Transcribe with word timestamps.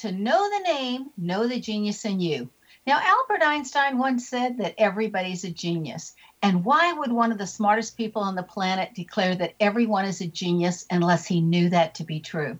To 0.00 0.10
Know 0.10 0.48
the 0.48 0.64
Name, 0.64 1.10
Know 1.18 1.46
the 1.46 1.60
Genius 1.60 2.06
in 2.06 2.20
You. 2.20 2.48
Now, 2.86 2.98
Albert 3.02 3.44
Einstein 3.44 3.98
once 3.98 4.26
said 4.26 4.56
that 4.56 4.76
everybody's 4.78 5.44
a 5.44 5.50
genius. 5.50 6.14
And 6.40 6.64
why 6.64 6.94
would 6.94 7.12
one 7.12 7.32
of 7.32 7.36
the 7.36 7.46
smartest 7.46 7.98
people 7.98 8.22
on 8.22 8.34
the 8.34 8.42
planet 8.42 8.94
declare 8.94 9.34
that 9.34 9.56
everyone 9.60 10.06
is 10.06 10.22
a 10.22 10.26
genius 10.26 10.86
unless 10.90 11.26
he 11.26 11.42
knew 11.42 11.68
that 11.68 11.96
to 11.96 12.04
be 12.04 12.18
true? 12.18 12.58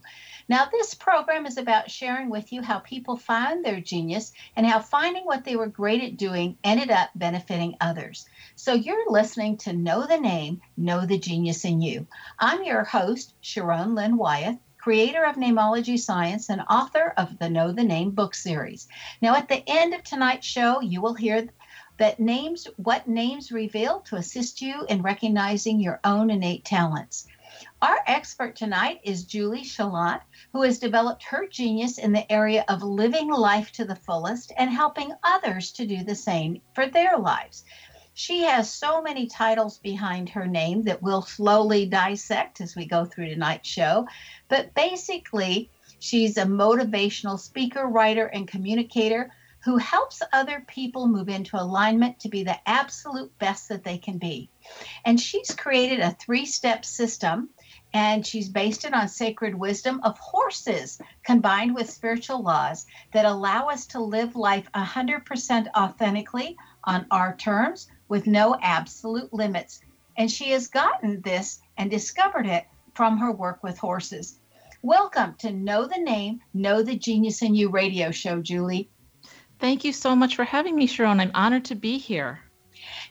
Now, 0.50 0.67
this 0.71 0.93
program 0.93 1.47
is 1.47 1.56
about 1.56 1.91
sharing 1.91 2.29
with 2.29 2.53
you 2.53 2.61
how 2.61 2.81
people 2.81 3.17
find 3.17 3.65
their 3.65 3.81
genius 3.81 4.33
and 4.55 4.67
how 4.67 4.81
finding 4.81 5.25
what 5.25 5.47
they 5.47 5.56
were 5.56 5.67
great 5.67 6.03
at 6.03 6.19
doing 6.19 6.59
ended 6.62 6.91
up 6.91 7.09
benefiting 7.15 7.75
others. 7.81 8.29
So, 8.55 8.75
you're 8.75 9.11
listening 9.11 9.56
to 9.59 9.73
Know 9.73 10.06
the 10.06 10.21
Name, 10.21 10.61
Know 10.77 11.06
the 11.06 11.19
Genius 11.19 11.65
in 11.65 11.81
You. 11.81 12.06
I'm 12.39 12.65
your 12.65 12.84
host, 12.84 13.33
Sharon 13.41 13.95
Lynn 13.95 14.19
Wyeth 14.19 14.59
creator 14.81 15.25
of 15.25 15.37
Namology 15.37 15.99
Science 15.99 16.49
and 16.49 16.63
author 16.71 17.13
of 17.19 17.39
the 17.39 17.51
Know 17.51 17.71
the 17.71 17.85
Name 17.85 18.13
book 18.13 18.35
series. 18.35 18.89
Now, 19.21 19.35
at 19.35 19.47
the 19.47 19.63
end 19.67 19.93
of 19.93 20.03
tonight's 20.03 20.47
show, 20.47 20.81
you 20.81 21.03
will 21.03 21.13
hear 21.13 21.49
that 21.99 22.19
names, 22.19 22.67
what 22.77 23.07
names 23.07 23.53
reveal 23.53 24.01
to 24.01 24.17
assist 24.17 24.63
you 24.63 24.87
in 24.89 25.03
recognizing 25.03 25.81
your 25.81 26.01
own 26.03 26.31
innate 26.31 26.65
talents. 26.65 27.27
Our 27.83 27.99
expert 28.07 28.57
tonight 28.57 29.01
is 29.05 29.25
Julie 29.25 29.65
Saillant, 29.65 30.23
who 30.55 30.63
has 30.63 30.79
developed 30.79 31.25
her 31.25 31.47
genius 31.47 31.99
in 31.99 32.12
the 32.12 32.31
area 32.33 32.65
of 32.69 32.83
living 32.83 33.29
life 33.29 33.73
to 33.73 33.85
the 33.85 33.97
fullest 33.97 34.51
and 34.57 34.71
helping 34.71 35.12
others 35.23 35.73
to 35.73 35.87
do 35.87 36.05
the 36.05 36.15
same 36.15 36.62
for 36.75 36.87
their 36.87 37.19
lives. 37.19 37.65
She 38.22 38.42
has 38.42 38.70
so 38.70 39.00
many 39.00 39.28
titles 39.28 39.78
behind 39.78 40.28
her 40.28 40.47
name 40.47 40.82
that 40.82 41.03
we'll 41.03 41.22
slowly 41.22 41.86
dissect 41.86 42.60
as 42.60 42.76
we 42.76 42.84
go 42.84 43.06
through 43.06 43.31
tonight's 43.31 43.66
show. 43.66 44.08
But 44.47 44.75
basically, 44.75 45.70
she's 46.00 46.36
a 46.36 46.42
motivational 46.42 47.41
speaker, 47.41 47.86
writer, 47.86 48.26
and 48.26 48.47
communicator 48.47 49.32
who 49.60 49.78
helps 49.78 50.20
other 50.34 50.62
people 50.69 51.08
move 51.08 51.31
into 51.31 51.58
alignment 51.58 52.20
to 52.20 52.28
be 52.28 52.44
the 52.44 52.58
absolute 52.69 53.36
best 53.38 53.70
that 53.70 53.84
they 53.84 53.97
can 53.97 54.19
be. 54.19 54.50
And 55.06 55.19
she's 55.19 55.54
created 55.54 56.00
a 56.00 56.10
three 56.10 56.44
step 56.44 56.84
system 56.84 57.48
and 57.94 58.26
she's 58.26 58.50
based 58.50 58.84
it 58.84 58.92
on 58.92 59.08
sacred 59.08 59.54
wisdom 59.54 59.98
of 60.02 60.19
horses 60.19 61.00
combined 61.25 61.75
with 61.75 61.88
spiritual 61.88 62.42
laws 62.42 62.84
that 63.14 63.25
allow 63.25 63.69
us 63.69 63.87
to 63.87 64.00
live 64.00 64.37
life 64.37 64.69
100% 64.75 65.69
authentically 65.75 66.58
on 66.84 67.06
our 67.10 67.34
terms 67.37 67.88
with 68.10 68.26
no 68.26 68.56
absolute 68.60 69.32
limits. 69.32 69.81
And 70.19 70.28
she 70.28 70.50
has 70.50 70.66
gotten 70.66 71.22
this 71.22 71.60
and 71.78 71.88
discovered 71.88 72.44
it 72.44 72.66
from 72.93 73.16
her 73.19 73.31
work 73.31 73.62
with 73.62 73.78
horses. 73.78 74.41
Welcome 74.82 75.37
to 75.38 75.53
Know 75.53 75.87
the 75.87 76.00
Name, 76.00 76.41
Know 76.53 76.82
the 76.82 76.97
Genius 76.97 77.41
in 77.41 77.54
You 77.54 77.70
radio 77.70 78.10
show, 78.10 78.43
Julie. 78.43 78.91
Thank 79.60 79.84
you 79.84 79.93
so 79.93 80.16
much 80.16 80.34
for 80.34 80.43
having 80.43 80.75
me, 80.75 80.88
Sharon. 80.88 81.20
I'm 81.20 81.31
honored 81.34 81.66
to 81.66 81.76
be 81.76 81.99
here. 81.99 82.41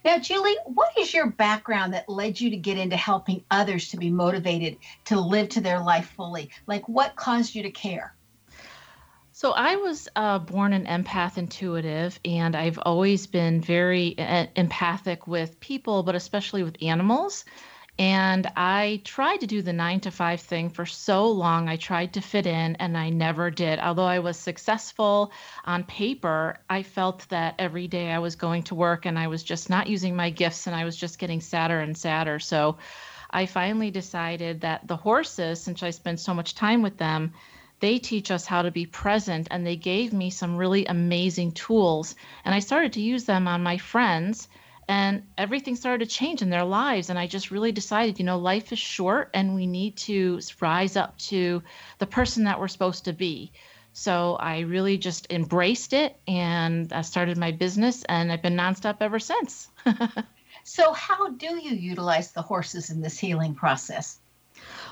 Now, 0.04 0.18
Julie, 0.18 0.58
what 0.66 0.92
is 1.00 1.14
your 1.14 1.30
background 1.30 1.94
that 1.94 2.10
led 2.10 2.42
you 2.42 2.50
to 2.50 2.58
get 2.58 2.78
into 2.78 2.98
helping 2.98 3.46
others 3.50 3.90
to 3.90 3.98
be 3.98 4.10
motivated 4.10 4.78
to 5.06 5.20
live 5.20 5.48
to 5.50 5.62
their 5.62 5.80
life 5.80 6.12
fully? 6.18 6.50
Like, 6.68 6.90
what 6.90 7.16
caused 7.16 7.56
you 7.56 7.64
to 7.64 7.72
care? 7.72 8.14
So, 9.42 9.54
I 9.54 9.78
was 9.78 10.10
uh, 10.18 10.40
born 10.40 10.74
an 10.74 10.86
empath 10.86 11.38
intuitive, 11.38 12.20
and 12.26 12.58
I've 12.58 12.78
always 12.78 13.26
been 13.26 13.62
very 13.62 14.14
empathic 14.18 15.28
with 15.28 15.62
people, 15.62 16.04
but 16.04 16.14
especially 16.14 16.62
with 16.62 16.76
animals. 16.84 17.46
And 17.98 18.52
I 18.58 19.00
tried 19.06 19.38
to 19.38 19.48
do 19.48 19.62
the 19.62 19.72
nine 19.72 20.02
to 20.02 20.12
five 20.12 20.42
thing 20.42 20.70
for 20.70 20.86
so 20.86 21.30
long. 21.30 21.70
I 21.70 21.78
tried 21.78 22.12
to 22.16 22.22
fit 22.22 22.48
in 22.48 22.76
and 22.76 22.98
I 22.98 23.12
never 23.12 23.50
did. 23.50 23.80
Although 23.80 24.04
I 24.04 24.20
was 24.20 24.36
successful 24.36 25.32
on 25.64 25.86
paper, 25.86 26.60
I 26.70 26.84
felt 26.84 27.26
that 27.30 27.56
every 27.60 27.88
day 27.88 28.12
I 28.12 28.20
was 28.20 28.36
going 28.36 28.64
to 28.64 28.76
work 28.76 29.06
and 29.06 29.18
I 29.18 29.28
was 29.28 29.42
just 29.42 29.70
not 29.70 29.88
using 29.88 30.18
my 30.18 30.32
gifts 30.32 30.68
and 30.68 30.76
I 30.76 30.84
was 30.84 30.98
just 30.98 31.18
getting 31.18 31.40
sadder 31.40 31.80
and 31.80 31.98
sadder. 31.98 32.40
So 32.40 32.78
I 33.30 33.46
finally 33.46 33.90
decided 33.90 34.60
that 34.62 34.86
the 34.86 34.98
horses, 34.98 35.62
since 35.62 35.82
I 35.82 35.92
spend 35.92 36.20
so 36.20 36.34
much 36.34 36.56
time 36.56 36.82
with 36.82 36.98
them, 36.98 37.32
they 37.80 38.00
teach 38.00 38.32
us 38.32 38.46
how 38.46 38.62
to 38.62 38.72
be 38.72 38.86
present 38.86 39.48
and 39.52 39.66
they 39.66 39.76
gave 39.76 40.14
me 40.14 40.30
some 40.30 40.58
really 40.58 40.86
amazing 40.86 41.52
tools. 41.54 42.16
And 42.46 42.54
I 42.54 42.60
started 42.60 42.94
to 42.94 43.02
use 43.02 43.26
them 43.26 43.48
on 43.48 43.64
my 43.64 43.78
friends 43.78 44.48
and 44.88 45.24
everything 45.38 45.76
started 45.76 46.10
to 46.10 46.16
change 46.16 46.42
in 46.42 46.50
their 46.50 46.66
lives. 46.66 47.10
And 47.10 47.20
i 47.20 47.28
just 47.28 47.52
really 47.52 47.72
decided 47.72 48.20
you 48.20 48.26
know 48.26 48.40
life 48.40 48.72
is 48.72 48.80
short 48.80 49.30
and 49.34 49.56
we 49.56 49.68
need 49.68 49.98
to 49.98 50.40
rise 50.60 50.96
up 50.96 51.18
to 51.30 51.62
the 52.00 52.08
person 52.08 52.46
that 52.46 52.60
we're 52.60 52.68
supposed 52.68 53.06
to 53.06 53.14
be. 53.14 53.52
So 53.94 54.36
i 54.40 54.60
really 54.60 54.98
just 54.98 55.32
embraced 55.32 55.94
it 55.94 56.16
and 56.28 56.92
i 56.94 57.02
started 57.02 57.38
my 57.38 57.52
business 57.52 58.04
and 58.04 58.32
i've 58.32 58.42
been 58.42 58.58
nonstop 58.58 58.98
ever 59.02 59.20
since. 59.20 59.70
So 60.64 60.94
how 60.94 61.30
do 61.30 61.60
you 61.60 61.76
utilize 61.76 62.32
the 62.32 62.42
horses 62.42 62.90
in 62.90 63.02
this 63.02 63.18
healing 63.18 63.56
process? 63.56 64.20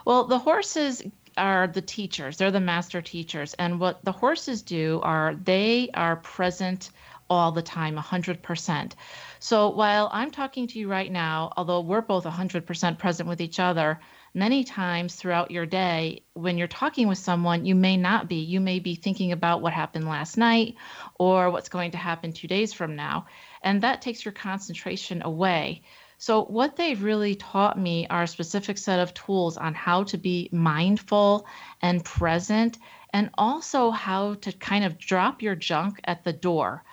Well, 0.06 0.24
the 0.26 0.40
horses 0.40 1.04
are 1.38 1.68
the 1.68 1.82
teachers. 1.82 2.38
They're 2.38 2.52
the 2.52 2.60
master 2.60 3.02
teachers. 3.02 3.54
And 3.54 3.80
what 3.80 4.04
the 4.04 4.12
horses 4.12 4.62
do 4.62 5.00
are 5.04 5.36
they 5.36 5.90
are 5.94 6.16
present 6.16 6.90
all 7.30 7.52
the 7.52 7.62
time, 7.62 7.98
100%. 7.98 8.94
So 9.40 9.70
while 9.70 10.10
I'm 10.12 10.32
talking 10.32 10.68
to 10.68 10.80
you 10.80 10.90
right 10.90 11.12
now, 11.12 11.52
although 11.58 11.82
we're 11.82 12.02
both 12.02 12.24
100% 12.24 12.98
present 12.98 13.30
with 13.30 13.42
each 13.42 13.60
other, 13.60 14.00
many 14.34 14.64
times 14.64 15.16
throughout 15.16 15.52
your 15.52 15.66
day, 15.66 16.24
when 16.34 16.58
you're 16.58 16.68
talking 16.68 17.08
with 17.08 17.18
someone, 17.18 17.66
you 17.66 17.76
may 17.76 17.98
not 17.98 18.30
be. 18.30 18.38
You 18.38 18.60
may 18.60 18.80
be 18.80 18.96
thinking 18.96 19.32
about 19.32 19.62
what 19.62 19.74
happened 19.74 20.08
last 20.08 20.38
night 20.38 20.76
or 21.20 21.50
what's 21.52 21.70
going 21.70 21.92
to 21.92 21.98
happen 21.98 22.32
two 22.32 22.48
days 22.48 22.74
from 22.74 22.96
now. 22.96 23.26
And 23.62 23.82
that 23.82 24.02
takes 24.02 24.24
your 24.24 24.32
concentration 24.32 25.22
away. 25.22 25.82
So, 26.20 26.44
what 26.44 26.76
they've 26.76 27.02
really 27.02 27.36
taught 27.36 27.78
me 27.78 28.08
are 28.10 28.24
a 28.24 28.28
specific 28.28 28.78
set 28.78 29.00
of 29.00 29.14
tools 29.14 29.56
on 29.58 29.76
how 29.76 30.04
to 30.06 30.18
be 30.18 30.50
mindful 30.52 31.46
and 31.82 32.04
present, 32.04 32.80
and 33.14 33.30
also 33.38 33.92
how 33.92 34.34
to 34.36 34.52
kind 34.52 34.84
of 34.84 34.98
drop 34.98 35.42
your 35.42 35.56
junk 35.56 36.00
at 36.04 36.24
the 36.24 36.34
door. 36.34 36.84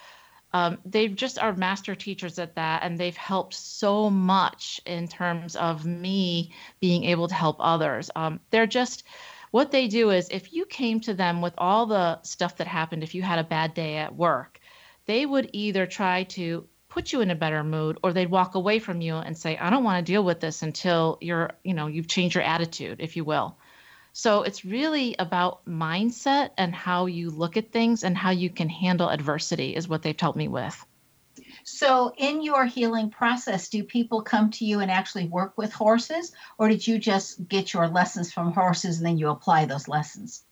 Um, 0.53 0.79
they 0.85 1.09
just 1.09 1.39
are 1.39 1.53
master 1.55 1.95
teachers 1.95 2.39
at 2.39 2.55
that, 2.55 2.83
and 2.85 2.99
they've 2.99 3.17
helped 3.17 3.55
so 3.55 4.11
much 4.11 4.81
in 4.87 5.09
terms 5.09 5.57
of 5.57 5.85
me 5.85 6.53
being 6.79 7.05
able 7.05 7.27
to 7.27 7.35
help 7.35 7.57
others. 7.59 8.11
Um, 8.15 8.41
they're 8.51 8.67
just 8.67 9.05
what 9.51 9.71
they 9.71 9.89
do 9.89 10.11
is 10.11 10.29
if 10.31 10.53
you 10.53 10.67
came 10.67 11.01
to 11.01 11.15
them 11.15 11.41
with 11.41 11.55
all 11.59 11.87
the 11.87 12.21
stuff 12.23 12.57
that 12.57 12.67
happened, 12.67 13.03
if 13.03 13.15
you 13.15 13.23
had 13.23 13.39
a 13.39 13.45
bad 13.45 13.73
day 13.73 13.97
at 13.97 14.15
work, 14.15 14.61
they 15.07 15.25
would 15.25 15.49
either 15.53 15.87
try 15.87 16.25
to 16.25 16.67
put 16.95 17.13
you 17.13 17.21
in 17.21 17.31
a 17.33 17.35
better 17.35 17.65
mood 17.65 17.99
or 18.05 18.13
they'd 18.13 18.31
walk 18.31 18.55
away 18.55 18.79
from 18.79 19.01
you 19.01 19.17
and 19.17 19.37
say 19.37 19.59
i 19.59 19.69
don't 19.69 19.83
want 19.83 19.99
to 19.99 20.13
deal 20.13 20.23
with 20.23 20.39
this 20.39 20.63
until 20.63 21.19
you're 21.21 21.51
you 21.65 21.75
know 21.75 21.89
you've 21.89 22.07
changed 22.07 22.37
your 22.37 22.45
attitude 22.45 23.01
if 23.01 23.17
you 23.17 23.25
will. 23.25 23.57
So 24.13 24.43
it's 24.45 24.65
really 24.65 25.17
about 25.19 25.67
mindset 25.67 26.51
and 26.57 26.73
how 26.73 27.07
you 27.07 27.31
look 27.31 27.57
at 27.57 27.73
things 27.73 28.05
and 28.05 28.17
how 28.17 28.31
you 28.31 28.49
can 28.49 28.69
handle 28.69 29.09
adversity 29.09 29.75
is 29.75 29.89
what 29.89 30.03
they've 30.03 30.19
helped 30.19 30.39
me 30.39 30.47
with. 30.47 30.87
So 31.65 32.13
in 32.17 32.41
your 32.41 32.65
healing 32.65 33.11
process 33.11 33.69
do 33.71 33.83
people 33.83 34.23
come 34.23 34.53
to 34.53 34.65
you 34.65 34.79
and 34.79 34.89
actually 34.89 35.27
work 35.27 35.59
with 35.59 35.73
horses 35.73 36.31
or 36.59 36.69
did 36.69 36.87
you 36.87 36.99
just 36.99 37.49
get 37.49 37.75
your 37.75 37.89
lessons 37.89 38.33
from 38.33 38.53
horses 38.53 38.99
and 38.99 39.07
then 39.07 39.19
you 39.19 39.31
apply 39.31 39.65
those 39.65 39.89
lessons 39.89 40.45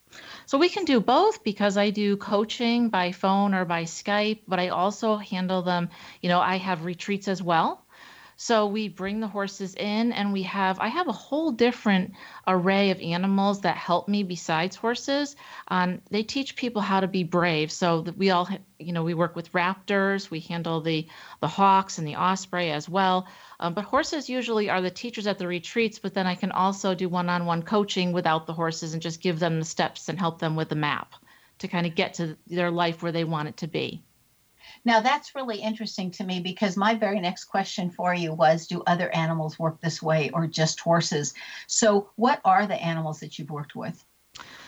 so 0.47 0.59
we 0.59 0.69
can 0.69 0.85
do 0.85 1.01
both 1.01 1.45
because 1.45 1.77
I 1.77 1.91
do 1.91 2.17
coaching 2.17 2.89
by 2.89 3.13
phone 3.13 3.55
or 3.55 3.65
by 3.65 3.85
Skype, 3.85 4.41
but 4.47 4.59
I 4.59 4.69
also 4.69 5.17
handle 5.17 5.63
them. 5.63 5.91
You 6.21 6.29
know, 6.29 6.41
I 6.41 6.57
have 6.57 6.85
retreats 6.85 7.29
as 7.29 7.43
well. 7.43 7.82
So 8.43 8.67
we 8.67 8.89
bring 8.89 9.21
the 9.21 9.29
horses 9.29 9.77
in 9.77 10.11
and 10.11 10.33
we 10.33 10.43
have, 10.43 10.81
I 10.81 10.89
have 10.89 11.07
a 11.07 11.13
whole 11.13 11.53
different 11.53 12.15
array 12.45 12.91
of 12.91 13.01
animals 13.01 13.61
that 13.61 13.77
help 13.77 14.09
me 14.09 14.25
besides 14.25 14.75
horses. 14.75 15.37
Um, 15.69 16.03
they 16.11 16.25
teach 16.25 16.57
people 16.57 16.83
how 16.83 16.99
to 16.99 17.07
be 17.07 17.23
brave. 17.23 17.71
So 17.71 18.05
we 18.17 18.31
all, 18.31 18.49
you 18.81 18.93
know, 18.93 19.05
we 19.05 19.15
work 19.15 19.37
with 19.37 19.53
raptors, 19.53 20.29
we 20.29 20.41
handle 20.41 20.81
the, 20.81 21.07
the 21.41 21.47
hawks 21.47 21.99
and 21.99 22.09
the 22.09 22.17
osprey 22.17 22.73
as 22.73 22.89
well. 22.89 23.29
Um, 23.61 23.75
but 23.75 23.85
horses 23.85 24.29
usually 24.29 24.69
are 24.69 24.81
the 24.81 24.91
teachers 24.91 25.29
at 25.29 25.39
the 25.39 25.47
retreats, 25.47 26.01
but 26.01 26.13
then 26.13 26.27
I 26.27 26.35
can 26.35 26.51
also 26.51 26.97
do 26.97 27.09
one 27.09 27.31
on 27.31 27.47
one 27.47 27.63
coaching 27.63 28.11
without 28.11 28.49
the 28.49 28.55
horses 28.55 28.93
and 28.93 29.01
just 29.01 29.21
give 29.21 29.39
them 29.39 29.61
the 29.61 29.65
steps 29.65 30.09
and 30.09 30.19
help 30.19 30.41
them 30.41 30.57
with 30.57 30.69
the 30.69 30.75
map 30.75 31.15
to 31.61 31.69
kind 31.69 31.87
of 31.87 31.95
get 31.95 32.15
to 32.15 32.37
their 32.49 32.73
life 32.73 33.05
where 33.05 33.13
they 33.13 33.23
want 33.23 33.51
it 33.51 33.59
to 33.59 33.69
be. 33.69 34.03
Now, 34.85 35.01
that's 35.01 35.35
really 35.37 35.59
interesting 35.59 36.11
to 36.13 36.25
me 36.25 36.41
because 36.41 36.77
my 36.77 36.95
very 36.95 37.21
next 37.21 37.45
question 37.45 37.91
for 37.91 38.13
you 38.15 38.35
was 38.35 38.67
Do 38.67 38.83
other 38.87 39.15
animals 39.15 39.59
work 39.59 39.81
this 39.81 40.03
way 40.03 40.31
or 40.31 40.47
just 40.49 40.81
horses? 40.81 41.35
So, 41.69 42.11
what 42.17 42.41
are 42.45 42.67
the 42.67 42.83
animals 42.83 43.21
that 43.21 43.39
you've 43.39 43.51
worked 43.51 43.77
with? 43.77 44.05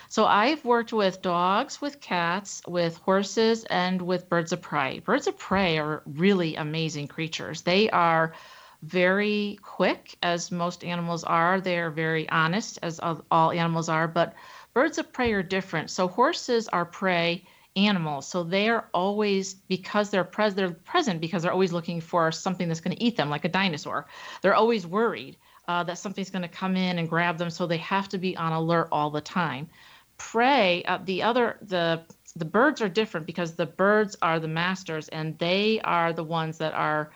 So, 0.08 0.25
I've 0.25 0.64
worked 0.64 0.93
with 0.93 1.20
dogs, 1.20 1.81
with 1.81 2.00
cats, 2.00 2.62
with 2.69 2.96
horses, 2.99 3.64
and 3.64 4.00
with 4.02 4.28
birds 4.28 4.52
of 4.52 4.62
prey. 4.62 5.00
Birds 5.00 5.26
of 5.26 5.37
prey 5.37 5.78
are 5.78 6.02
really 6.06 6.55
amazing 6.55 7.08
creatures. 7.08 7.62
They 7.62 7.90
are 7.90 8.34
very 8.82 9.58
quick, 9.62 10.17
as 10.22 10.52
most 10.52 10.84
animals 10.84 11.25
are. 11.25 11.60
They 11.60 11.78
are 11.78 11.90
very 11.90 12.28
honest, 12.28 12.78
as 12.82 13.00
all 13.00 13.50
animals 13.50 13.88
are. 13.88 14.06
But 14.06 14.34
birds 14.75 14.99
of 14.99 15.12
prey 15.12 15.32
are 15.32 15.43
different. 15.43 15.90
So, 15.90 16.06
horses 16.06 16.69
are 16.69 16.84
prey 16.84 17.44
animals. 17.76 18.28
So 18.28 18.42
they're 18.44 18.88
always 18.94 19.54
because 19.54 20.10
they're 20.10 20.28
they're 20.50 20.70
present 20.70 21.20
because 21.20 21.42
they're 21.42 21.52
always 21.52 21.72
looking 21.72 22.00
for 22.00 22.30
something 22.30 22.68
that's 22.68 22.80
going 22.80 22.96
to 22.96 23.02
eat 23.02 23.16
them, 23.16 23.30
like 23.30 23.44
a 23.44 23.48
dinosaur. 23.48 24.06
They're 24.42 24.54
always 24.54 24.86
worried 24.86 25.36
uh, 25.66 25.84
that 25.84 25.98
something's 25.98 26.30
going 26.30 26.42
to 26.42 26.48
come 26.48 26.76
in 26.76 26.98
and 26.98 27.08
grab 27.08 27.38
them, 27.38 27.50
so 27.50 27.66
they 27.66 27.78
have 27.78 28.08
to 28.10 28.18
be 28.18 28.36
on 28.36 28.52
alert 28.52 28.88
all 28.92 29.10
the 29.10 29.20
time. 29.20 29.68
Prey, 30.16 30.84
uh, 30.84 30.98
the 31.04 31.22
other 31.22 31.58
the 31.62 32.02
the 32.36 32.44
birds 32.44 32.80
are 32.82 32.88
different 32.88 33.26
because 33.26 33.54
the 33.54 33.66
birds 33.66 34.16
are 34.22 34.40
the 34.40 34.48
masters 34.48 35.08
and 35.08 35.38
they 35.38 35.80
are 35.82 36.12
the 36.12 36.24
ones 36.24 36.58
that 36.58 36.74
are 36.74 37.12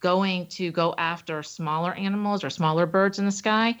going 0.00 0.46
to 0.46 0.70
go 0.70 0.94
after 0.96 1.42
smaller 1.42 1.92
animals 1.94 2.44
or 2.44 2.50
smaller 2.50 2.86
birds 2.86 3.18
in 3.18 3.24
the 3.24 3.32
sky. 3.32 3.78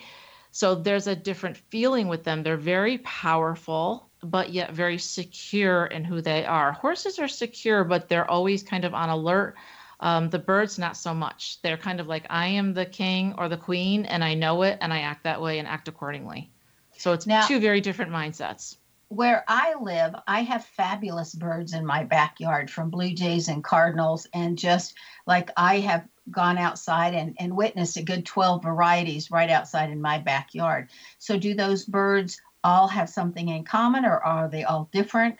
So 0.52 0.74
there's 0.74 1.06
a 1.06 1.16
different 1.16 1.56
feeling 1.56 2.08
with 2.08 2.24
them. 2.24 2.42
They're 2.42 2.56
very 2.56 2.98
powerful 2.98 4.08
but 4.24 4.52
yet 4.52 4.72
very 4.72 4.98
secure 4.98 5.86
in 5.86 6.04
who 6.04 6.20
they 6.20 6.44
are. 6.44 6.72
Horses 6.72 7.18
are 7.18 7.28
secure, 7.28 7.84
but 7.84 8.08
they're 8.08 8.30
always 8.30 8.62
kind 8.62 8.84
of 8.84 8.94
on 8.94 9.10
alert. 9.10 9.54
Um, 10.00 10.28
the 10.28 10.38
birds, 10.38 10.78
not 10.78 10.96
so 10.96 11.14
much. 11.14 11.62
They're 11.62 11.76
kind 11.76 12.00
of 12.00 12.06
like, 12.06 12.26
I 12.28 12.48
am 12.48 12.74
the 12.74 12.86
king 12.86 13.34
or 13.38 13.48
the 13.48 13.56
queen, 13.56 14.04
and 14.06 14.24
I 14.24 14.34
know 14.34 14.62
it, 14.62 14.78
and 14.80 14.92
I 14.92 15.00
act 15.00 15.24
that 15.24 15.40
way 15.40 15.58
and 15.58 15.68
act 15.68 15.88
accordingly. 15.88 16.50
So 16.96 17.12
it's 17.12 17.26
now, 17.26 17.46
two 17.46 17.60
very 17.60 17.80
different 17.80 18.12
mindsets. 18.12 18.76
Where 19.08 19.44
I 19.46 19.74
live, 19.80 20.14
I 20.26 20.42
have 20.42 20.64
fabulous 20.64 21.34
birds 21.34 21.72
in 21.74 21.86
my 21.86 22.04
backyard 22.04 22.70
from 22.70 22.90
blue 22.90 23.12
jays 23.14 23.48
and 23.48 23.62
cardinals, 23.62 24.26
and 24.32 24.58
just 24.58 24.94
like 25.26 25.50
I 25.56 25.80
have 25.80 26.08
gone 26.30 26.58
outside 26.58 27.14
and, 27.14 27.36
and 27.38 27.56
witnessed 27.56 27.96
a 27.96 28.02
good 28.02 28.26
12 28.26 28.62
varieties 28.62 29.30
right 29.30 29.50
outside 29.50 29.90
in 29.90 30.00
my 30.00 30.18
backyard. 30.18 30.90
So, 31.18 31.38
do 31.38 31.54
those 31.54 31.84
birds 31.84 32.40
all 32.64 32.88
have 32.88 33.08
something 33.08 33.48
in 33.48 33.64
common 33.64 34.04
or 34.04 34.18
are 34.18 34.48
they 34.48 34.64
all 34.64 34.88
different? 34.92 35.38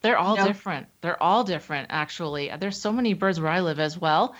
They're 0.00 0.18
all 0.18 0.36
you 0.36 0.42
know? 0.42 0.48
different. 0.48 0.88
They're 1.00 1.22
all 1.22 1.44
different, 1.44 1.88
actually. 1.90 2.50
There's 2.58 2.80
so 2.80 2.92
many 2.92 3.14
birds 3.14 3.40
where 3.40 3.52
I 3.52 3.60
live 3.60 3.78
as 3.78 3.98
well. 3.98 4.34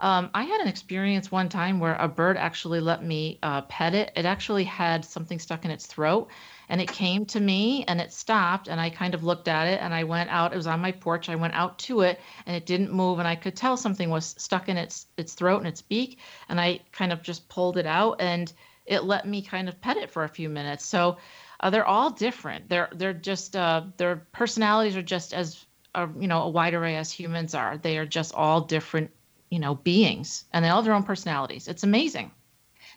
Um, 0.00 0.30
I 0.32 0.44
had 0.44 0.60
an 0.60 0.68
experience 0.68 1.32
one 1.32 1.48
time 1.48 1.80
where 1.80 1.96
a 1.96 2.06
bird 2.06 2.36
actually 2.36 2.78
let 2.78 3.02
me 3.02 3.40
uh, 3.42 3.62
pet 3.62 3.94
it. 3.94 4.12
It 4.14 4.26
actually 4.26 4.62
had 4.62 5.04
something 5.04 5.40
stuck 5.40 5.64
in 5.64 5.72
its 5.72 5.86
throat 5.86 6.30
and 6.68 6.80
it 6.80 6.86
came 6.86 7.26
to 7.26 7.40
me 7.40 7.84
and 7.88 8.00
it 8.00 8.12
stopped 8.12 8.68
and 8.68 8.80
I 8.80 8.90
kind 8.90 9.14
of 9.14 9.24
looked 9.24 9.48
at 9.48 9.66
it 9.66 9.80
and 9.82 9.92
I 9.92 10.04
went 10.04 10.30
out. 10.30 10.52
It 10.52 10.56
was 10.56 10.68
on 10.68 10.78
my 10.78 10.92
porch. 10.92 11.28
I 11.28 11.34
went 11.34 11.54
out 11.54 11.80
to 11.80 12.02
it 12.02 12.20
and 12.46 12.54
it 12.54 12.64
didn't 12.64 12.92
move 12.92 13.18
and 13.18 13.26
I 13.26 13.34
could 13.34 13.56
tell 13.56 13.76
something 13.76 14.08
was 14.08 14.36
stuck 14.38 14.68
in 14.68 14.76
its 14.76 15.06
its 15.16 15.34
throat 15.34 15.58
and 15.58 15.66
its 15.66 15.82
beak 15.82 16.20
and 16.48 16.60
I 16.60 16.80
kind 16.92 17.12
of 17.12 17.20
just 17.22 17.48
pulled 17.48 17.76
it 17.76 17.86
out 17.86 18.20
and 18.20 18.52
it 18.86 19.02
let 19.02 19.26
me 19.26 19.42
kind 19.42 19.68
of 19.68 19.80
pet 19.80 19.96
it 19.96 20.12
for 20.12 20.22
a 20.22 20.28
few 20.28 20.48
minutes. 20.48 20.84
So 20.86 21.18
uh, 21.60 21.70
they're 21.70 21.86
all 21.86 22.10
different. 22.10 22.68
They're 22.68 22.88
they're 22.92 23.12
just 23.12 23.56
uh, 23.56 23.82
their 23.96 24.16
personalities 24.32 24.96
are 24.96 25.02
just 25.02 25.34
as 25.34 25.64
uh, 25.94 26.06
you 26.18 26.28
know 26.28 26.42
a 26.42 26.48
wide 26.48 26.74
array 26.74 26.96
as 26.96 27.10
humans 27.10 27.54
are. 27.54 27.78
They 27.78 27.98
are 27.98 28.06
just 28.06 28.34
all 28.34 28.62
different 28.62 29.10
you 29.50 29.58
know 29.58 29.74
beings, 29.74 30.44
and 30.52 30.64
they 30.64 30.68
all 30.68 30.76
have 30.76 30.84
their 30.84 30.94
own 30.94 31.04
personalities. 31.04 31.68
It's 31.68 31.82
amazing. 31.82 32.30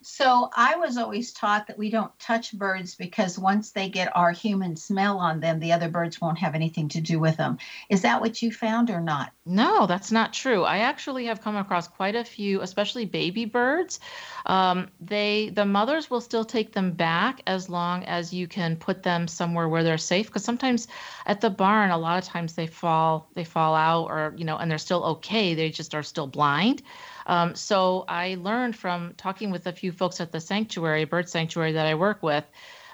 So 0.04 0.50
I 0.56 0.78
was 0.78 0.98
always 0.98 1.32
taught 1.32 1.68
that 1.68 1.78
we 1.78 1.90
don't 1.90 2.18
touch 2.20 2.54
birds 2.54 2.96
because 2.96 3.38
once 3.38 3.72
they 3.72 3.90
get 3.90 4.16
our 4.16 4.32
human 4.32 4.76
smell 4.76 5.20
on 5.20 5.40
them, 5.40 5.60
the 5.60 5.74
other 5.74 5.90
birds 5.90 6.20
won't 6.20 6.40
have 6.40 6.56
anything 6.56 6.90
to 6.90 7.02
do 7.02 7.20
with 7.20 7.38
them. 7.38 7.58
Is 7.90 8.02
that 8.02 8.22
what 8.22 8.42
you 8.42 8.52
found 8.52 8.90
or 8.90 9.02
not? 9.02 9.32
No, 9.46 9.86
that's 9.86 10.12
not 10.12 10.34
true. 10.34 10.64
I 10.64 10.80
actually 10.80 11.26
have 11.26 11.42
come 11.42 11.56
across 11.56 11.88
quite 11.88 12.16
a 12.16 12.24
few, 12.24 12.62
especially 12.62 13.06
baby 13.06 13.46
birds. 13.46 14.00
Um, 14.46 14.90
they 15.00 15.50
the 15.50 15.66
mothers 15.66 16.10
will 16.10 16.22
still 16.22 16.46
take 16.46 16.74
them 16.74 16.92
back 16.92 17.42
as 17.46 17.70
long 17.70 18.04
as 18.06 18.34
you 18.34 18.48
can 18.48 18.76
put 18.76 19.04
them 19.04 19.28
somewhere 19.28 19.68
where 19.68 19.84
they're 19.84 19.98
safe. 19.98 20.28
Because 20.28 20.44
sometimes 20.44 20.88
at 21.26 21.42
the 21.42 21.50
barn, 21.50 21.92
a 21.92 21.98
lot 21.98 22.18
of 22.18 22.24
times 22.24 22.54
they 22.54 22.68
fall 22.68 23.30
they 23.36 23.44
fall 23.44 23.76
out, 23.76 24.06
or 24.06 24.34
you 24.38 24.46
know, 24.46 24.58
and 24.58 24.70
they're 24.70 24.78
still 24.78 25.04
okay. 25.04 25.54
They 25.54 25.70
just 25.70 25.94
are 25.94 26.04
still 26.04 26.28
blind. 26.28 26.82
Um, 27.26 27.56
so 27.56 28.06
I 28.08 28.36
learned 28.36 28.76
from 28.76 29.14
talking 29.16 29.52
with 29.52 29.68
a 29.68 29.72
few 29.72 29.91
folks 29.92 30.22
at 30.22 30.32
the 30.32 30.40
sanctuary, 30.40 31.06
bird 31.06 31.30
sanctuary 31.30 31.74
that 31.74 31.86
I 31.86 31.96
work 31.96 32.24
with, 32.24 32.46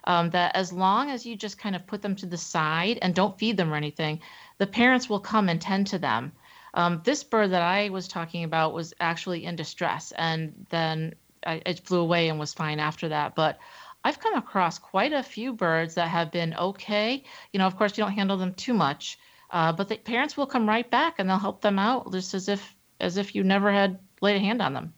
um, 0.04 0.30
that 0.32 0.56
as 0.56 0.72
long 0.72 1.10
as 1.10 1.26
you 1.26 1.36
just 1.36 1.58
kind 1.58 1.76
of 1.76 1.86
put 1.86 2.02
them 2.02 2.16
to 2.16 2.26
the 2.26 2.38
side 2.38 3.00
and 3.02 3.14
don't 3.14 3.38
feed 3.38 3.58
them 3.58 3.74
or 3.74 3.76
anything, 3.76 4.22
the 4.58 4.68
parents 4.68 5.10
will 5.10 5.20
come 5.20 5.50
and 5.50 5.62
tend 5.62 5.88
to 5.88 6.00
them. 6.00 6.32
Um, 6.74 7.02
this 7.04 7.24
bird 7.24 7.52
that 7.52 7.62
I 7.62 7.90
was 7.90 8.08
talking 8.08 8.44
about 8.44 8.74
was 8.74 8.94
actually 9.00 9.46
in 9.46 9.56
distress, 9.56 10.14
and 10.16 10.66
then 10.70 11.16
I, 11.46 11.62
it 11.66 11.86
flew 11.86 12.00
away 12.00 12.30
and 12.30 12.40
was 12.40 12.54
fine 12.54 12.80
after 12.80 13.10
that. 13.10 13.36
But 13.36 13.58
I've 14.04 14.20
come 14.20 14.36
across 14.36 14.80
quite 14.80 15.12
a 15.12 15.24
few 15.24 15.54
birds 15.54 15.96
that 15.96 16.08
have 16.08 16.32
been 16.32 16.54
okay. 16.54 17.24
You 17.52 17.60
know, 17.60 17.68
of 17.68 17.76
course, 17.78 17.98
you 17.98 18.04
don't 18.04 18.14
handle 18.14 18.38
them 18.38 18.54
too 18.54 18.74
much, 18.74 19.18
uh, 19.50 19.74
but 19.74 19.90
the 19.90 19.98
parents 19.98 20.38
will 20.38 20.46
come 20.46 20.70
right 20.70 20.90
back 20.90 21.16
and 21.18 21.30
they'll 21.30 21.38
help 21.38 21.62
them 21.62 21.80
out 21.80 22.12
just 22.12 22.34
as 22.34 22.48
if 22.48 22.76
as 23.00 23.18
if 23.18 23.36
you 23.36 23.44
never 23.44 23.72
had 23.72 24.00
laid 24.22 24.38
a 24.38 24.40
hand 24.40 24.62
on 24.62 24.74
them. 24.74 24.94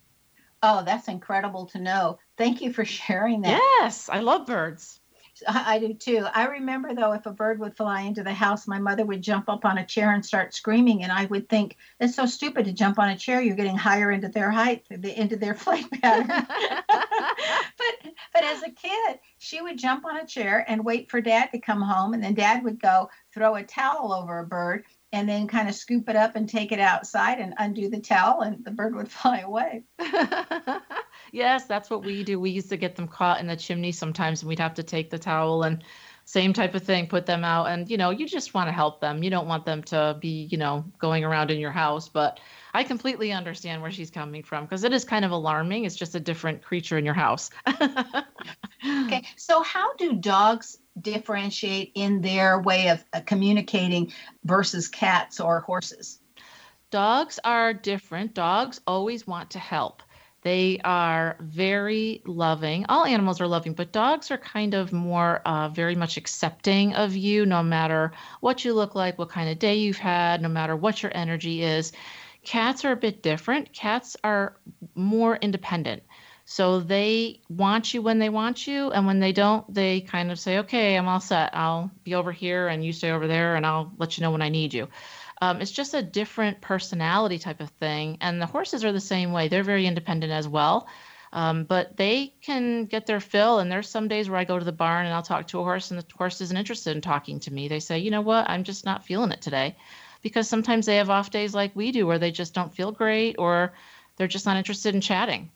Oh, 0.62 0.84
that's 0.84 1.08
incredible 1.08 1.68
to 1.68 1.80
know. 1.80 2.20
Thank 2.38 2.62
you 2.62 2.74
for 2.74 2.86
sharing 3.00 3.42
that. 3.42 3.62
Yes, 3.82 4.10
I 4.10 4.20
love 4.20 4.46
birds. 4.46 5.00
I 5.48 5.80
do 5.80 5.94
too. 5.94 6.28
I 6.34 6.48
remember 6.48 6.94
though, 6.94 7.14
if 7.14 7.26
a 7.26 7.32
bird 7.32 7.60
would 7.60 7.78
fly 7.78 8.02
into 8.02 8.24
the 8.24 8.34
house, 8.34 8.68
my 8.68 8.80
mother 8.80 9.06
would 9.06 9.22
jump 9.22 9.48
up 9.50 9.66
on 9.66 9.78
a 9.78 9.86
chair 9.86 10.12
and 10.12 10.26
start 10.26 10.54
screaming, 10.54 11.04
and 11.04 11.12
I 11.12 11.26
would 11.26 11.48
think 11.48 11.78
it's 12.00 12.16
so 12.16 12.26
stupid 12.26 12.66
to 12.66 12.74
jump 12.74 13.00
on 13.00 13.10
a 13.10 13.18
chair. 13.18 13.42
You're 13.42 13.56
getting 13.56 13.78
higher 13.78 14.12
into 14.12 14.28
their 14.28 14.52
height, 14.52 14.86
into 14.90 15.38
their 15.38 15.54
flight 15.56 15.90
pattern. 16.02 16.28
but 16.88 18.14
but 18.34 18.44
as 18.44 18.64
a 18.64 18.72
kid, 18.72 19.20
she 19.38 19.62
would 19.62 19.78
jump 19.78 20.06
on 20.06 20.18
a 20.18 20.26
chair 20.26 20.66
and 20.68 20.84
wait 20.84 21.10
for 21.10 21.22
dad 21.22 21.50
to 21.54 21.60
come 21.60 21.82
home, 21.82 22.14
and 22.14 22.24
then 22.24 22.34
dad 22.34 22.64
would 22.64 22.82
go 22.82 23.10
throw 23.34 23.56
a 23.56 23.64
towel 23.64 24.14
over 24.14 24.40
a 24.40 24.46
bird, 24.46 24.84
and 25.12 25.28
then 25.28 25.48
kind 25.48 25.68
of 25.68 25.76
scoop 25.76 26.08
it 26.08 26.16
up 26.16 26.36
and 26.36 26.48
take 26.48 26.72
it 26.72 26.80
outside 26.80 27.40
and 27.40 27.54
undo 27.58 27.90
the 27.90 28.00
towel 28.00 28.42
and 28.42 28.64
the 28.64 28.72
bird 28.72 28.96
would 28.96 29.12
fly 29.12 29.40
away. 29.40 29.84
yes, 31.32 31.66
that's 31.66 31.90
what 31.90 32.04
we 32.04 32.24
do. 32.24 32.40
We 32.40 32.52
used 32.52 32.70
to 32.70 32.78
get 32.78 32.96
them 32.96 33.08
caught 33.08 33.40
in 33.40 33.48
the 33.48 33.56
chimney 33.56 33.92
sometimes 33.92 34.42
and 34.42 34.50
we'd 34.50 34.60
have 34.60 34.76
to 34.76 34.84
take 34.84 35.10
the 35.10 35.20
towel 35.20 35.64
and 35.64 35.84
same 36.26 36.54
type 36.54 36.76
of 36.76 36.84
thing, 36.84 37.08
put 37.08 37.26
them 37.26 37.44
out 37.44 37.66
and 37.66 37.90
you 37.90 37.98
know, 37.98 38.12
you 38.12 38.28
just 38.28 38.54
want 38.54 38.68
to 38.68 38.72
help 38.72 39.02
them. 39.02 39.24
You 39.24 39.32
don't 39.32 39.48
want 39.48 39.66
them 39.66 39.82
to 39.84 40.16
be, 40.22 40.48
you 40.52 40.58
know, 40.58 40.86
going 41.00 41.24
around 41.24 41.50
in 41.50 41.60
your 41.60 41.72
house, 41.72 42.08
but 42.08 42.40
I 42.72 42.84
completely 42.84 43.32
understand 43.32 43.82
where 43.82 43.90
she's 43.90 44.12
coming 44.12 44.44
from 44.44 44.66
because 44.66 44.84
it 44.84 44.94
is 44.94 45.04
kind 45.04 45.26
of 45.26 45.32
alarming. 45.32 45.86
It's 45.86 45.96
just 45.96 46.14
a 46.14 46.20
different 46.20 46.62
creature 46.62 47.00
in 47.00 47.06
your 47.06 47.16
house. 47.16 47.50
okay. 49.06 49.24
So 49.38 49.64
how 49.64 49.96
do 49.96 50.14
dogs 50.14 50.78
differentiate 51.02 51.92
in 51.96 52.22
their 52.22 52.60
way 52.60 52.90
of 52.90 53.04
uh, 53.14 53.22
communicating 53.26 54.12
versus 54.44 54.88
cats 54.88 55.40
or 55.40 55.62
horses? 55.62 56.20
Dogs 56.92 57.40
are 57.44 57.74
different. 57.74 58.34
Dogs 58.34 58.82
always 58.88 59.28
want 59.28 59.52
to 59.52 59.60
help. 59.60 60.02
They 60.42 60.80
are 60.86 61.36
very 61.42 62.22
loving. 62.26 62.86
All 62.88 63.06
animals 63.06 63.42
are 63.42 63.48
loving, 63.48 63.74
but 63.74 63.92
dogs 63.92 64.32
are 64.32 64.38
kind 64.38 64.74
of 64.74 64.94
more 64.94 65.42
uh, 65.46 65.68
very 65.70 65.96
much 65.96 66.16
accepting 66.16 66.96
of 66.96 67.16
you 67.16 67.46
no 67.46 67.62
matter 67.62 68.14
what 68.40 68.64
you 68.64 68.74
look 68.74 68.96
like, 68.96 69.20
what 69.20 69.30
kind 69.30 69.50
of 69.50 69.60
day 69.60 69.76
you've 69.76 69.98
had, 69.98 70.42
no 70.42 70.48
matter 70.48 70.76
what 70.76 71.04
your 71.04 71.12
energy 71.14 71.62
is. 71.62 71.92
Cats 72.44 72.86
are 72.86 72.94
a 72.94 72.98
bit 72.98 73.22
different. 73.22 73.74
Cats 73.74 74.16
are 74.24 74.56
more 74.96 75.36
independent. 75.36 76.04
So 76.52 76.80
they 76.80 77.42
want 77.48 77.94
you 77.94 78.02
when 78.02 78.18
they 78.18 78.30
want 78.30 78.66
you, 78.66 78.90
and 78.90 79.06
when 79.06 79.20
they 79.20 79.32
don't, 79.32 79.72
they 79.72 80.02
kind 80.02 80.32
of 80.32 80.40
say, 80.40 80.58
"Okay, 80.58 80.98
I'm 80.98 81.08
all 81.08 81.20
set. 81.20 81.56
I'll 81.56 81.92
be 82.04 82.16
over 82.16 82.32
here, 82.32 82.68
and 82.70 82.84
you 82.84 82.92
stay 82.92 83.12
over 83.12 83.28
there, 83.28 83.56
and 83.56 83.68
I'll 83.68 83.94
let 84.00 84.18
you 84.18 84.24
know 84.24 84.32
when 84.32 84.42
I 84.42 84.50
need 84.50 84.74
you." 84.74 84.88
Um, 85.44 85.62
it's 85.62 85.70
just 85.72 85.94
a 85.94 86.02
different 86.02 86.60
personality 86.60 87.38
type 87.38 87.62
of 87.62 87.70
thing, 87.80 88.18
and 88.20 88.42
the 88.42 88.48
horses 88.48 88.84
are 88.84 88.92
the 88.92 89.00
same 89.00 89.32
way. 89.32 89.48
They're 89.48 89.62
very 89.62 89.86
independent 89.86 90.34
as 90.34 90.48
well, 90.48 90.88
um, 91.34 91.66
but 91.66 91.96
they 91.98 92.34
can 92.42 92.86
get 92.86 93.06
their 93.06 93.20
fill. 93.20 93.60
And 93.60 93.72
there's 93.72 93.88
some 93.88 94.08
days 94.08 94.28
where 94.28 94.40
I 94.40 94.44
go 94.44 94.58
to 94.58 94.66
the 94.66 94.72
barn 94.72 95.06
and 95.06 95.14
I'll 95.14 95.22
talk 95.22 95.48
to 95.50 95.60
a 95.60 95.64
horse, 95.64 95.92
and 95.92 96.00
the 96.00 96.06
horse 96.18 96.42
isn't 96.42 96.58
interested 96.58 96.96
in 96.96 97.02
talking 97.02 97.40
to 97.42 97.54
me. 97.54 97.68
They 97.68 97.80
say, 97.80 98.00
"You 98.00 98.10
know 98.10 98.22
what? 98.22 98.50
I'm 98.50 98.64
just 98.64 98.86
not 98.86 99.06
feeling 99.06 99.32
it 99.32 99.42
today," 99.44 99.78
because 100.24 100.50
sometimes 100.50 100.88
they 100.88 100.96
have 100.98 101.12
off 101.12 101.30
days 101.30 101.54
like 101.54 101.76
we 101.76 101.92
do, 101.92 102.08
where 102.08 102.18
they 102.18 102.32
just 102.32 102.56
don't 102.56 102.74
feel 102.74 102.92
great, 102.92 103.36
or 103.38 103.74
they're 104.16 104.28
just 104.28 104.48
not 104.48 104.58
interested 104.58 104.96
in 104.96 105.02
chatting. 105.02 105.52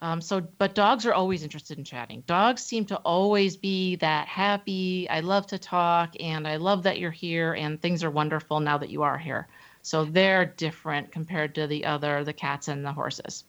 Um, 0.00 0.20
so, 0.20 0.40
but 0.40 0.74
dogs 0.74 1.06
are 1.06 1.14
always 1.14 1.42
interested 1.42 1.76
in 1.76 1.84
chatting. 1.84 2.22
Dogs 2.26 2.62
seem 2.62 2.84
to 2.86 2.96
always 2.98 3.56
be 3.56 3.96
that 3.96 4.28
happy. 4.28 5.08
I 5.10 5.20
love 5.20 5.46
to 5.48 5.58
talk, 5.58 6.14
and 6.20 6.46
I 6.46 6.56
love 6.56 6.84
that 6.84 6.98
you're 6.98 7.10
here, 7.10 7.54
and 7.54 7.80
things 7.80 8.04
are 8.04 8.10
wonderful 8.10 8.60
now 8.60 8.78
that 8.78 8.90
you 8.90 9.02
are 9.02 9.18
here. 9.18 9.48
So 9.82 10.04
they're 10.04 10.44
different 10.44 11.10
compared 11.10 11.54
to 11.56 11.66
the 11.66 11.84
other, 11.84 12.22
the 12.22 12.32
cats 12.32 12.68
and 12.68 12.84
the 12.84 12.92
horses. 12.92 13.44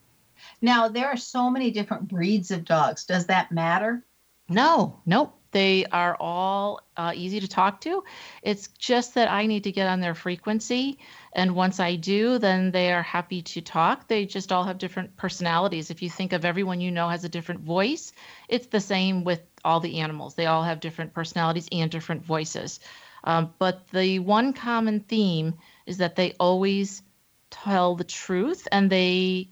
Now 0.62 0.88
there 0.88 1.08
are 1.08 1.18
so 1.18 1.50
many 1.50 1.70
different 1.70 2.08
breeds 2.08 2.50
of 2.52 2.66
dogs. 2.66 3.06
Does 3.06 3.28
that 3.28 3.52
matter? 3.52 4.06
No, 4.48 5.00
nope. 5.06 5.36
They 5.52 5.86
are 5.88 6.16
all 6.20 6.82
uh, 6.96 7.12
easy 7.16 7.40
to 7.40 7.48
talk 7.48 7.82
to. 7.82 8.04
It's 8.44 8.68
just 8.68 9.16
that 9.16 9.32
I 9.32 9.48
need 9.48 9.64
to 9.64 9.72
get 9.72 9.88
on 9.88 10.00
their 10.00 10.14
frequency. 10.14 11.00
And 11.34 11.56
once 11.56 11.80
I 11.80 11.96
do, 11.96 12.40
then 12.40 12.72
they 12.72 12.92
are 12.92 13.04
happy 13.04 13.42
to 13.42 13.62
talk. 13.62 14.08
They 14.08 14.26
just 14.26 14.52
all 14.52 14.64
have 14.64 14.78
different 14.78 15.16
personalities. 15.16 15.92
If 15.92 16.02
you 16.02 16.10
think 16.10 16.34
of 16.34 16.46
everyone 16.46 16.82
you 16.82 16.92
know 16.92 17.08
has 17.08 17.24
a 17.24 17.30
different 17.30 17.62
voice, 17.62 18.12
it's 18.48 18.68
the 18.68 18.80
same 18.80 19.24
with 19.24 19.42
all 19.64 19.80
the 19.80 20.00
animals. 20.00 20.36
They 20.36 20.48
all 20.48 20.64
have 20.64 20.80
different 20.80 21.14
personalities 21.14 21.68
and 21.72 21.92
different 21.92 22.26
voices. 22.26 22.80
Um, 23.24 23.54
but 23.60 23.88
the 23.90 24.20
one 24.20 24.54
common 24.54 25.02
theme 25.02 25.56
is 25.86 25.98
that 25.98 26.16
they 26.16 26.34
always 26.40 27.04
tell 27.50 27.96
the 27.96 28.04
truth 28.04 28.68
and 28.72 28.90
they 28.90 29.50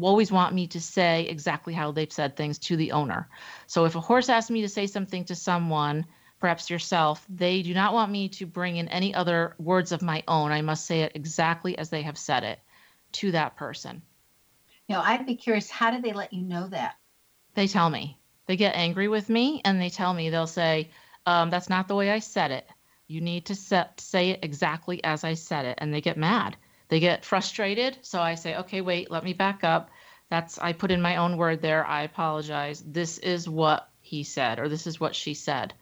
always 0.00 0.32
want 0.32 0.54
me 0.54 0.66
to 0.68 0.80
say 0.80 1.26
exactly 1.26 1.74
how 1.74 1.92
they've 1.92 2.12
said 2.12 2.36
things 2.36 2.58
to 2.58 2.76
the 2.76 2.92
owner. 2.92 3.28
So 3.66 3.84
if 3.84 3.94
a 3.94 4.00
horse 4.00 4.28
asks 4.28 4.50
me 4.50 4.62
to 4.62 4.68
say 4.68 4.86
something 4.86 5.24
to 5.26 5.34
someone, 5.34 6.06
perhaps 6.44 6.68
yourself, 6.68 7.24
they 7.30 7.62
do 7.62 7.72
not 7.72 7.94
want 7.94 8.12
me 8.12 8.28
to 8.28 8.44
bring 8.44 8.76
in 8.76 8.86
any 8.88 9.14
other 9.14 9.54
words 9.58 9.92
of 9.92 10.02
my 10.02 10.22
own. 10.28 10.52
I 10.52 10.60
must 10.60 10.84
say 10.84 11.00
it 11.00 11.12
exactly 11.14 11.78
as 11.78 11.88
they 11.88 12.02
have 12.02 12.18
said 12.18 12.44
it 12.44 12.58
to 13.12 13.32
that 13.32 13.56
person. 13.56 14.02
You 14.86 14.96
know, 14.96 15.00
I'd 15.00 15.24
be 15.24 15.36
curious, 15.36 15.70
how 15.70 15.90
do 15.90 16.02
they 16.02 16.12
let 16.12 16.34
you 16.34 16.42
know 16.42 16.68
that? 16.68 16.96
They 17.54 17.66
tell 17.66 17.88
me. 17.88 18.18
They 18.44 18.56
get 18.56 18.76
angry 18.76 19.08
with 19.08 19.30
me 19.30 19.62
and 19.64 19.80
they 19.80 19.88
tell 19.88 20.12
me, 20.12 20.28
they'll 20.28 20.46
say, 20.46 20.90
um, 21.24 21.48
that's 21.48 21.70
not 21.70 21.88
the 21.88 21.94
way 21.94 22.10
I 22.10 22.18
said 22.18 22.50
it. 22.50 22.68
You 23.06 23.22
need 23.22 23.46
to 23.46 23.54
set, 23.54 23.98
say 23.98 24.28
it 24.30 24.40
exactly 24.42 25.02
as 25.02 25.24
I 25.24 25.34
said 25.34 25.64
it. 25.64 25.78
And 25.80 25.94
they 25.94 26.02
get 26.02 26.18
mad 26.18 26.58
they 26.88 27.00
get 27.00 27.24
frustrated. 27.24 27.98
So 28.02 28.20
I 28.20 28.34
say, 28.34 28.56
okay, 28.56 28.80
wait, 28.80 29.10
let 29.10 29.24
me 29.24 29.32
back 29.32 29.64
up. 29.64 29.90
That's, 30.30 30.58
I 30.58 30.72
put 30.72 30.90
in 30.90 31.02
my 31.02 31.16
own 31.16 31.36
word 31.36 31.62
there. 31.62 31.84
I 31.86 32.02
apologize. 32.02 32.82
This 32.86 33.18
is 33.18 33.48
what 33.48 33.88
he 34.00 34.22
said, 34.22 34.58
or 34.58 34.68
this 34.68 34.86
is 34.86 35.00
what 35.00 35.14
she 35.14 35.34
said. 35.34 35.74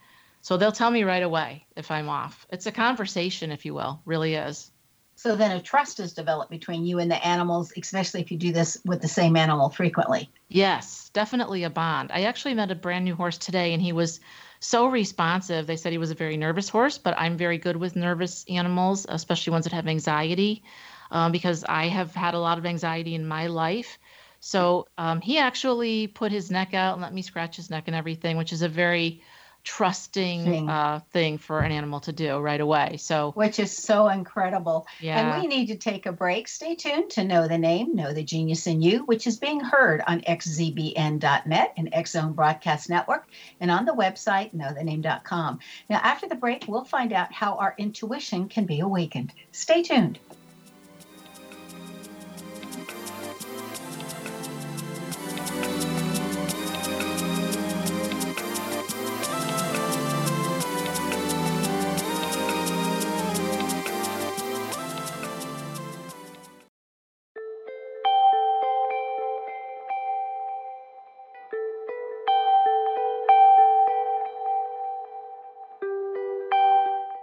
So 0.42 0.56
they'll 0.56 0.72
tell 0.72 0.90
me 0.90 1.04
right 1.04 1.22
away 1.22 1.66
if 1.76 1.90
I'm 1.90 2.08
off. 2.08 2.46
It's 2.50 2.66
a 2.66 2.72
conversation, 2.72 3.52
if 3.52 3.64
you 3.64 3.74
will, 3.74 4.02
really 4.04 4.34
is. 4.34 4.70
So 5.14 5.36
then 5.36 5.52
a 5.52 5.62
trust 5.62 6.00
is 6.00 6.14
developed 6.14 6.50
between 6.50 6.84
you 6.84 6.98
and 6.98 7.08
the 7.08 7.24
animals, 7.24 7.72
especially 7.76 8.22
if 8.22 8.32
you 8.32 8.38
do 8.38 8.52
this 8.52 8.76
with 8.84 9.00
the 9.00 9.08
same 9.08 9.36
animal 9.36 9.70
frequently. 9.70 10.30
Yes, 10.48 11.10
definitely 11.10 11.62
a 11.62 11.70
bond. 11.70 12.10
I 12.12 12.24
actually 12.24 12.54
met 12.54 12.72
a 12.72 12.74
brand 12.74 13.04
new 13.04 13.14
horse 13.14 13.38
today 13.38 13.72
and 13.72 13.80
he 13.80 13.92
was 13.92 14.20
so 14.58 14.86
responsive. 14.86 15.66
They 15.66 15.76
said 15.76 15.92
he 15.92 15.98
was 15.98 16.10
a 16.10 16.16
very 16.16 16.36
nervous 16.36 16.68
horse, 16.68 16.98
but 16.98 17.14
I'm 17.16 17.36
very 17.36 17.58
good 17.58 17.76
with 17.76 17.94
nervous 17.94 18.44
animals, 18.48 19.06
especially 19.08 19.52
ones 19.52 19.64
that 19.64 19.72
have 19.72 19.86
anxiety 19.86 20.64
um, 21.12 21.30
because 21.30 21.64
I 21.68 21.86
have 21.86 22.14
had 22.14 22.34
a 22.34 22.40
lot 22.40 22.58
of 22.58 22.66
anxiety 22.66 23.14
in 23.14 23.26
my 23.26 23.46
life. 23.46 23.98
So 24.40 24.88
um, 24.98 25.20
he 25.20 25.38
actually 25.38 26.08
put 26.08 26.32
his 26.32 26.50
neck 26.50 26.74
out 26.74 26.94
and 26.94 27.02
let 27.02 27.14
me 27.14 27.22
scratch 27.22 27.54
his 27.56 27.70
neck 27.70 27.84
and 27.86 27.94
everything, 27.94 28.36
which 28.36 28.52
is 28.52 28.62
a 28.62 28.68
very 28.68 29.22
trusting 29.64 30.44
thing. 30.44 30.68
Uh, 30.68 31.00
thing 31.12 31.38
for 31.38 31.60
an 31.60 31.72
animal 31.72 32.00
to 32.00 32.12
do 32.12 32.38
right 32.38 32.60
away. 32.60 32.96
So, 32.98 33.32
which 33.32 33.58
is 33.58 33.76
so 33.76 34.08
incredible. 34.08 34.86
Yeah. 35.00 35.18
And 35.18 35.42
we 35.42 35.48
need 35.48 35.66
to 35.66 35.76
take 35.76 36.06
a 36.06 36.12
break. 36.12 36.48
Stay 36.48 36.74
tuned 36.74 37.10
to 37.10 37.24
Know 37.24 37.48
the 37.48 37.58
Name, 37.58 37.94
Know 37.94 38.12
the 38.12 38.24
Genius 38.24 38.66
in 38.66 38.82
You, 38.82 39.04
which 39.04 39.26
is 39.26 39.38
being 39.38 39.60
heard 39.60 40.02
on 40.06 40.20
xzbn.net 40.22 41.72
and 41.76 42.08
Zone 42.08 42.32
Broadcast 42.32 42.90
Network 42.90 43.28
and 43.60 43.70
on 43.70 43.84
the 43.84 43.92
website 43.92 44.54
knowthename.com. 44.54 45.60
Now, 45.88 46.00
after 46.02 46.28
the 46.28 46.34
break, 46.34 46.64
we'll 46.66 46.84
find 46.84 47.12
out 47.12 47.32
how 47.32 47.54
our 47.54 47.74
intuition 47.78 48.48
can 48.48 48.66
be 48.66 48.80
awakened. 48.80 49.32
Stay 49.52 49.82
tuned. 49.82 50.18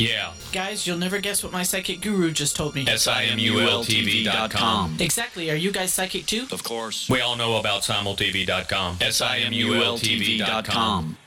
Yeah. 0.00 0.32
Guys, 0.50 0.86
you'll 0.86 0.96
never 0.96 1.18
guess 1.18 1.44
what 1.44 1.52
my 1.52 1.62
psychic 1.62 2.00
guru 2.00 2.30
just 2.30 2.56
told 2.56 2.74
me. 2.74 2.86
S-I-M-U-L-T-V.com. 2.88 4.96
Exactly. 4.98 5.50
Are 5.50 5.56
you 5.56 5.70
guys 5.70 5.92
psychic 5.92 6.24
too? 6.24 6.46
Of 6.50 6.64
course. 6.64 7.06
We 7.10 7.20
all 7.20 7.36
know 7.36 7.58
about 7.58 7.82
simultv.com. 7.82 8.96
S-I-M-U-L-T-V.com. 9.02 11.18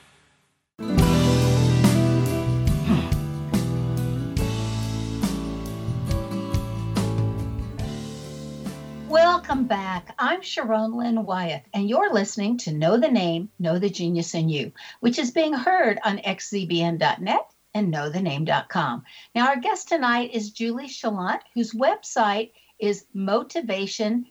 Welcome 9.07 9.67
back. 9.67 10.15
I'm 10.17 10.41
Sharon 10.41 10.97
Lynn 10.97 11.25
Wyeth, 11.25 11.61
and 11.75 11.87
you're 11.87 12.11
listening 12.11 12.57
to 12.59 12.73
Know 12.73 12.97
the 12.97 13.11
Name, 13.11 13.49
Know 13.59 13.77
the 13.77 13.91
Genius 13.91 14.33
in 14.33 14.49
You, 14.49 14.71
which 15.01 15.19
is 15.19 15.29
being 15.29 15.53
heard 15.53 15.99
on 16.03 16.17
xzbn.net 16.17 17.52
and 17.73 17.93
knowthename.com. 17.93 19.03
Now, 19.35 19.47
our 19.47 19.59
guest 19.59 19.89
tonight 19.89 20.31
is 20.33 20.51
Julie 20.51 20.87
Saillant, 20.87 21.41
whose 21.53 21.73
website 21.73 22.51
is 22.79 23.05
motivation 23.13 24.25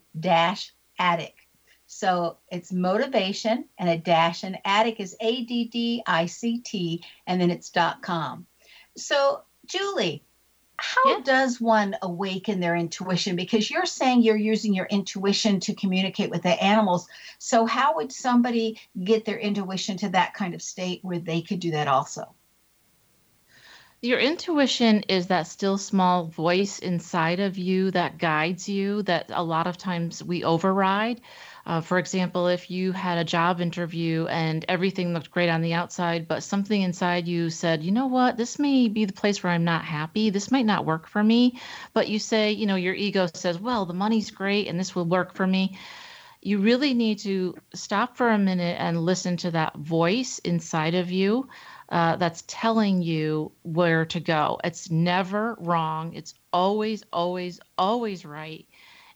addict. 0.99 1.39
So 1.87 2.39
it's 2.51 2.73
motivation 2.73 3.67
and 3.79 3.89
a 3.89 3.99
dash, 3.99 4.45
and 4.45 4.59
addict 4.65 5.01
is 5.01 5.17
A 5.21 5.45
D 5.45 5.67
D 5.67 6.03
I 6.07 6.27
C 6.27 6.59
T, 6.61 7.05
and 7.27 7.41
then 7.41 7.51
it's 7.51 7.69
dot 7.71 8.01
com. 8.01 8.47
So, 8.97 9.43
Julie, 9.67 10.25
how 10.77 11.19
Yeah. 11.19 11.21
does 11.23 11.61
one 11.61 11.97
awaken 12.03 12.61
their 12.61 12.77
intuition? 12.77 13.37
Because 13.37 13.71
you're 13.71 13.87
saying 13.87 14.23
you're 14.23 14.37
using 14.37 14.75
your 14.75 14.87
intuition 14.87 15.61
to 15.61 15.75
communicate 15.75 16.31
with 16.31 16.43
the 16.43 16.63
animals. 16.63 17.09
So, 17.39 17.67
how 17.67 17.97
would 17.97 18.11
somebody 18.11 18.81
get 19.05 19.25
their 19.25 19.39
intuition 19.39 19.97
to 19.99 20.09
that 20.11 20.35
kind 20.35 20.55
of 20.55 20.63
state 20.63 21.05
where 21.05 21.19
they 21.19 21.43
could 21.43 21.61
do 21.61 21.73
that 21.73 21.89
also? 21.89 22.35
Your 24.05 24.19
intuition 24.19 25.05
is 25.09 25.29
that 25.29 25.47
still 25.47 25.79
small 25.79 26.25
voice 26.25 26.81
inside 26.81 27.39
of 27.39 27.57
you 27.57 27.93
that 27.93 28.19
guides 28.19 28.69
you 28.69 29.05
that 29.05 29.27
a 29.29 29.45
lot 29.45 29.69
of 29.69 29.79
times 29.79 30.25
we 30.25 30.43
override. 30.43 31.21
Uh, 31.65 31.81
for 31.81 32.01
example, 32.01 32.49
if 32.49 32.69
you 32.69 32.91
had 32.91 33.19
a 33.19 33.25
job 33.25 33.61
interview 33.61 34.27
and 34.27 34.65
everything 34.69 35.15
looked 35.15 35.31
great 35.31 35.49
on 35.49 35.63
the 35.63 35.75
outside, 35.75 36.27
but 36.27 36.43
something 36.43 36.83
inside 36.83 37.29
you 37.29 37.49
said, 37.49 37.85
you 37.85 37.93
know 37.93 38.09
what, 38.09 38.37
this 38.37 38.59
may 38.59 38.89
be 38.89 39.05
the 39.05 39.13
place 39.13 39.41
where 39.41 39.53
I'm 39.53 39.63
not 39.63 39.85
happy. 39.85 40.31
This 40.31 40.51
might 40.51 40.67
not 40.67 40.85
work 40.85 41.07
for 41.07 41.23
me. 41.23 41.61
But 41.93 42.09
you 42.09 42.19
say, 42.19 42.51
you 42.51 42.67
know, 42.67 42.75
your 42.75 42.95
ego 42.95 43.29
says, 43.33 43.61
well, 43.61 43.87
the 43.87 43.95
money's 43.95 44.33
great 44.33 44.67
and 44.67 44.81
this 44.81 44.97
will 44.97 45.05
work 45.05 45.33
for 45.33 45.47
me. 45.47 45.79
You 46.41 46.59
really 46.59 46.93
need 46.93 47.21
to 47.21 47.55
stop 47.73 48.17
for 48.17 48.31
a 48.31 48.39
minute 48.39 48.77
and 48.81 49.05
listen 49.05 49.37
to 49.37 49.53
that 49.53 49.77
voice 49.77 50.41
inside 50.41 50.97
of 50.97 51.13
you 51.13 51.49
uh, 51.93 52.17
that's 52.17 52.43
telling 52.47 53.03
you 53.03 53.53
where 53.63 54.07
to 54.07 54.19
go. 54.19 54.59
It's 54.65 54.91
never 54.91 55.57
wrong. 55.61 56.15
It's 56.15 56.33
always, 56.51 57.05
always, 57.13 57.61
always 57.77 58.25
right. 58.25 58.67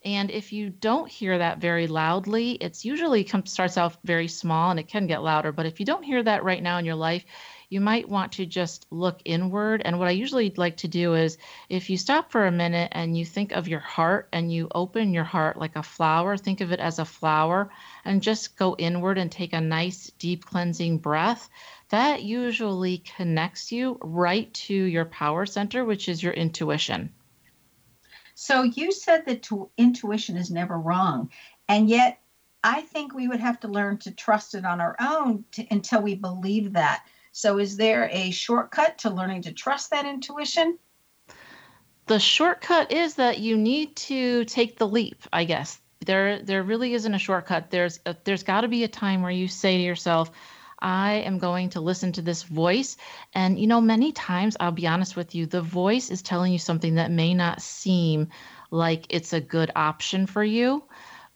And 0.05 0.31
if 0.31 0.53
you 0.53 0.69
don't 0.69 1.11
hear 1.11 1.39
that 1.39 1.59
very 1.59 1.87
loudly, 1.87 2.53
it's 2.53 2.85
usually 2.85 3.25
comes 3.25 3.51
starts 3.51 3.79
out 3.79 3.97
very 4.05 4.29
small 4.29 4.71
and 4.71 4.79
it 4.79 4.89
can 4.89 5.07
get 5.07 5.23
louder. 5.23 5.53
But 5.53 5.65
if 5.65 5.81
you 5.81 5.87
don't 5.87 6.05
hear 6.05 6.23
that 6.23 6.45
right 6.45 6.63
now 6.63 6.77
in 6.77 6.85
your 6.85 6.95
life, 6.95 7.25
you 7.69 7.81
might 7.81 8.09
want 8.09 8.33
to 8.33 8.47
just 8.47 8.87
look 8.91 9.21
inward. 9.25 9.83
And 9.85 9.99
what 9.99 10.09
I 10.09 10.13
usually 10.13 10.53
like 10.57 10.77
to 10.79 10.89
do 10.89 11.15
is 11.15 11.39
if 11.69 11.91
you 11.91 11.97
stop 11.97 12.31
for 12.31 12.47
a 12.47 12.53
minute 12.53 12.89
and 12.93 13.17
you 13.17 13.25
think 13.25 13.53
of 13.53 13.69
your 13.69 13.81
heart 13.81 14.29
and 14.33 14.53
you 14.53 14.69
open 14.75 15.15
your 15.15 15.25
heart 15.25 15.59
like 15.59 15.77
a 15.77 15.83
flower, 15.83 16.37
think 16.37 16.61
of 16.61 16.73
it 16.73 16.81
as 16.81 16.99
a 16.99 17.05
flower, 17.05 17.71
and 18.05 18.23
just 18.23 18.57
go 18.57 18.77
inward 18.79 19.19
and 19.19 19.33
take 19.33 19.53
a 19.53 19.61
nice, 19.61 20.11
deep 20.19 20.45
cleansing 20.45 20.99
breath 20.99 21.49
that 21.89 22.23
usually 22.23 22.99
connects 22.99 23.71
you 23.71 23.99
right 24.03 24.53
to 24.55 24.75
your 24.75 25.05
power 25.05 25.47
center, 25.47 25.85
which 25.85 26.09
is 26.09 26.23
your 26.23 26.33
intuition. 26.33 27.13
So, 28.35 28.65
you 28.65 28.93
said 28.93 29.25
that 29.27 29.45
tu- 29.45 29.71
intuition 29.79 30.37
is 30.37 30.51
never 30.51 30.79
wrong. 30.79 31.31
And 31.69 31.89
yet, 31.89 32.21
I 32.63 32.83
think 32.83 33.15
we 33.15 33.29
would 33.29 33.41
have 33.41 33.61
to 33.61 33.69
learn 33.69 33.99
to 33.99 34.11
trust 34.11 34.55
it 34.55 34.65
on 34.65 34.81
our 34.81 34.97
own 35.01 35.45
to, 35.53 35.67
until 35.71 36.03
we 36.03 36.17
believe 36.17 36.73
that. 36.75 37.05
So, 37.37 37.59
is 37.59 37.77
there 37.77 38.09
a 38.11 38.31
shortcut 38.31 38.97
to 39.01 39.11
learning 39.11 39.43
to 39.43 39.53
trust 39.53 39.91
that 39.91 40.07
intuition? 40.07 40.79
The 42.07 42.19
shortcut 42.19 42.93
is 42.93 43.17
that 43.17 43.41
you 43.41 43.59
need 43.59 43.95
to 44.09 44.47
take 44.47 44.79
the 44.79 44.89
leap, 44.89 45.23
I 45.35 45.45
guess. 45.45 45.79
There 46.07 46.41
there 46.41 46.63
really 46.63 46.95
isn't 46.95 47.13
a 47.13 47.19
shortcut. 47.19 47.71
There's 47.71 48.01
a, 48.07 48.17
there's 48.25 48.43
got 48.43 48.63
to 48.63 48.69
be 48.69 48.85
a 48.85 48.89
time 48.89 49.21
where 49.21 49.31
you 49.31 49.49
say 49.49 49.77
to 49.77 49.83
yourself, 49.83 50.31
I 50.79 51.17
am 51.27 51.37
going 51.37 51.69
to 51.71 51.81
listen 51.83 52.13
to 52.13 52.23
this 52.23 52.43
voice. 52.43 52.97
And, 53.35 53.59
you 53.59 53.67
know, 53.67 53.83
many 53.83 54.13
times, 54.13 54.57
I'll 54.59 54.73
be 54.73 54.87
honest 54.87 55.15
with 55.15 55.35
you, 55.35 55.45
the 55.45 55.61
voice 55.61 56.11
is 56.11 56.23
telling 56.23 56.55
you 56.55 56.59
something 56.59 56.95
that 56.95 57.11
may 57.11 57.35
not 57.35 57.61
seem 57.61 58.29
like 58.71 59.09
it's 59.11 59.35
a 59.35 59.43
good 59.43 59.71
option 59.77 60.27
for 60.27 60.43
you. 60.43 60.85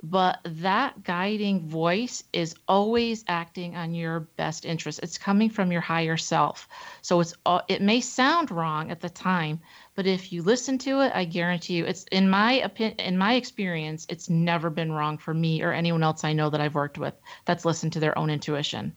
But 0.02 0.40
that 0.44 1.02
guiding 1.02 1.68
voice 1.68 2.24
is 2.32 2.54
always 2.66 3.22
acting 3.28 3.76
on 3.76 3.92
your 3.92 4.20
best 4.20 4.64
interest. 4.64 5.00
It's 5.02 5.18
coming 5.18 5.50
from 5.50 5.70
your 5.70 5.82
higher 5.82 6.16
self. 6.16 6.68
So 7.02 7.20
it's 7.20 7.34
it 7.68 7.82
may 7.82 8.00
sound 8.00 8.50
wrong 8.50 8.90
at 8.90 9.00
the 9.00 9.10
time, 9.10 9.60
but 9.94 10.06
if 10.06 10.32
you 10.32 10.42
listen 10.42 10.78
to 10.78 11.00
it, 11.00 11.12
I 11.14 11.26
guarantee 11.26 11.74
you, 11.74 11.84
it's 11.84 12.04
in 12.04 12.30
my 12.30 12.54
opinion, 12.54 12.98
in 13.00 13.18
my 13.18 13.34
experience, 13.34 14.06
it's 14.08 14.30
never 14.30 14.70
been 14.70 14.90
wrong 14.90 15.18
for 15.18 15.34
me 15.34 15.62
or 15.62 15.72
anyone 15.72 16.02
else 16.02 16.24
I 16.24 16.32
know 16.32 16.48
that 16.48 16.60
I've 16.60 16.74
worked 16.74 16.96
with 16.96 17.14
that's 17.44 17.66
listened 17.66 17.92
to 17.92 18.00
their 18.00 18.16
own 18.16 18.30
intuition. 18.30 18.94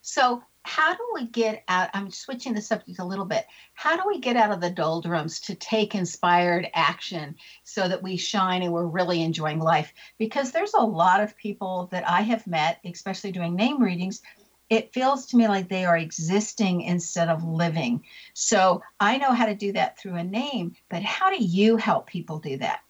So, 0.00 0.42
how 0.68 0.94
do 0.94 1.02
we 1.14 1.24
get 1.24 1.64
out? 1.66 1.88
I'm 1.94 2.10
switching 2.10 2.52
the 2.52 2.60
subject 2.60 2.98
a 2.98 3.04
little 3.04 3.24
bit. 3.24 3.46
How 3.72 3.96
do 3.96 4.02
we 4.06 4.20
get 4.20 4.36
out 4.36 4.50
of 4.50 4.60
the 4.60 4.68
doldrums 4.68 5.40
to 5.40 5.54
take 5.54 5.94
inspired 5.94 6.68
action 6.74 7.36
so 7.64 7.88
that 7.88 8.02
we 8.02 8.18
shine 8.18 8.62
and 8.62 8.70
we're 8.70 8.84
really 8.84 9.22
enjoying 9.22 9.60
life? 9.60 9.94
Because 10.18 10.52
there's 10.52 10.74
a 10.74 10.80
lot 10.80 11.22
of 11.22 11.34
people 11.38 11.88
that 11.90 12.06
I 12.06 12.20
have 12.20 12.46
met, 12.46 12.80
especially 12.84 13.32
doing 13.32 13.56
name 13.56 13.82
readings. 13.82 14.20
It 14.68 14.92
feels 14.92 15.24
to 15.28 15.38
me 15.38 15.48
like 15.48 15.70
they 15.70 15.86
are 15.86 15.96
existing 15.96 16.82
instead 16.82 17.30
of 17.30 17.44
living. 17.44 18.04
So, 18.34 18.82
I 19.00 19.16
know 19.16 19.32
how 19.32 19.46
to 19.46 19.54
do 19.54 19.72
that 19.72 19.98
through 19.98 20.16
a 20.16 20.22
name, 20.22 20.76
but 20.90 21.02
how 21.02 21.30
do 21.30 21.42
you 21.42 21.78
help 21.78 22.06
people 22.06 22.40
do 22.40 22.58
that? 22.58 22.80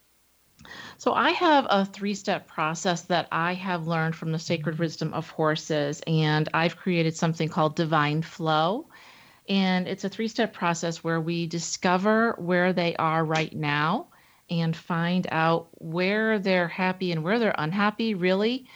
So 0.97 1.13
I 1.13 1.31
have 1.31 1.67
a 1.71 1.85
three-step 1.85 2.47
process 2.47 3.03
that 3.03 3.29
I 3.33 3.55
have 3.55 3.87
learned 3.87 4.17
from 4.17 4.33
the 4.33 4.39
sacred 4.39 4.75
mm-hmm. 4.75 4.83
wisdom 4.83 5.15
of 5.15 5.31
horses, 5.31 6.03
and 6.07 6.49
I've 6.53 6.77
created 6.77 7.17
something 7.17 7.49
called 7.49 7.77
Divine 7.77 8.23
Flow. 8.23 8.89
And 9.49 9.89
it's 9.89 10.05
a 10.05 10.11
three-step 10.11 10.53
process 10.53 11.03
where 11.03 11.21
we 11.21 11.47
discover 11.47 12.35
where 12.39 12.73
they 12.73 12.95
are 12.97 13.25
right 13.25 13.55
now 13.55 14.09
and 14.51 14.77
find 14.77 15.27
out 15.31 15.69
where 15.79 16.39
they're 16.39 16.69
happy 16.69 17.13
and 17.13 17.23
where 17.23 17.39
they're 17.39 17.55
unhappy, 17.57 18.15
really. 18.15 18.67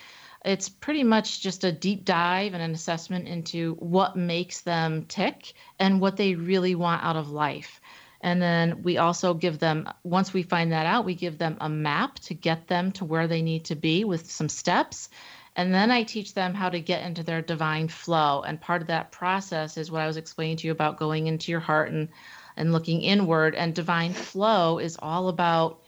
It's 0.44 0.68
pretty 0.68 1.04
much 1.04 1.40
just 1.40 1.62
a 1.62 1.70
deep 1.70 2.04
dive 2.06 2.54
and 2.54 2.62
an 2.62 2.72
assessment 2.72 3.28
into 3.28 3.74
what 3.74 4.16
makes 4.16 4.62
them 4.62 5.04
tick 5.04 5.52
and 5.78 6.00
what 6.00 6.16
they 6.16 6.34
really 6.34 6.74
want 6.74 7.04
out 7.04 7.16
of 7.16 7.30
life. 7.30 7.81
And 8.22 8.40
then 8.40 8.82
we 8.82 8.98
also 8.98 9.34
give 9.34 9.58
them, 9.58 9.88
once 10.04 10.32
we 10.32 10.44
find 10.44 10.70
that 10.70 10.86
out, 10.86 11.04
we 11.04 11.14
give 11.16 11.38
them 11.38 11.56
a 11.60 11.68
map 11.68 12.20
to 12.20 12.34
get 12.34 12.68
them 12.68 12.92
to 12.92 13.04
where 13.04 13.26
they 13.26 13.42
need 13.42 13.64
to 13.66 13.74
be 13.74 14.04
with 14.04 14.30
some 14.30 14.48
steps. 14.48 15.08
And 15.56 15.74
then 15.74 15.90
I 15.90 16.04
teach 16.04 16.32
them 16.32 16.54
how 16.54 16.70
to 16.70 16.80
get 16.80 17.04
into 17.04 17.24
their 17.24 17.42
divine 17.42 17.88
flow. 17.88 18.42
And 18.42 18.60
part 18.60 18.80
of 18.80 18.88
that 18.88 19.10
process 19.10 19.76
is 19.76 19.90
what 19.90 20.02
I 20.02 20.06
was 20.06 20.16
explaining 20.16 20.58
to 20.58 20.66
you 20.68 20.72
about 20.72 20.98
going 20.98 21.26
into 21.26 21.50
your 21.50 21.60
heart 21.60 21.90
and, 21.90 22.08
and 22.56 22.72
looking 22.72 23.02
inward. 23.02 23.54
And 23.56 23.74
divine 23.74 24.12
flow 24.12 24.78
is 24.78 24.96
all 25.02 25.28
about 25.28 25.82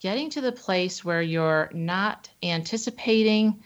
getting 0.00 0.30
to 0.30 0.40
the 0.40 0.52
place 0.52 1.04
where 1.04 1.22
you're 1.22 1.70
not 1.72 2.28
anticipating 2.42 3.62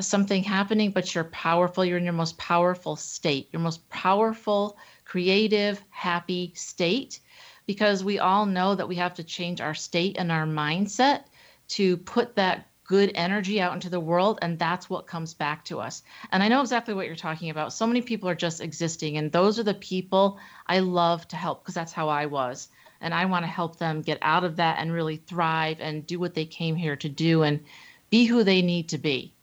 something 0.00 0.42
happening, 0.42 0.92
but 0.92 1.14
you're 1.14 1.24
powerful. 1.24 1.84
You're 1.84 1.98
in 1.98 2.04
your 2.04 2.12
most 2.12 2.38
powerful 2.38 2.96
state, 2.96 3.48
your 3.52 3.60
most 3.60 3.88
powerful, 3.88 4.78
creative, 5.04 5.82
happy 5.90 6.52
state. 6.54 7.20
Because 7.66 8.04
we 8.04 8.18
all 8.18 8.46
know 8.46 8.74
that 8.74 8.88
we 8.88 8.96
have 8.96 9.14
to 9.14 9.24
change 9.24 9.60
our 9.60 9.74
state 9.74 10.16
and 10.18 10.30
our 10.30 10.46
mindset 10.46 11.24
to 11.68 11.96
put 11.96 12.36
that 12.36 12.66
good 12.86 13.10
energy 13.14 13.60
out 13.60 13.74
into 13.74 13.90
the 13.90 14.00
world 14.00 14.38
and 14.42 14.58
that's 14.58 14.88
what 14.88 15.06
comes 15.06 15.34
back 15.34 15.64
to 15.64 15.80
us. 15.80 16.02
And 16.30 16.42
i 16.42 16.48
know 16.48 16.60
exactly 16.60 16.94
what 16.94 17.06
you're 17.06 17.16
talking 17.16 17.50
about. 17.50 17.72
So 17.72 17.86
many 17.86 18.00
people 18.00 18.28
are 18.28 18.34
just 18.34 18.60
existing 18.60 19.16
and 19.16 19.32
those 19.32 19.58
are 19.58 19.64
the 19.64 19.74
people 19.74 20.38
i 20.66 20.78
love 20.78 21.26
to 21.28 21.36
help 21.36 21.62
because 21.62 21.74
that's 21.74 21.92
how 21.92 22.08
i 22.08 22.26
was. 22.26 22.68
And 23.00 23.12
i 23.12 23.24
want 23.24 23.44
to 23.44 23.50
help 23.50 23.78
them 23.78 24.02
get 24.02 24.18
out 24.22 24.44
of 24.44 24.56
that 24.56 24.78
and 24.78 24.92
really 24.92 25.16
thrive 25.16 25.78
and 25.80 26.06
do 26.06 26.20
what 26.20 26.34
they 26.34 26.46
came 26.46 26.76
here 26.76 26.96
to 26.96 27.08
do 27.08 27.42
and 27.42 27.64
be 28.10 28.24
who 28.24 28.44
they 28.44 28.62
need 28.62 28.88
to 28.90 28.98
be. 28.98 29.34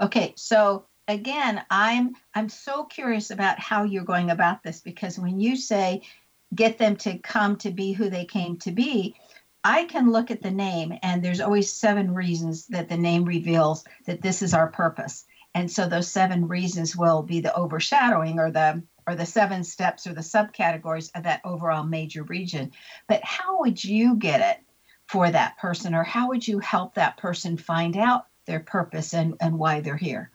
Okay 0.00 0.34
so 0.36 0.86
again 1.06 1.62
i'm 1.70 2.16
i'm 2.34 2.48
so 2.48 2.84
curious 2.84 3.30
about 3.30 3.58
how 3.58 3.82
you're 3.84 4.04
going 4.04 4.30
about 4.30 4.62
this 4.62 4.80
because 4.80 5.18
when 5.18 5.38
you 5.38 5.54
say 5.54 6.02
get 6.54 6.78
them 6.78 6.96
to 6.96 7.18
come 7.18 7.56
to 7.56 7.70
be 7.70 7.92
who 7.92 8.10
they 8.10 8.24
came 8.24 8.56
to 8.58 8.70
be 8.70 9.14
I 9.64 9.84
can 9.84 10.12
look 10.12 10.30
at 10.30 10.42
the 10.42 10.50
name, 10.50 10.98
and 11.02 11.24
there's 11.24 11.40
always 11.40 11.72
seven 11.72 12.12
reasons 12.12 12.66
that 12.66 12.90
the 12.90 12.98
name 12.98 13.24
reveals 13.24 13.82
that 14.04 14.20
this 14.20 14.42
is 14.42 14.52
our 14.52 14.68
purpose. 14.68 15.24
And 15.54 15.70
so 15.70 15.88
those 15.88 16.10
seven 16.10 16.46
reasons 16.46 16.94
will 16.94 17.22
be 17.22 17.40
the 17.40 17.54
overshadowing 17.54 18.38
or 18.38 18.50
the 18.50 18.82
or 19.06 19.14
the 19.14 19.26
seven 19.26 19.64
steps 19.64 20.06
or 20.06 20.14
the 20.14 20.20
subcategories 20.20 21.10
of 21.14 21.24
that 21.24 21.40
overall 21.44 21.84
major 21.84 22.22
region. 22.24 22.72
But 23.06 23.24
how 23.24 23.60
would 23.60 23.82
you 23.82 24.16
get 24.16 24.40
it 24.40 24.64
for 25.08 25.30
that 25.30 25.56
person, 25.58 25.94
or 25.94 26.04
how 26.04 26.28
would 26.28 26.46
you 26.46 26.58
help 26.58 26.94
that 26.94 27.16
person 27.16 27.56
find 27.56 27.96
out 27.96 28.26
their 28.46 28.60
purpose 28.60 29.14
and, 29.14 29.34
and 29.40 29.58
why 29.58 29.80
they're 29.80 29.96
here? 29.96 30.30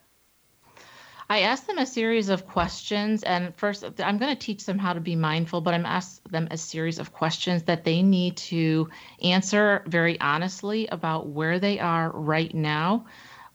I 1.31 1.41
asked 1.41 1.67
them 1.67 1.77
a 1.77 1.85
series 1.85 2.29
of 2.29 2.47
questions, 2.47 3.21
and 3.21 3.55
first, 3.55 3.83
I'm 3.99 4.17
going 4.17 4.35
to 4.35 4.45
teach 4.45 4.65
them 4.65 4.79
how 4.79 4.93
to 4.93 4.99
be 4.99 5.15
mindful, 5.15 5.61
but 5.61 5.75
I'm 5.75 5.85
asking 5.85 6.31
them 6.31 6.47
a 6.49 6.57
series 6.57 6.97
of 6.97 7.13
questions 7.13 7.63
that 7.63 7.83
they 7.83 8.01
need 8.01 8.37
to 8.37 8.89
answer 9.21 9.83
very 9.85 10.19
honestly 10.19 10.87
about 10.87 11.27
where 11.27 11.59
they 11.59 11.79
are 11.79 12.09
right 12.09 12.51
now, 12.51 13.05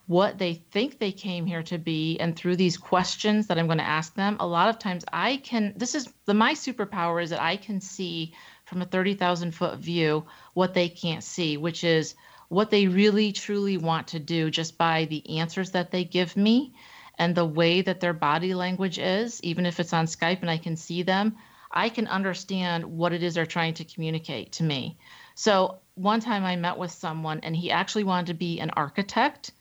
what 0.07 0.39
they 0.39 0.55
think 0.71 1.01
they 1.01 1.11
came 1.11 1.47
here 1.47 1.65
to 1.65 1.79
be, 1.79 2.17
and 2.21 2.37
through 2.37 2.55
these 2.55 2.77
questions 2.77 3.49
that 3.49 3.59
I'm 3.59 3.67
going 3.67 3.79
to 3.79 3.85
ask 3.85 4.15
them, 4.15 4.37
a 4.39 4.47
lot 4.47 4.69
of 4.69 4.79
times 4.79 5.05
I 5.13 5.39
can. 5.39 5.75
This 5.77 5.97
is 5.97 6.09
the 6.27 6.35
my 6.35 6.55
superpower 6.55 7.21
is 7.21 7.31
that 7.31 7.43
I 7.43 7.57
can 7.57 7.81
see 7.81 8.35
from 8.67 8.83
a 8.83 8.87
30,000 8.87 9.51
foot 9.51 9.79
view 9.79 10.27
what 10.53 10.75
they 10.75 10.89
can't 10.89 11.25
see, 11.25 11.57
which 11.57 11.83
is 11.83 12.15
what 12.49 12.71
they 12.71 12.87
really 12.87 13.33
truly 13.33 13.79
want 13.79 14.09
to 14.09 14.21
do 14.21 14.49
just 14.49 14.79
by 14.79 15.07
the 15.07 15.41
answers 15.41 15.73
that 15.73 15.91
they 15.91 16.05
give 16.05 16.37
me 16.37 16.73
and 17.19 17.35
the 17.35 17.45
way 17.45 17.83
that 17.83 18.01
their 18.01 18.13
body 18.13 18.55
language 18.55 18.99
is, 18.99 19.43
even 19.43 19.67
if 19.67 19.81
it's 19.81 19.93
on 19.93 20.07
Skype 20.07 20.41
and 20.41 20.51
I 20.51 20.59
can 20.59 20.77
see 20.77 21.03
them, 21.03 21.37
I 21.71 21.89
can 21.89 22.07
understand 22.07 22.85
what 22.85 23.13
it 23.13 23.23
is 23.23 23.35
they're 23.35 23.47
trying 23.47 23.75
to 23.75 23.85
communicate 23.85 24.53
to 24.53 24.63
me. 24.63 24.97
So, 25.35 25.81
one 25.95 26.21
time 26.21 26.45
I 26.45 26.57
met 26.57 26.79
with 26.79 26.91
someone 26.91 27.41
and 27.41 27.55
he 27.55 27.71
actually 27.71 28.05
wanted 28.05 28.27
to 28.27 28.35
be 28.35 28.61
an 28.61 28.71
architect 28.71 29.53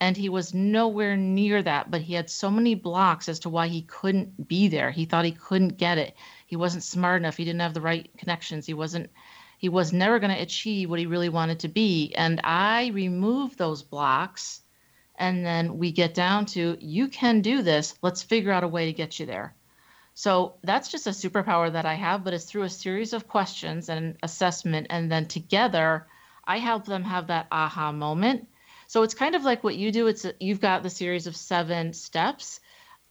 and 0.00 0.16
he 0.16 0.28
was 0.28 0.54
nowhere 0.54 1.16
near 1.16 1.62
that, 1.62 1.90
but 1.90 2.02
he 2.02 2.14
had 2.14 2.30
so 2.30 2.50
many 2.50 2.74
blocks 2.74 3.28
as 3.28 3.40
to 3.40 3.48
why 3.48 3.66
he 3.68 3.82
couldn't 3.82 4.48
be 4.48 4.68
there. 4.68 4.90
He 4.90 5.04
thought 5.04 5.24
he 5.24 5.32
couldn't 5.32 5.76
get 5.76 5.98
it. 5.98 6.14
He 6.46 6.56
wasn't 6.56 6.84
smart 6.84 7.20
enough. 7.20 7.36
He 7.36 7.44
didn't 7.44 7.60
have 7.60 7.74
the 7.74 7.80
right 7.80 8.08
connections. 8.16 8.66
He 8.66 8.74
wasn't 8.74 9.10
he 9.58 9.68
was 9.68 9.92
never 9.92 10.20
going 10.20 10.34
to 10.34 10.40
achieve 10.40 10.88
what 10.88 11.00
he 11.00 11.06
really 11.06 11.28
wanted 11.28 11.58
to 11.60 11.68
be. 11.68 12.14
And 12.14 12.40
I 12.44 12.88
removed 12.94 13.58
those 13.58 13.82
blocks 13.82 14.60
and 15.18 15.44
then 15.44 15.78
we 15.78 15.92
get 15.92 16.14
down 16.14 16.46
to 16.46 16.78
you 16.80 17.08
can 17.08 17.42
do 17.42 17.62
this. 17.62 17.94
Let's 18.00 18.22
figure 18.22 18.52
out 18.52 18.64
a 18.64 18.68
way 18.68 18.86
to 18.86 18.92
get 18.92 19.18
you 19.18 19.26
there. 19.26 19.54
So 20.14 20.54
that's 20.64 20.88
just 20.88 21.06
a 21.06 21.10
superpower 21.10 21.72
that 21.72 21.84
i 21.84 21.94
have 21.94 22.24
but 22.24 22.34
it's 22.34 22.44
through 22.44 22.62
a 22.62 22.70
series 22.70 23.12
of 23.12 23.28
questions 23.28 23.88
and 23.88 24.16
assessment 24.22 24.88
and 24.90 25.12
then 25.12 25.26
together 25.26 26.06
i 26.44 26.58
help 26.58 26.86
them 26.86 27.04
have 27.04 27.26
that 27.26 27.48
aha 27.52 27.92
moment. 27.92 28.48
So 28.86 29.02
it's 29.02 29.14
kind 29.14 29.34
of 29.34 29.44
like 29.44 29.62
what 29.62 29.76
you 29.76 29.92
do. 29.92 30.06
It's 30.06 30.24
you've 30.40 30.62
got 30.62 30.82
the 30.82 30.90
series 30.90 31.26
of 31.26 31.36
seven 31.36 31.92
steps. 31.92 32.60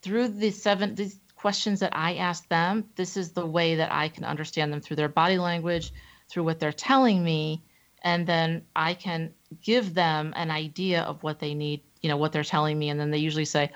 Through 0.02 0.30
the 0.30 0.52
seven 0.52 0.96
these 0.96 1.20
questions 1.38 1.82
that 1.82 1.96
i 1.96 2.16
ask 2.16 2.48
them 2.50 2.90
this 2.96 3.16
is 3.16 3.32
the 3.32 3.46
way 3.46 3.76
that 3.76 3.92
i 3.92 4.10
can 4.10 4.26
understand 4.26 4.74
them 4.74 4.82
through 4.82 4.96
their 4.96 5.08
body 5.08 5.38
language 5.38 5.94
through 6.30 6.44
what 6.44 6.60
they're 6.60 6.74
telling 6.74 7.24
me 7.24 7.64
and 8.02 8.28
then 8.28 8.64
i 8.76 8.94
can 8.94 9.32
give 9.62 9.94
them 9.94 10.34
an 10.36 10.50
idea 10.50 11.04
of 11.04 11.22
what 11.24 11.40
they 11.40 11.54
need 11.54 11.82
you 12.08 12.14
know 12.14 12.16
what 12.16 12.32
they're 12.32 12.42
telling 12.42 12.80
me 12.80 12.88
and 12.88 12.98
then 12.98 13.12
they 13.12 13.18
usually 13.18 13.44
say 13.44 13.70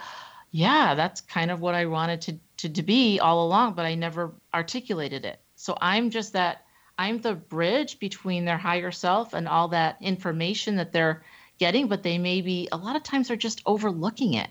yeah 0.51 0.95
that's 0.95 1.19
kind 1.19 1.51
of 1.51 1.59
what 1.59 1.75
i 1.75 1.85
wanted 1.85 2.21
to, 2.21 2.39
to, 2.55 2.69
to 2.69 2.81
be 2.81 3.19
all 3.19 3.45
along 3.45 3.73
but 3.73 3.85
i 3.85 3.93
never 3.93 4.33
articulated 4.53 5.25
it. 5.25 5.41
So 5.57 5.77
i'm 5.81 6.09
just 6.09 6.31
that 6.31 6.63
i'm 6.97 7.19
the 7.19 7.35
bridge 7.35 7.99
between 7.99 8.45
their 8.45 8.57
higher 8.57 8.89
self 8.89 9.33
and 9.33 9.49
all 9.49 9.67
that 9.67 9.97
information 9.99 10.77
that 10.77 10.93
they're 10.93 11.25
getting 11.57 11.89
but 11.89 12.03
they 12.03 12.17
maybe 12.17 12.69
a 12.71 12.77
lot 12.77 12.95
of 12.95 13.03
times 13.03 13.27
they're 13.27 13.35
just 13.35 13.61
overlooking 13.65 14.35
it. 14.35 14.49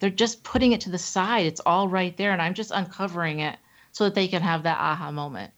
They're 0.00 0.08
just 0.08 0.42
putting 0.42 0.72
it 0.72 0.80
to 0.82 0.90
the 0.90 0.96
side. 0.98 1.44
It's 1.44 1.60
all 1.60 1.86
right 1.86 2.16
there 2.16 2.32
and 2.32 2.40
i'm 2.40 2.54
just 2.54 2.70
uncovering 2.70 3.40
it 3.40 3.58
so 3.92 4.04
that 4.04 4.14
they 4.14 4.28
can 4.28 4.40
have 4.40 4.62
that 4.62 4.78
aha 4.78 5.10
moment 5.12 5.52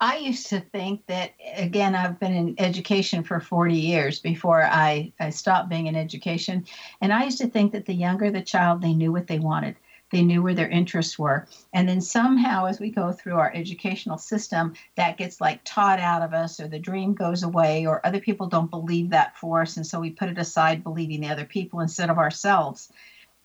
I 0.00 0.18
used 0.18 0.48
to 0.48 0.60
think 0.60 1.06
that, 1.06 1.32
again, 1.56 1.94
I've 1.94 2.18
been 2.18 2.34
in 2.34 2.54
education 2.58 3.22
for 3.22 3.40
40 3.40 3.74
years 3.74 4.18
before 4.18 4.62
I, 4.62 5.12
I 5.20 5.30
stopped 5.30 5.68
being 5.68 5.86
in 5.86 5.96
education. 5.96 6.66
And 7.00 7.12
I 7.12 7.24
used 7.24 7.38
to 7.38 7.48
think 7.48 7.72
that 7.72 7.86
the 7.86 7.94
younger 7.94 8.30
the 8.30 8.42
child, 8.42 8.82
they 8.82 8.94
knew 8.94 9.12
what 9.12 9.26
they 9.26 9.38
wanted. 9.38 9.76
They 10.12 10.22
knew 10.22 10.42
where 10.42 10.54
their 10.54 10.68
interests 10.68 11.18
were. 11.18 11.46
And 11.72 11.88
then 11.88 12.02
somehow, 12.02 12.66
as 12.66 12.78
we 12.78 12.90
go 12.90 13.12
through 13.12 13.36
our 13.36 13.50
educational 13.54 14.18
system, 14.18 14.74
that 14.96 15.16
gets 15.16 15.40
like 15.40 15.62
taught 15.64 16.00
out 16.00 16.20
of 16.20 16.34
us, 16.34 16.60
or 16.60 16.68
the 16.68 16.78
dream 16.78 17.14
goes 17.14 17.42
away, 17.42 17.86
or 17.86 18.06
other 18.06 18.20
people 18.20 18.46
don't 18.46 18.70
believe 18.70 19.10
that 19.10 19.36
for 19.38 19.62
us. 19.62 19.78
And 19.78 19.86
so 19.86 19.98
we 19.98 20.10
put 20.10 20.28
it 20.28 20.38
aside, 20.38 20.84
believing 20.84 21.22
the 21.22 21.30
other 21.30 21.46
people 21.46 21.80
instead 21.80 22.10
of 22.10 22.18
ourselves. 22.18 22.92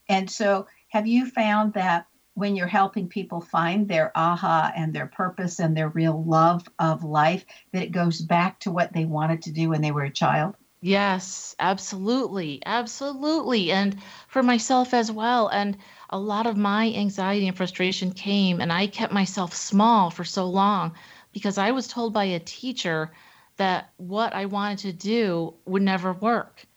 And 0.10 0.30
so, 0.30 0.68
have 0.90 1.08
you 1.08 1.30
found 1.30 1.74
that 1.74 2.08
when 2.38 2.56
you're 2.56 2.68
helping 2.68 3.10
people 3.10 3.42
find 3.42 3.88
their 3.88 4.12
aha 4.16 4.72
and 4.76 4.94
their 4.94 5.08
purpose 5.08 5.60
and 5.60 5.76
their 5.76 5.90
real 5.90 6.24
love 6.24 6.68
of 6.78 7.04
life, 7.04 7.44
that 7.74 7.82
it 7.84 7.92
goes 7.92 8.22
back 8.22 8.60
to 8.60 8.72
what 8.72 8.94
they 8.94 9.06
wanted 9.06 9.42
to 9.42 9.52
do 9.52 9.70
when 9.70 9.82
they 9.82 9.92
were 9.92 10.04
a 10.04 10.12
child? 10.12 10.56
Yes, 10.82 11.56
absolutely. 11.60 12.62
Absolutely. 12.66 13.72
And 13.72 13.98
for 14.28 14.44
myself 14.44 14.94
as 14.94 15.12
well. 15.12 15.48
And 15.48 15.78
a 16.12 16.20
lot 16.20 16.46
of 16.46 16.56
my 16.56 16.94
anxiety 16.94 17.48
and 17.48 17.58
frustration 17.58 18.12
came, 18.12 18.62
and 18.62 18.72
I 18.72 18.86
kept 18.88 19.12
myself 19.12 19.56
small 19.56 20.12
for 20.12 20.24
so 20.24 20.46
long 20.48 20.94
because 21.34 21.58
I 21.58 21.72
was 21.72 21.88
told 21.88 22.14
by 22.14 22.26
a 22.26 22.40
teacher 22.40 23.12
that 23.58 23.90
what 23.98 24.34
I 24.34 24.46
wanted 24.46 24.80
to 24.80 24.94
do 24.94 25.56
would 25.66 25.82
never 25.82 26.14
work. 26.14 26.68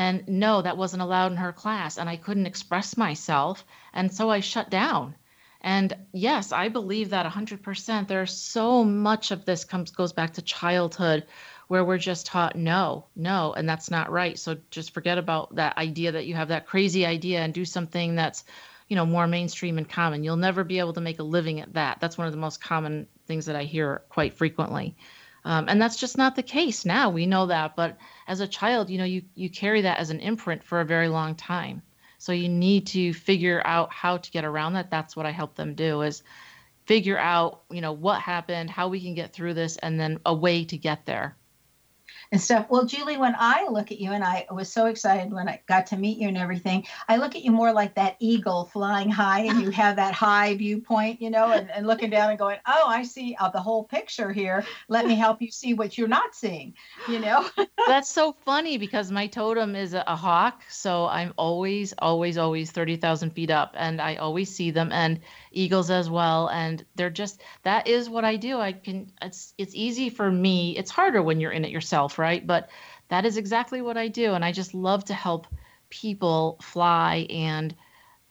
And 0.00 0.26
no, 0.26 0.62
that 0.62 0.78
wasn't 0.78 1.02
allowed 1.02 1.32
in 1.32 1.36
her 1.36 1.52
class, 1.52 1.98
and 1.98 2.08
I 2.08 2.16
couldn't 2.16 2.46
express 2.46 2.96
myself. 2.96 3.66
And 3.92 4.10
so 4.10 4.30
I 4.30 4.40
shut 4.40 4.70
down. 4.70 5.14
And 5.60 5.94
yes, 6.10 6.52
I 6.52 6.70
believe 6.70 7.10
that 7.10 7.30
100%. 7.30 8.08
There's 8.08 8.32
so 8.32 8.82
much 8.82 9.30
of 9.30 9.44
this 9.44 9.62
comes 9.62 9.90
goes 9.90 10.14
back 10.14 10.32
to 10.34 10.42
childhood 10.42 11.26
where 11.68 11.84
we're 11.84 11.98
just 11.98 12.24
taught 12.24 12.56
no, 12.56 13.04
no, 13.14 13.52
and 13.52 13.68
that's 13.68 13.90
not 13.90 14.10
right. 14.10 14.38
So 14.38 14.56
just 14.70 14.94
forget 14.94 15.18
about 15.18 15.54
that 15.56 15.76
idea 15.76 16.12
that 16.12 16.24
you 16.24 16.34
have 16.34 16.48
that 16.48 16.66
crazy 16.66 17.04
idea 17.04 17.40
and 17.40 17.52
do 17.52 17.66
something 17.66 18.14
that's, 18.14 18.44
you 18.88 18.96
know, 18.96 19.04
more 19.04 19.26
mainstream 19.26 19.76
and 19.76 19.86
common. 19.86 20.24
You'll 20.24 20.36
never 20.36 20.64
be 20.64 20.78
able 20.78 20.94
to 20.94 21.02
make 21.02 21.18
a 21.18 21.24
living 21.36 21.60
at 21.60 21.74
that. 21.74 22.00
That's 22.00 22.16
one 22.16 22.26
of 22.26 22.32
the 22.32 22.46
most 22.46 22.62
common 22.62 23.06
things 23.26 23.44
that 23.44 23.54
I 23.54 23.64
hear 23.64 24.00
quite 24.08 24.32
frequently. 24.32 24.96
Um, 25.44 25.66
and 25.68 25.80
that's 25.80 25.96
just 25.96 26.18
not 26.18 26.36
the 26.36 26.42
case 26.42 26.84
now. 26.84 27.10
We 27.10 27.26
know 27.26 27.46
that, 27.46 27.76
but 27.76 27.98
as 28.30 28.38
a 28.38 28.46
child, 28.46 28.88
you 28.88 28.96
know, 28.96 29.04
you 29.04 29.22
you 29.34 29.50
carry 29.50 29.80
that 29.80 29.98
as 29.98 30.10
an 30.10 30.20
imprint 30.20 30.62
for 30.62 30.80
a 30.80 30.84
very 30.84 31.08
long 31.08 31.34
time. 31.34 31.82
So 32.18 32.30
you 32.30 32.48
need 32.48 32.86
to 32.88 33.12
figure 33.12 33.60
out 33.64 33.92
how 33.92 34.18
to 34.18 34.30
get 34.30 34.44
around 34.44 34.74
that. 34.74 34.88
That's 34.88 35.16
what 35.16 35.26
I 35.26 35.32
help 35.32 35.56
them 35.56 35.74
do 35.74 36.02
is 36.02 36.22
figure 36.86 37.18
out, 37.18 37.62
you 37.72 37.80
know, 37.80 37.90
what 37.90 38.20
happened, 38.20 38.70
how 38.70 38.86
we 38.86 39.00
can 39.00 39.14
get 39.14 39.32
through 39.32 39.54
this, 39.54 39.78
and 39.78 39.98
then 39.98 40.20
a 40.24 40.32
way 40.32 40.64
to 40.66 40.76
get 40.76 41.06
there. 41.06 41.36
And 42.32 42.40
stuff. 42.40 42.66
Well, 42.68 42.84
Julie, 42.84 43.16
when 43.16 43.34
I 43.36 43.66
look 43.68 43.90
at 43.90 44.00
you, 44.00 44.12
and 44.12 44.22
I 44.22 44.46
was 44.50 44.72
so 44.72 44.86
excited 44.86 45.32
when 45.32 45.48
I 45.48 45.60
got 45.66 45.86
to 45.88 45.96
meet 45.96 46.18
you 46.18 46.28
and 46.28 46.38
everything, 46.38 46.86
I 47.08 47.16
look 47.16 47.34
at 47.34 47.42
you 47.42 47.50
more 47.50 47.72
like 47.72 47.94
that 47.96 48.16
eagle 48.20 48.66
flying 48.72 49.10
high, 49.10 49.40
and 49.40 49.60
you 49.60 49.70
have 49.70 49.96
that 49.96 50.14
high 50.14 50.54
viewpoint, 50.54 51.20
you 51.20 51.30
know, 51.30 51.50
and, 51.50 51.70
and 51.70 51.86
looking 51.86 52.10
down 52.10 52.30
and 52.30 52.38
going, 52.38 52.58
oh, 52.66 52.84
I 52.86 53.02
see 53.02 53.36
uh, 53.40 53.48
the 53.50 53.60
whole 53.60 53.84
picture 53.84 54.32
here. 54.32 54.64
Let 54.88 55.06
me 55.06 55.14
help 55.14 55.42
you 55.42 55.50
see 55.50 55.74
what 55.74 55.98
you're 55.98 56.08
not 56.08 56.34
seeing, 56.34 56.74
you 57.08 57.18
know? 57.18 57.48
That's 57.86 58.10
so 58.10 58.32
funny 58.32 58.78
because 58.78 59.10
my 59.10 59.26
totem 59.26 59.74
is 59.74 59.94
a, 59.94 60.04
a 60.06 60.14
hawk. 60.14 60.62
So 60.68 61.06
I'm 61.06 61.34
always, 61.36 61.92
always, 61.98 62.38
always 62.38 62.70
30,000 62.70 63.30
feet 63.30 63.50
up, 63.50 63.74
and 63.76 64.00
I 64.00 64.16
always 64.16 64.54
see 64.54 64.70
them, 64.70 64.92
and 64.92 65.20
eagles 65.50 65.90
as 65.90 66.08
well. 66.08 66.48
And 66.48 66.84
they're 66.94 67.10
just, 67.10 67.42
that 67.64 67.88
is 67.88 68.08
what 68.08 68.24
I 68.24 68.36
do. 68.36 68.60
I 68.60 68.72
can, 68.72 69.12
it's, 69.20 69.54
it's 69.58 69.74
easy 69.74 70.10
for 70.10 70.30
me. 70.30 70.76
It's 70.76 70.90
harder 70.90 71.22
when 71.22 71.40
you're 71.40 71.52
in 71.52 71.64
it 71.64 71.70
yourself 71.70 72.18
right? 72.18 72.46
But 72.46 72.70
that 73.08 73.24
is 73.24 73.36
exactly 73.36 73.82
what 73.82 73.96
I 73.96 74.08
do. 74.08 74.34
And 74.34 74.44
I 74.44 74.52
just 74.52 74.74
love 74.74 75.04
to 75.06 75.14
help 75.14 75.46
people 75.88 76.58
fly 76.62 77.26
and 77.28 77.74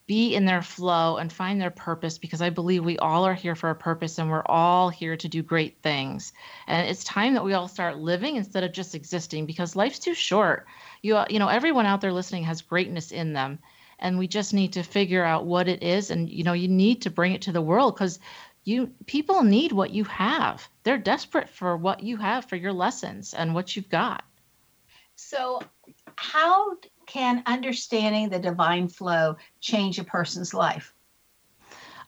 be 0.07 0.33
in 0.33 0.45
their 0.45 0.63
flow 0.63 1.17
and 1.17 1.31
find 1.31 1.61
their 1.61 1.69
purpose 1.69 2.17
because 2.17 2.41
I 2.41 2.49
believe 2.49 2.83
we 2.83 2.97
all 2.97 3.25
are 3.25 3.35
here 3.35 3.53
for 3.53 3.69
a 3.69 3.75
purpose 3.75 4.17
and 4.17 4.29
we're 4.29 4.45
all 4.45 4.89
here 4.89 5.15
to 5.17 5.27
do 5.27 5.43
great 5.43 5.83
things. 5.83 6.33
And 6.65 6.87
it's 6.87 7.03
time 7.03 7.35
that 7.35 7.45
we 7.45 7.53
all 7.53 7.67
start 7.67 7.99
living 7.99 8.35
instead 8.35 8.63
of 8.63 8.71
just 8.71 8.95
existing 8.95 9.45
because 9.45 9.75
life's 9.75 9.99
too 9.99 10.15
short. 10.15 10.65
You 11.03 11.19
you 11.29 11.37
know 11.37 11.47
everyone 11.47 11.85
out 11.85 12.01
there 12.01 12.11
listening 12.11 12.45
has 12.45 12.63
greatness 12.63 13.11
in 13.11 13.33
them 13.33 13.59
and 13.99 14.17
we 14.17 14.27
just 14.27 14.53
need 14.53 14.73
to 14.73 14.83
figure 14.83 15.23
out 15.23 15.45
what 15.45 15.67
it 15.67 15.83
is 15.83 16.11
and 16.11 16.29
you 16.29 16.43
know 16.43 16.53
you 16.53 16.67
need 16.67 17.01
to 17.01 17.09
bring 17.09 17.33
it 17.33 17.43
to 17.43 17.51
the 17.51 17.61
world 17.61 17.97
cuz 17.97 18.19
you 18.63 18.87
people 19.05 19.43
need 19.43 19.71
what 19.71 19.91
you 19.91 20.03
have. 20.05 20.67
They're 20.83 20.97
desperate 20.97 21.49
for 21.49 21.75
what 21.77 22.03
you 22.03 22.17
have 22.17 22.45
for 22.45 22.55
your 22.55 22.73
lessons 22.73 23.33
and 23.33 23.53
what 23.53 23.75
you've 23.75 23.89
got. 23.89 24.23
So, 25.15 25.61
how 26.15 26.77
can 27.05 27.43
understanding 27.45 28.29
the 28.29 28.39
divine 28.39 28.87
flow 28.87 29.37
change 29.59 29.99
a 29.99 30.03
person's 30.03 30.53
life? 30.53 30.93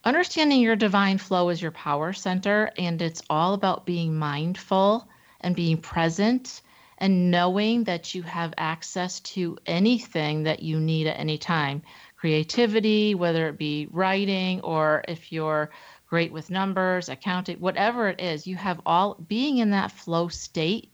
Understanding 0.04 0.60
your 0.60 0.76
divine 0.76 1.18
flow 1.18 1.48
is 1.48 1.60
your 1.60 1.70
power 1.70 2.12
center, 2.12 2.70
and 2.78 3.00
it's 3.02 3.22
all 3.30 3.54
about 3.54 3.86
being 3.86 4.16
mindful 4.16 5.08
and 5.40 5.54
being 5.54 5.78
present 5.78 6.62
and 7.02 7.32
knowing 7.32 7.82
that 7.82 8.14
you 8.14 8.22
have 8.22 8.54
access 8.56 9.18
to 9.18 9.58
anything 9.66 10.44
that 10.44 10.62
you 10.62 10.78
need 10.78 11.08
at 11.08 11.18
any 11.18 11.36
time 11.36 11.82
creativity, 12.16 13.16
whether 13.16 13.48
it 13.48 13.58
be 13.58 13.88
writing 13.90 14.60
or 14.60 15.04
if 15.08 15.32
you're 15.32 15.70
great 16.06 16.32
with 16.32 16.48
numbers, 16.48 17.08
accounting, 17.08 17.56
whatever 17.58 18.08
it 18.08 18.20
is, 18.20 18.46
you 18.46 18.54
have 18.54 18.80
all 18.86 19.16
being 19.26 19.58
in 19.58 19.70
that 19.70 19.90
flow 19.90 20.28
state 20.28 20.92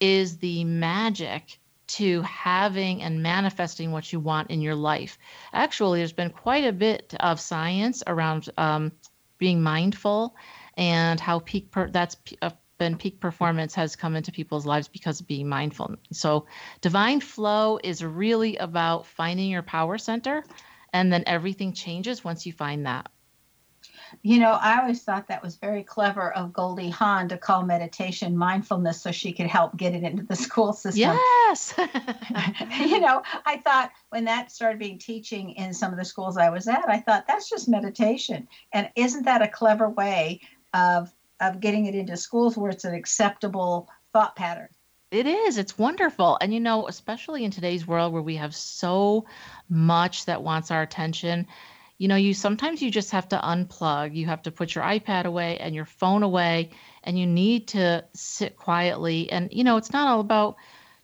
is 0.00 0.38
the 0.38 0.64
magic 0.64 1.60
to 1.86 2.20
having 2.22 3.00
and 3.02 3.22
manifesting 3.22 3.92
what 3.92 4.12
you 4.12 4.18
want 4.18 4.50
in 4.50 4.60
your 4.60 4.74
life. 4.74 5.16
Actually, 5.52 6.00
there's 6.00 6.12
been 6.12 6.30
quite 6.30 6.64
a 6.64 6.72
bit 6.72 7.14
of 7.20 7.38
science 7.38 8.02
around 8.08 8.50
um, 8.58 8.90
being 9.38 9.62
mindful 9.62 10.34
and 10.76 11.20
how 11.20 11.38
peak 11.38 11.70
per- 11.70 11.90
that's 11.90 12.16
uh, 12.42 12.50
peak 12.92 13.20
performance 13.20 13.74
has 13.74 13.96
come 13.96 14.16
into 14.16 14.32
people's 14.32 14.66
lives 14.66 14.88
because 14.88 15.20
of 15.20 15.26
being 15.26 15.48
mindful. 15.48 15.96
So, 16.12 16.46
divine 16.80 17.20
flow 17.20 17.78
is 17.82 18.04
really 18.04 18.56
about 18.56 19.06
finding 19.06 19.48
your 19.50 19.62
power 19.62 19.96
center, 19.98 20.44
and 20.92 21.12
then 21.12 21.24
everything 21.26 21.72
changes 21.72 22.22
once 22.22 22.44
you 22.44 22.52
find 22.52 22.86
that. 22.86 23.10
You 24.22 24.38
know, 24.38 24.52
I 24.52 24.80
always 24.80 25.02
thought 25.02 25.28
that 25.28 25.42
was 25.42 25.56
very 25.56 25.82
clever 25.82 26.32
of 26.32 26.52
Goldie 26.52 26.90
Hawn 26.90 27.28
to 27.28 27.38
call 27.38 27.62
meditation 27.64 28.36
mindfulness 28.36 29.00
so 29.00 29.10
she 29.10 29.32
could 29.32 29.46
help 29.46 29.76
get 29.76 29.94
it 29.94 30.02
into 30.02 30.22
the 30.22 30.36
school 30.36 30.72
system. 30.72 31.18
Yes. 31.18 31.74
you 32.80 33.00
know, 33.00 33.22
I 33.44 33.58
thought 33.58 33.92
when 34.10 34.24
that 34.24 34.52
started 34.52 34.78
being 34.78 34.98
teaching 34.98 35.50
in 35.50 35.74
some 35.74 35.92
of 35.92 35.98
the 35.98 36.04
schools 36.04 36.36
I 36.36 36.50
was 36.50 36.68
at, 36.68 36.88
I 36.88 37.00
thought 37.00 37.26
that's 37.26 37.48
just 37.48 37.68
meditation. 37.68 38.48
And 38.72 38.90
isn't 38.96 39.24
that 39.24 39.42
a 39.42 39.48
clever 39.48 39.88
way 39.88 40.40
of 40.72 41.12
of 41.40 41.60
getting 41.60 41.86
it 41.86 41.94
into 41.94 42.16
schools 42.16 42.56
where 42.56 42.70
it's 42.70 42.84
an 42.84 42.94
acceptable 42.94 43.88
thought 44.12 44.36
pattern? 44.36 44.68
It 45.10 45.26
is. 45.26 45.58
It's 45.58 45.78
wonderful. 45.78 46.38
And 46.40 46.52
you 46.52 46.60
know, 46.60 46.88
especially 46.88 47.44
in 47.44 47.50
today's 47.50 47.86
world 47.86 48.12
where 48.12 48.22
we 48.22 48.36
have 48.36 48.54
so 48.54 49.26
much 49.68 50.24
that 50.26 50.42
wants 50.42 50.70
our 50.70 50.82
attention, 50.82 51.46
you 51.98 52.08
know 52.08 52.16
you 52.16 52.34
sometimes 52.34 52.82
you 52.82 52.90
just 52.90 53.12
have 53.12 53.28
to 53.28 53.38
unplug 53.38 54.14
you 54.14 54.26
have 54.26 54.42
to 54.42 54.50
put 54.50 54.74
your 54.74 54.84
ipad 54.84 55.24
away 55.24 55.58
and 55.58 55.74
your 55.74 55.84
phone 55.84 56.22
away 56.22 56.70
and 57.02 57.18
you 57.18 57.26
need 57.26 57.68
to 57.68 58.04
sit 58.14 58.56
quietly 58.56 59.30
and 59.30 59.50
you 59.52 59.64
know 59.64 59.76
it's 59.76 59.92
not 59.92 60.08
all 60.08 60.20
about 60.20 60.56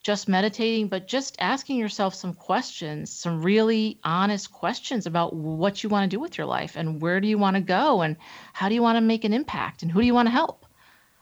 just 0.03 0.29
meditating 0.29 0.89
but 0.89 1.07
just 1.07 1.37
asking 1.41 1.77
yourself 1.77 2.15
some 2.15 2.33
questions 2.33 3.13
some 3.13 3.43
really 3.43 3.99
honest 4.03 4.51
questions 4.51 5.07
about 5.07 5.35
what 5.35 5.83
you 5.83 5.91
want 5.91 6.11
to 6.11 6.17
do 6.17 6.21
with 6.21 6.39
your 6.39 6.47
life 6.47 6.77
and 6.77 7.03
where 7.03 7.21
do 7.21 7.29
you 7.29 7.39
want 7.39 7.55
to 7.55 7.61
go 7.61 8.01
and 8.01 8.17
how 8.53 8.69
do 8.69 8.75
you 8.75 8.83
want 8.83 8.97
to 8.97 9.01
make 9.01 9.25
an 9.25 9.33
impact 9.33 9.83
and 9.83 9.93
who 9.93 10.01
do 10.01 10.07
you 10.07 10.15
want 10.15 10.27
to 10.27 10.33
help? 10.33 10.67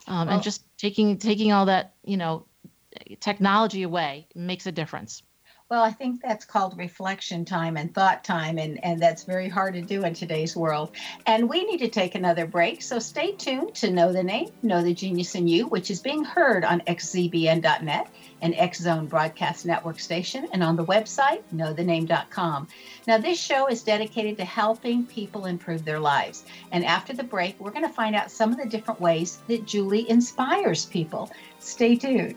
Um, 0.07 0.27
well, 0.27 0.37
and 0.37 0.43
just 0.43 0.65
taking 0.79 1.19
taking 1.19 1.53
all 1.53 1.67
that 1.67 1.95
you 2.05 2.17
know 2.17 2.47
technology 3.21 3.83
away 3.83 4.27
makes 4.35 4.67
a 4.67 4.73
difference 4.73 5.23
well, 5.71 5.83
I 5.83 5.91
think 5.91 6.23
that's 6.23 6.47
called 6.47 6.79
reflection 6.79 7.45
time 7.45 7.77
and 7.77 7.93
thought 7.93 8.25
time, 8.25 8.57
and, 8.57 8.83
and 8.83 8.99
that's 8.99 9.25
very 9.25 9.51
hard 9.51 9.75
to 9.75 9.83
do 9.83 10.03
in 10.03 10.15
today's 10.15 10.57
world. 10.57 10.93
And 11.27 11.47
we 11.47 11.63
need 11.65 11.79
to 11.79 11.89
take 11.89 12.15
another 12.15 12.47
break, 12.47 12.81
so 12.81 12.99
stay 12.99 13.33
tuned 13.33 13.75
to 13.77 13.91
Know 13.91 14.11
the 14.11 14.23
Name, 14.23 14.49
Know 14.63 14.83
the 14.83 14.95
Genius 14.95 15.35
in 15.35 15.47
You, 15.47 15.67
which 15.67 15.91
is 15.91 16.01
being 16.01 16.25
heard 16.25 16.65
on 16.65 16.81
xzbn.net, 16.81 18.09
X 18.41 18.79
Zone 18.79 19.07
broadcast 19.07 19.67
network 19.67 20.01
station, 20.01 20.49
and 20.53 20.63
on 20.63 20.75
the 20.75 20.87
website, 20.87 21.43
knowthename.com. 21.55 22.69
Now, 23.07 23.19
this 23.19 23.39
show 23.39 23.67
is 23.67 23.83
dedicated 23.83 24.39
to 24.39 24.47
helping 24.47 25.05
people 25.05 25.45
improve 25.45 25.85
their 25.85 26.01
lives. 26.01 26.45
And 26.73 26.83
after 26.83 27.13
the 27.13 27.25
break, 27.25 27.61
we're 27.61 27.73
going 27.73 27.87
to 27.87 27.93
find 27.93 28.17
out 28.17 28.31
some 28.31 28.53
of 28.53 28.59
the 28.59 28.67
different 28.67 29.03
ways 29.03 29.39
that 29.49 29.67
Julie 29.67 30.09
inspires 30.09 30.87
people. 30.87 31.31
Stay 31.59 31.95
tuned. 31.95 32.37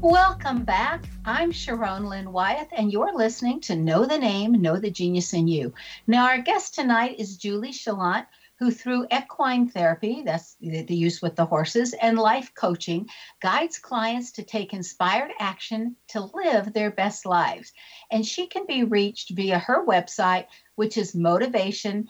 Welcome 0.00 0.62
back. 0.62 1.04
I'm 1.24 1.50
Sharon 1.50 2.06
Lynn 2.06 2.30
Wyeth, 2.30 2.68
and 2.70 2.92
you're 2.92 3.16
listening 3.16 3.60
to 3.62 3.74
Know 3.74 4.06
the 4.06 4.16
Name, 4.16 4.52
Know 4.52 4.76
the 4.76 4.92
Genius 4.92 5.32
in 5.34 5.48
You. 5.48 5.74
Now, 6.06 6.26
our 6.26 6.38
guest 6.40 6.76
tonight 6.76 7.18
is 7.18 7.36
Julie 7.36 7.72
Saillant, 7.72 8.26
who 8.60 8.70
through 8.70 9.08
equine 9.10 9.68
therapy, 9.68 10.22
that's 10.24 10.54
the 10.60 10.94
use 10.94 11.20
with 11.20 11.34
the 11.34 11.46
horses, 11.46 11.94
and 11.94 12.16
life 12.16 12.54
coaching, 12.54 13.08
guides 13.42 13.80
clients 13.80 14.30
to 14.32 14.44
take 14.44 14.72
inspired 14.72 15.32
action 15.40 15.96
to 16.10 16.30
live 16.32 16.72
their 16.72 16.92
best 16.92 17.26
lives. 17.26 17.72
And 18.12 18.24
she 18.24 18.46
can 18.46 18.66
be 18.66 18.84
reached 18.84 19.30
via 19.30 19.58
her 19.58 19.84
website, 19.84 20.46
which 20.76 20.96
is 20.96 21.16
motivation 21.16 22.06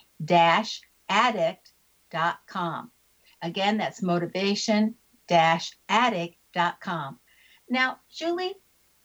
addict.com. 1.09 1.61
Again, 3.41 3.79
that's 3.79 4.03
motivation 4.03 4.95
addict.com. 5.31 7.19
Now, 7.71 7.99
Julie, 8.11 8.55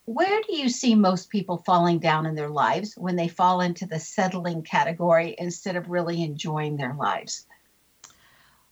where 0.05 0.41
do 0.41 0.55
you 0.55 0.69
see 0.69 0.95
most 0.95 1.29
people 1.29 1.57
falling 1.57 1.99
down 1.99 2.25
in 2.25 2.35
their 2.35 2.49
lives 2.49 2.93
when 2.97 3.15
they 3.15 3.27
fall 3.27 3.61
into 3.61 3.85
the 3.85 3.99
settling 3.99 4.63
category 4.63 5.35
instead 5.37 5.75
of 5.75 5.89
really 5.89 6.23
enjoying 6.23 6.75
their 6.75 6.93
lives? 6.93 7.45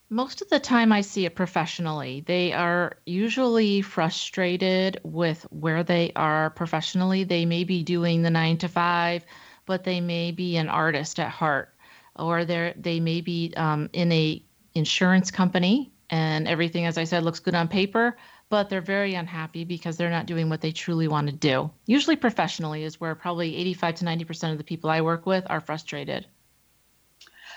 Most 0.10 0.42
of 0.42 0.50
the 0.50 0.60
time, 0.60 0.92
I 0.92 1.00
see 1.00 1.26
it 1.26 1.36
professionally. 1.36 2.22
They 2.28 2.52
are 2.52 2.98
usually 3.06 3.82
frustrated 3.82 5.00
with 5.04 5.44
where 5.52 5.84
they 5.84 6.12
are 6.18 6.50
professionally. 6.50 7.24
They 7.24 7.46
may 7.46 7.64
be 7.64 7.82
doing 7.82 8.22
the 8.22 8.30
nine 8.30 8.58
to 8.58 8.68
five, 8.68 9.26
but 9.66 9.86
they 9.86 10.02
may 10.02 10.32
be 10.32 10.58
an 10.58 10.68
artist 10.68 11.18
at 11.18 11.30
heart, 11.30 11.74
or 12.18 12.44
they 12.44 12.74
they 12.76 13.00
may 13.00 13.22
be 13.22 13.54
um, 13.56 13.90
in 13.94 14.12
a 14.12 14.44
insurance 14.76 15.32
company, 15.32 15.94
and 16.10 16.46
everything, 16.46 16.86
as 16.86 16.98
I 16.98 17.06
said, 17.06 17.24
looks 17.24 17.40
good 17.40 17.56
on 17.56 17.70
paper, 17.70 18.18
but 18.52 18.70
they're 18.70 18.82
very 18.82 19.16
unhappy 19.16 19.64
because 19.64 19.96
they're 19.96 20.10
not 20.10 20.26
doing 20.26 20.50
what 20.50 20.60
they 20.60 20.74
truly 20.74 21.08
want 21.08 21.28
to 21.28 21.34
do. 21.34 21.72
Usually, 21.86 22.18
professionally, 22.18 22.84
is 22.84 23.00
where 23.00 23.16
probably 23.16 23.56
85 23.56 23.96
to 23.96 24.06
90% 24.06 24.52
of 24.52 24.58
the 24.58 24.64
people 24.66 24.90
I 24.90 25.00
work 25.00 25.26
with 25.26 25.46
are 25.50 25.62
frustrated. 25.62 26.28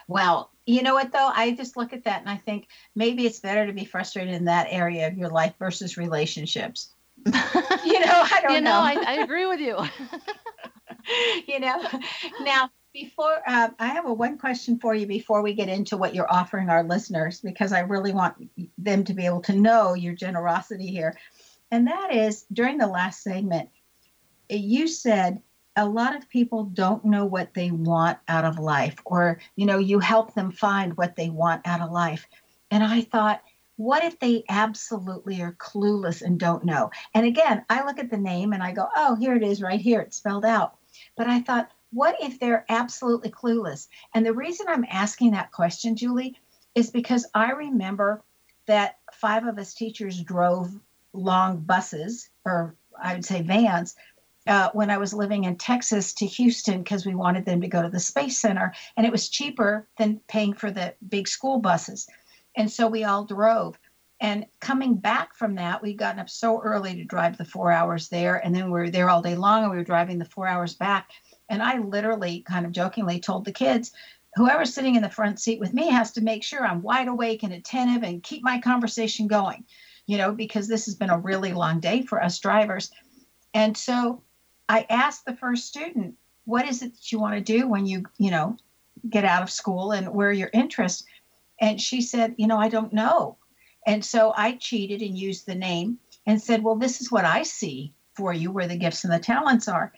Well, 0.07 0.52
you 0.66 0.83
know 0.83 0.94
what 0.94 1.11
though? 1.11 1.30
I 1.35 1.50
just 1.50 1.76
look 1.76 1.92
at 1.92 2.04
that 2.04 2.20
and 2.20 2.30
I 2.30 2.37
think 2.37 2.68
maybe 2.94 3.26
it's 3.26 3.40
better 3.40 3.66
to 3.66 3.72
be 3.72 3.85
frustrated 3.85 4.35
in 4.35 4.44
that 4.44 4.68
area 4.70 5.09
of 5.09 5.18
your 5.18 5.30
life 5.30 5.54
versus 5.59 5.96
relationships. 5.96 6.94
you 7.26 7.33
know, 7.33 7.35
I 7.35 8.40
don't 8.42 8.54
you 8.54 8.61
know. 8.61 8.70
know 8.70 8.80
I, 8.80 9.02
I 9.04 9.12
agree 9.14 9.46
with 9.46 9.61
you. 9.61 9.76
you 11.48 11.59
know, 11.59 11.83
now 12.42 12.70
before 12.94 13.42
uh, 13.44 13.70
I 13.78 13.88
have 13.88 14.07
a 14.07 14.12
one 14.12 14.38
question 14.38 14.78
for 14.78 14.94
you 14.94 15.07
before 15.07 15.42
we 15.42 15.52
get 15.52 15.68
into 15.68 15.96
what 15.96 16.14
you're 16.14 16.33
offering 16.33 16.70
our 16.70 16.85
listeners, 16.85 17.40
because 17.40 17.72
I 17.72 17.80
really 17.80 18.12
want 18.12 18.48
them 18.78 19.02
to 19.04 19.12
be 19.12 19.26
able 19.26 19.42
to 19.42 19.52
know 19.52 19.94
your 19.94 20.14
generosity 20.14 20.87
here. 20.87 21.18
And 21.72 21.88
that 21.88 22.14
is 22.14 22.46
during 22.52 22.78
the 22.78 22.87
last 22.87 23.22
segment, 23.22 23.68
you 24.48 24.87
said 24.87 25.42
a 25.74 25.88
lot 25.88 26.14
of 26.14 26.30
people 26.30 26.64
don't 26.64 27.04
know 27.04 27.26
what 27.26 27.52
they 27.52 27.72
want 27.72 28.18
out 28.28 28.44
of 28.44 28.61
life, 28.61 28.94
or, 29.04 29.40
you 29.57 29.66
know, 29.66 29.78
you 29.78 29.98
help 29.98 30.35
them 30.35 30.52
find 30.52 30.96
what 30.96 31.16
they 31.16 31.30
want 31.30 31.66
out 31.66 31.80
of 31.80 31.90
life. 31.90 32.28
And 32.70 32.85
I 32.85 33.00
thought, 33.00 33.42
what 33.76 34.04
if 34.04 34.20
they 34.20 34.44
absolutely 34.48 35.42
are 35.42 35.57
clueless 35.59 36.22
and 36.22 36.38
don't 36.38 36.64
know? 36.64 36.92
And 37.12 37.26
again, 37.26 37.64
I 37.68 37.85
look 37.85 37.98
at 37.98 38.09
the 38.09 38.16
name 38.16 38.52
and 38.52 38.62
I 38.62 38.70
go, 38.70 38.87
oh, 38.94 39.16
here 39.16 39.35
it 39.35 39.42
is 39.42 39.61
right 39.61 39.80
here. 39.80 40.00
It's 40.00 40.16
spelled 40.16 40.44
out. 40.44 40.76
But 41.16 41.26
I 41.26 41.40
thought, 41.40 41.72
what 41.94 42.16
if 42.20 42.38
they're 42.38 42.66
absolutely 42.68 43.30
clueless? 43.30 43.88
And 44.14 44.26
the 44.26 44.35
reason 44.35 44.66
I'm 44.68 44.85
asking 44.90 45.30
that 45.30 45.52
question, 45.52 45.96
Julie, 45.96 46.37
is 46.74 46.90
because 46.90 47.26
I 47.35 47.52
remember 47.52 48.22
that 48.66 48.98
five 49.12 49.46
of 49.46 49.59
us 49.59 49.74
teachers 49.74 50.20
drove 50.20 50.78
long 51.12 51.61
buses, 51.61 52.30
or 52.44 52.74
I 53.00 53.14
would 53.14 53.24
say 53.24 53.42
vans, 53.42 53.94
uh, 54.46 54.70
when 54.72 54.90
I 54.90 54.98
was 54.98 55.14
living 55.14 55.44
in 55.44 55.57
Texas 55.57 56.12
to 56.14 56.26
Houston 56.26 56.83
because 56.83 57.07
we 57.07 57.14
wanted 57.14 57.46
them 57.46 57.61
to 57.61 57.68
go 57.68 57.83
to 57.83 57.88
the 57.88 58.00
Space 58.00 58.38
Center. 58.38 58.74
And 58.96 59.07
it 59.07 59.12
was 59.12 59.28
cheaper 59.28 59.87
than 59.96 60.20
paying 60.28 60.52
for 60.52 60.70
the 60.70 60.94
big 61.09 61.28
school 61.28 61.59
buses. 61.59 62.07
And 62.57 62.70
so 62.70 62.87
we 62.88 63.04
all 63.04 63.24
drove. 63.24 63.78
And 64.20 64.46
coming 64.61 64.94
back 64.94 65.35
from 65.35 65.57
that, 65.57 65.83
we'd 65.83 65.98
gotten 65.98 66.20
up 66.20 66.30
so 66.30 66.61
early 66.62 66.94
to 66.94 67.04
drive 67.04 67.37
the 67.37 67.44
four 67.44 67.70
hours 67.70 68.09
there. 68.09 68.37
And 68.37 68.54
then 68.54 68.66
we 68.66 68.70
were 68.70 68.90
there 68.90 69.11
all 69.11 69.22
day 69.22 69.35
long 69.35 69.62
and 69.62 69.70
we 69.70 69.76
were 69.76 69.85
driving 69.85 70.18
the 70.18 70.24
four 70.24 70.46
hours 70.46 70.74
back. 70.74 71.11
And 71.48 71.62
I 71.62 71.78
literally 71.78 72.40
kind 72.40 72.66
of 72.66 72.72
jokingly 72.72 73.20
told 73.20 73.44
the 73.44 73.52
kids, 73.52 73.92
whoever's 74.35 74.74
sitting 74.74 74.96
in 74.96 75.02
the 75.02 75.11
front 75.11 75.38
seat 75.38 75.61
with 75.61 75.72
me 75.72 75.88
has 75.88 76.12
to 76.12 76.20
make 76.20 76.42
sure 76.42 76.64
I'm 76.64 76.83
wide 76.83 77.09
awake 77.09 77.42
and 77.42 77.52
attentive 77.52 78.02
and 78.02 78.22
keep 78.22 78.42
my 78.42 78.61
conversation 78.61 79.26
going, 79.26 79.64
you 80.07 80.18
know, 80.18 80.33
because 80.33 80.68
this 80.68 80.87
has 80.87 80.94
been 80.94 81.11
a 81.11 81.18
really 81.18 81.52
long 81.52 81.80
day 81.80 82.02
for 82.02 82.22
us 82.22 82.38
drivers. 82.38 82.90
And 83.52 83.76
so 83.76 84.22
I 84.68 84.87
asked 84.90 85.24
the 85.24 85.37
first 85.37 85.66
student, 85.66 86.14
what 86.44 86.66
is 86.66 86.83
it 86.83 86.94
that 86.94 87.12
you 87.12 87.18
want 87.18 87.35
to 87.35 87.40
do 87.40 87.68
when 87.68 87.87
you, 87.87 88.04
you 88.18 88.30
know, 88.30 88.57
get 89.09 89.24
out 89.24 89.42
of 89.42 89.50
school 89.50 89.92
and 89.92 90.12
where 90.14 90.33
your 90.33 90.50
interests? 90.52 91.04
And 91.61 91.80
she 91.80 92.00
said, 92.00 92.35
you 92.37 92.46
know, 92.46 92.59
I 92.59 92.68
don't 92.68 92.92
know. 92.92 93.37
And 93.87 94.04
so 94.04 94.33
I 94.37 94.52
cheated 94.52 95.02
and 95.02 95.16
used 95.16 95.46
the 95.46 95.54
name 95.54 95.98
and 96.26 96.40
said, 96.40 96.62
well, 96.62 96.76
this 96.76 97.00
is 97.00 97.12
what 97.12 97.24
I 97.24 97.42
see 97.42 97.92
for 98.16 98.33
you 98.33 98.50
where 98.50 98.66
the 98.66 98.76
gifts 98.76 99.04
and 99.04 99.12
the 99.12 99.18
talents 99.18 99.68
are. 99.68 99.92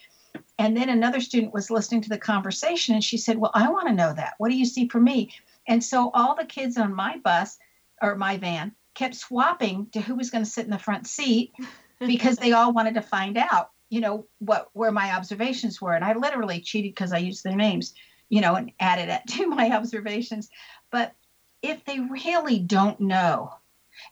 And 0.59 0.77
then 0.77 0.89
another 0.89 1.21
student 1.21 1.55
was 1.55 1.71
listening 1.71 2.03
to 2.03 2.09
the 2.09 2.19
conversation 2.19 2.95
and 2.95 3.05
she 3.05 3.17
said, 3.17 3.39
Well, 3.39 3.51
I 3.55 3.71
want 3.71 3.89
to 3.89 3.95
know 3.95 4.13
that. 4.15 4.35
What 4.39 4.51
do 4.51 4.57
you 4.57 4.65
see 4.65 4.89
for 4.89 5.01
me? 5.01 5.33
And 5.69 5.83
so 5.83 6.11
all 6.15 6.35
the 6.35 6.45
kids 6.45 6.77
on 6.77 6.95
my 6.95 7.19
bus 7.19 7.59
or 8.03 8.17
my 8.17 8.37
van 8.37 8.73
kept 8.95 9.15
swapping 9.15 9.87
to 9.93 10.01
who 10.01 10.15
was 10.15 10.31
going 10.31 10.45
to 10.45 10.51
sit 10.51 10.65
in 10.65 10.71
the 10.71 10.79
front 10.79 11.07
seat 11.07 11.53
because 12.01 12.37
they 12.37 12.53
all 12.53 12.73
wanted 12.73 12.95
to 12.95 13.03
find 13.03 13.37
out, 13.37 13.71
you 13.91 14.01
know, 14.01 14.27
what 14.39 14.71
where 14.73 14.93
my 14.93 15.15
observations 15.15 15.81
were. 15.81 15.95
And 15.95 16.05
I 16.05 16.15
literally 16.15 16.61
cheated 16.61 16.93
because 16.95 17.13
I 17.13 17.19
used 17.19 17.45
their 17.45 17.57
names, 17.57 17.95
you 18.29 18.41
know, 18.41 18.55
and 18.55 18.73
added 18.81 19.09
it 19.09 19.23
to 19.37 19.47
my 19.47 19.71
observations. 19.73 20.49
But 20.91 21.15
if 21.63 21.85
they 21.85 22.01
really 22.01 22.59
don't 22.59 23.01
know, 23.01 23.55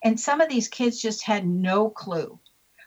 and 0.03 0.19
some 0.19 0.41
of 0.41 0.49
these 0.49 0.69
kids 0.69 1.01
just 1.01 1.23
had 1.23 1.47
no 1.47 1.91
clue, 1.91 2.39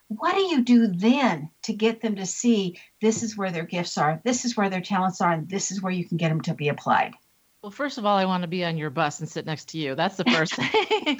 what 0.07 0.35
do 0.35 0.41
you 0.41 0.63
do 0.63 0.87
then 0.87 1.49
to 1.63 1.73
get 1.73 2.01
them 2.01 2.15
to 2.15 2.25
see 2.25 2.79
this 3.01 3.23
is 3.23 3.37
where 3.37 3.51
their 3.51 3.65
gifts 3.65 3.97
are, 3.97 4.21
this 4.23 4.45
is 4.45 4.55
where 4.55 4.69
their 4.69 4.81
talents 4.81 5.21
are, 5.21 5.33
and 5.33 5.49
this 5.49 5.71
is 5.71 5.81
where 5.81 5.91
you 5.91 6.05
can 6.05 6.17
get 6.17 6.29
them 6.29 6.41
to 6.41 6.53
be 6.53 6.69
applied? 6.69 7.13
Well, 7.61 7.71
first 7.71 7.97
of 7.97 8.05
all, 8.05 8.17
I 8.17 8.25
want 8.25 8.43
to 8.43 8.47
be 8.47 8.63
on 8.63 8.77
your 8.77 8.89
bus 8.89 9.19
and 9.19 9.27
sit 9.27 9.45
next 9.45 9.69
to 9.69 9.77
you. 9.77 9.95
That's 9.95 10.15
the 10.15 10.25
first 10.25 10.53
thing. 10.55 11.19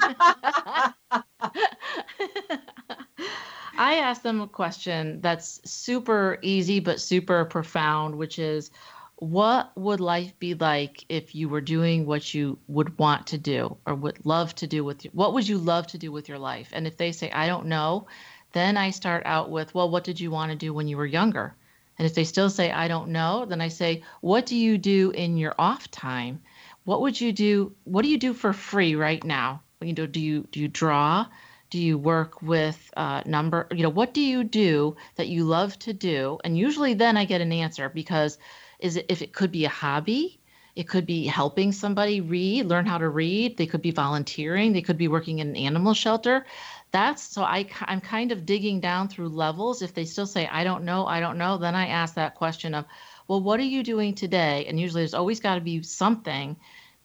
I 3.80 3.96
asked 3.96 4.22
them 4.22 4.40
a 4.40 4.48
question 4.48 5.20
that's 5.20 5.60
super 5.70 6.38
easy 6.42 6.80
but 6.80 7.00
super 7.00 7.44
profound, 7.44 8.16
which 8.16 8.38
is 8.38 8.70
what 9.16 9.72
would 9.76 10.00
life 10.00 10.38
be 10.38 10.54
like 10.54 11.04
if 11.08 11.34
you 11.34 11.48
were 11.48 11.60
doing 11.60 12.06
what 12.06 12.32
you 12.32 12.58
would 12.68 12.98
want 12.98 13.28
to 13.28 13.38
do 13.38 13.76
or 13.84 13.94
would 13.94 14.24
love 14.24 14.54
to 14.56 14.66
do 14.66 14.84
with 14.84 15.04
you? 15.04 15.10
What 15.12 15.34
would 15.34 15.48
you 15.48 15.58
love 15.58 15.88
to 15.88 15.98
do 15.98 16.12
with 16.12 16.28
your 16.28 16.38
life? 16.38 16.70
And 16.72 16.86
if 16.86 16.96
they 16.96 17.12
say, 17.12 17.30
I 17.30 17.46
don't 17.48 17.66
know, 17.66 18.06
then 18.52 18.76
I 18.76 18.90
start 18.90 19.22
out 19.26 19.50
with, 19.50 19.74
well, 19.74 19.90
what 19.90 20.04
did 20.04 20.20
you 20.20 20.30
want 20.30 20.50
to 20.50 20.56
do 20.56 20.72
when 20.72 20.88
you 20.88 20.96
were 20.96 21.06
younger? 21.06 21.54
And 21.98 22.06
if 22.06 22.14
they 22.14 22.24
still 22.24 22.48
say, 22.48 22.70
I 22.70 22.88
don't 22.88 23.10
know, 23.10 23.44
then 23.44 23.60
I 23.60 23.68
say, 23.68 24.02
what 24.20 24.46
do 24.46 24.56
you 24.56 24.78
do 24.78 25.10
in 25.10 25.36
your 25.36 25.54
off 25.58 25.90
time? 25.90 26.40
What 26.84 27.00
would 27.02 27.20
you 27.20 27.32
do? 27.32 27.74
What 27.84 28.02
do 28.02 28.08
you 28.08 28.18
do 28.18 28.32
for 28.32 28.52
free 28.52 28.94
right 28.94 29.22
now? 29.22 29.62
You 29.80 29.92
know, 29.92 30.06
do 30.06 30.20
you 30.20 30.46
do 30.50 30.60
you 30.60 30.68
draw? 30.68 31.26
Do 31.70 31.78
you 31.78 31.98
work 31.98 32.40
with 32.40 32.90
uh, 32.96 33.22
number? 33.26 33.66
You 33.70 33.82
know, 33.82 33.90
what 33.90 34.14
do 34.14 34.22
you 34.22 34.42
do 34.42 34.96
that 35.16 35.28
you 35.28 35.44
love 35.44 35.78
to 35.80 35.92
do? 35.92 36.38
And 36.44 36.56
usually, 36.56 36.94
then 36.94 37.16
I 37.16 37.26
get 37.26 37.42
an 37.42 37.52
answer 37.52 37.88
because 37.88 38.38
is 38.78 38.96
it 38.96 39.06
if 39.08 39.20
it 39.20 39.32
could 39.34 39.52
be 39.52 39.66
a 39.66 39.68
hobby, 39.68 40.40
it 40.74 40.88
could 40.88 41.04
be 41.04 41.26
helping 41.26 41.72
somebody 41.72 42.20
read, 42.20 42.66
learn 42.66 42.86
how 42.86 42.98
to 42.98 43.08
read. 43.08 43.56
They 43.56 43.66
could 43.66 43.82
be 43.82 43.90
volunteering. 43.90 44.72
They 44.72 44.82
could 44.82 44.96
be 44.96 45.08
working 45.08 45.40
in 45.40 45.48
an 45.48 45.56
animal 45.56 45.92
shelter 45.92 46.46
that's 46.90 47.22
so 47.22 47.42
I, 47.42 47.66
i'm 47.82 48.00
kind 48.00 48.32
of 48.32 48.46
digging 48.46 48.80
down 48.80 49.08
through 49.08 49.28
levels. 49.28 49.82
If 49.82 49.94
they 49.94 50.04
still 50.04 50.26
say 50.26 50.46
i 50.46 50.64
don't 50.64 50.84
know 50.84 51.06
i 51.06 51.20
don't 51.20 51.38
know 51.38 51.58
then 51.58 51.74
i 51.74 51.88
ask 51.88 52.14
that 52.14 52.34
question 52.34 52.74
of 52.74 52.84
well 53.26 53.40
what 53.40 53.60
are 53.60 53.64
you 53.64 53.82
doing 53.82 54.14
today? 54.14 54.66
And 54.66 54.80
usually 54.80 55.02
there's 55.02 55.14
always 55.14 55.40
got 55.40 55.56
to 55.56 55.60
be 55.60 55.82
something. 55.82 56.56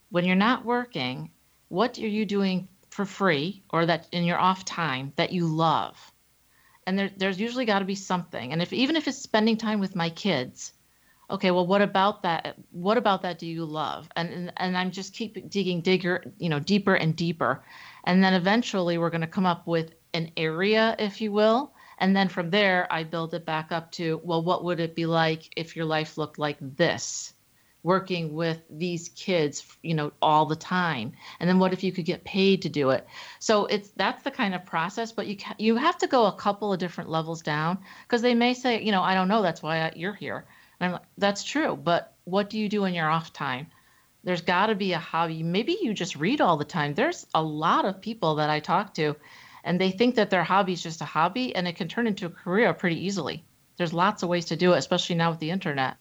When 0.10 0.26
you're 0.26 0.36
not 0.36 0.66
working 0.66 1.32
what 1.70 1.98
are 1.98 2.08
you 2.08 2.26
doing 2.26 2.68
for 2.92 3.06
free 3.06 3.64
or 3.70 3.88
that 3.88 4.08
in 4.12 4.24
your 4.24 4.38
off 4.38 4.64
time 4.64 5.14
that 5.16 5.32
you 5.32 5.48
love? 5.48 6.12
And 6.86 7.00
there, 7.00 7.10
there's 7.16 7.40
usually 7.40 7.66
got 7.66 7.80
to 7.80 7.86
be 7.86 7.96
something. 7.96 8.52
And 8.52 8.62
if 8.62 8.74
even 8.74 8.96
if 8.96 9.08
it's 9.08 9.18
spending 9.18 9.58
time 9.58 9.80
with 9.80 9.96
my 9.96 10.10
kids 10.10 10.74
okay 11.30 11.52
well 11.52 11.66
what 11.66 11.82
about 11.82 12.24
that 12.24 12.58
what 12.72 12.98
about 12.98 13.22
that 13.22 13.40
do 13.40 13.48
you 13.48 13.66
love? 13.66 14.08
And 14.16 14.30
and, 14.30 14.54
and 14.58 14.78
i'm 14.78 14.92
just 14.92 15.14
keep 15.14 15.50
digging 15.50 15.82
digger 15.82 16.24
you 16.38 16.50
know 16.50 16.60
deeper 16.60 16.96
and 16.96 17.16
deeper 17.16 17.64
and 18.04 18.24
then 18.24 18.34
eventually 18.34 18.98
we're 18.98 19.10
going 19.10 19.22
to 19.22 19.28
come 19.28 19.46
up 19.46 19.68
with 19.68 19.94
an 20.14 20.32
area, 20.38 20.96
if 21.00 21.22
you 21.22 21.32
will. 21.32 21.74
And 21.98 22.16
then 22.16 22.28
from 22.28 22.50
there, 22.50 22.88
I 22.92 23.04
build 23.04 23.34
it 23.34 23.46
back 23.46 23.72
up 23.72 23.92
to, 23.94 24.20
well, 24.24 24.44
what 24.44 24.64
would 24.64 24.80
it 24.80 24.96
be 24.96 25.06
like 25.06 25.54
if 25.56 25.76
your 25.76 25.86
life 25.86 26.18
looked 26.18 26.40
like 26.40 26.58
this? 26.60 27.34
working 27.84 28.34
with 28.34 28.62
these 28.70 29.10
kids 29.10 29.66
you 29.84 29.94
know 29.94 30.12
all 30.22 30.46
the 30.46 30.56
time 30.56 31.12
and 31.40 31.50
then 31.50 31.60
what 31.60 31.74
if 31.74 31.84
you 31.84 31.92
could 31.92 32.06
get 32.06 32.24
paid 32.24 32.62
to 32.62 32.70
do 32.70 32.92
it 32.92 33.06
so 33.40 33.66
it's 33.66 33.90
that's 33.98 34.24
the 34.24 34.32
kind 34.32 34.56
of 34.56 34.66
process 34.66 35.12
but 35.12 35.28
you 35.28 35.36
ca- 35.38 35.56
you 35.60 35.76
have 35.76 35.98
to 35.98 36.08
go 36.08 36.26
a 36.26 36.32
couple 36.32 36.72
of 36.72 36.80
different 36.80 37.10
levels 37.10 37.42
down 37.42 37.78
because 38.04 38.22
they 38.22 38.34
may 38.34 38.54
say 38.54 38.82
you 38.82 38.92
know 38.92 39.04
i 39.04 39.14
don't 39.14 39.28
know 39.28 39.42
that's 39.42 39.62
why 39.62 39.82
I, 39.82 39.92
you're 39.98 40.14
here 40.14 40.46
and 40.80 40.88
i'm 40.88 40.94
like 40.94 41.04
that's 41.18 41.44
true 41.44 41.76
but 41.76 42.16
what 42.24 42.50
do 42.50 42.58
you 42.58 42.70
do 42.70 42.86
in 42.86 42.94
your 42.94 43.10
off 43.10 43.34
time 43.34 43.68
there's 44.24 44.42
got 44.42 44.68
to 44.68 44.76
be 44.76 44.94
a 44.94 45.00
hobby. 45.00 45.44
Maybe 45.44 45.78
you 45.82 45.94
just 45.94 46.16
read 46.16 46.42
all 46.42 46.58
the 46.58 46.66
time. 46.66 46.94
There's 46.94 47.28
a 47.34 47.44
lot 47.44 47.86
of 47.86 48.02
people 48.02 48.36
that 48.36 48.50
I 48.50 48.60
talk 48.60 48.94
to, 48.96 49.16
and 49.64 49.80
they 49.80 49.92
think 49.92 50.16
that 50.16 50.30
their 50.30 50.44
hobby 50.44 50.74
is 50.74 50.84
just 50.84 51.02
a 51.02 51.06
hobby, 51.06 51.56
and 51.56 51.68
it 51.68 51.76
can 51.76 51.88
turn 51.88 52.08
into 52.08 52.28
a 52.28 52.30
career 52.30 52.74
pretty 52.74 53.06
easily. 53.06 53.44
There's 53.78 53.94
lots 53.94 54.24
of 54.24 54.30
ways 54.30 54.46
to 54.46 54.56
do 54.56 54.74
it, 54.74 54.78
especially 54.78 55.16
now 55.16 55.32
with 55.32 55.40
the 55.40 55.52
internet. 55.52 55.98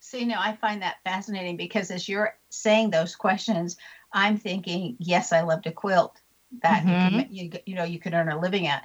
So, 0.00 0.16
you 0.16 0.26
know, 0.26 0.38
I 0.38 0.56
find 0.56 0.82
that 0.82 0.98
fascinating 1.04 1.56
because 1.56 1.90
as 1.90 2.08
you're 2.08 2.36
saying 2.50 2.90
those 2.90 3.16
questions, 3.16 3.76
I'm 4.12 4.38
thinking, 4.38 4.96
yes, 4.98 5.32
I 5.32 5.42
love 5.42 5.62
to 5.62 5.72
quilt. 5.72 6.20
That 6.62 6.84
mm-hmm. 6.84 7.14
you, 7.14 7.22
can, 7.22 7.34
you, 7.34 7.50
you 7.66 7.74
know 7.74 7.84
you 7.84 7.98
could 7.98 8.14
earn 8.14 8.30
a 8.30 8.40
living 8.40 8.66
at. 8.66 8.84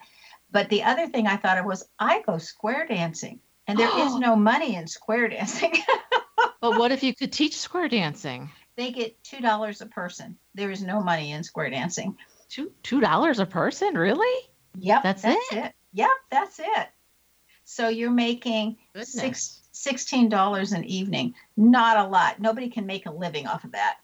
But 0.52 0.70
the 0.70 0.84
other 0.84 1.08
thing 1.08 1.28
I 1.28 1.38
thought 1.38 1.58
of 1.58 1.66
was 1.66 1.88
I 1.98 2.22
go 2.24 2.38
square 2.38 2.86
dancing, 2.86 3.40
and 3.68 3.80
there 3.80 4.00
is 4.00 4.16
no 4.20 4.36
money 4.36 4.76
in 4.76 4.88
square 4.88 5.28
dancing. 5.30 5.74
but 6.64 6.80
what 6.80 6.94
if 6.94 7.04
you 7.04 7.14
could 7.14 7.34
teach 7.34 7.58
square 7.58 7.90
dancing? 7.90 8.50
They 8.78 8.94
get 8.94 9.22
two 9.22 9.42
dollars 9.42 9.82
a 9.82 9.86
person. 9.86 10.38
There 10.56 10.72
is 10.72 10.82
no 10.82 11.02
money 11.02 11.34
in 11.34 11.44
square 11.44 11.70
dancing. 11.70 12.16
Two 12.48 12.72
two 12.84 13.02
dollars 13.02 13.40
a 13.40 13.46
person, 13.46 13.96
really? 13.96 14.48
Yep. 14.80 15.04
That's, 15.04 15.22
that's 15.24 15.52
it? 15.52 15.58
it. 15.58 15.74
Yep, 15.92 16.10
that's 16.32 16.60
it. 16.60 16.88
So 17.66 17.90
you're 17.90 18.12
making 18.12 18.78
six 19.02 19.62
sixteen 19.74 20.30
dollars 20.30 20.72
an 20.72 20.86
evening. 20.86 21.36
Not 21.58 21.98
a 21.98 22.08
lot. 22.10 22.40
Nobody 22.40 22.70
can 22.70 22.86
make 22.86 23.08
a 23.08 23.12
living 23.12 23.46
off 23.46 23.66
of 23.66 23.74
that. 23.74 23.98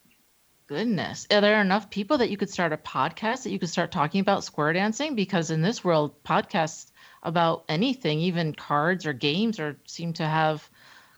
Goodness. 0.67 1.27
Are 1.31 1.39
there 1.39 1.61
enough 1.61 1.89
people 1.89 2.17
that 2.17 2.29
you 2.29 2.35
could 2.35 2.49
start 2.49 2.73
a 2.73 2.77
podcast 2.77 3.43
that 3.43 3.51
you 3.51 3.57
could 3.57 3.69
start 3.69 3.93
talking 3.93 4.19
about 4.19 4.43
square 4.43 4.73
dancing? 4.73 5.15
Because 5.15 5.49
in 5.49 5.61
this 5.61 5.81
world, 5.81 6.21
podcasts 6.23 6.91
about 7.23 7.63
anything, 7.69 8.19
even 8.19 8.53
cards 8.53 9.05
or 9.05 9.13
games, 9.13 9.61
or 9.61 9.77
seem 9.85 10.11
to 10.13 10.25
have 10.25 10.69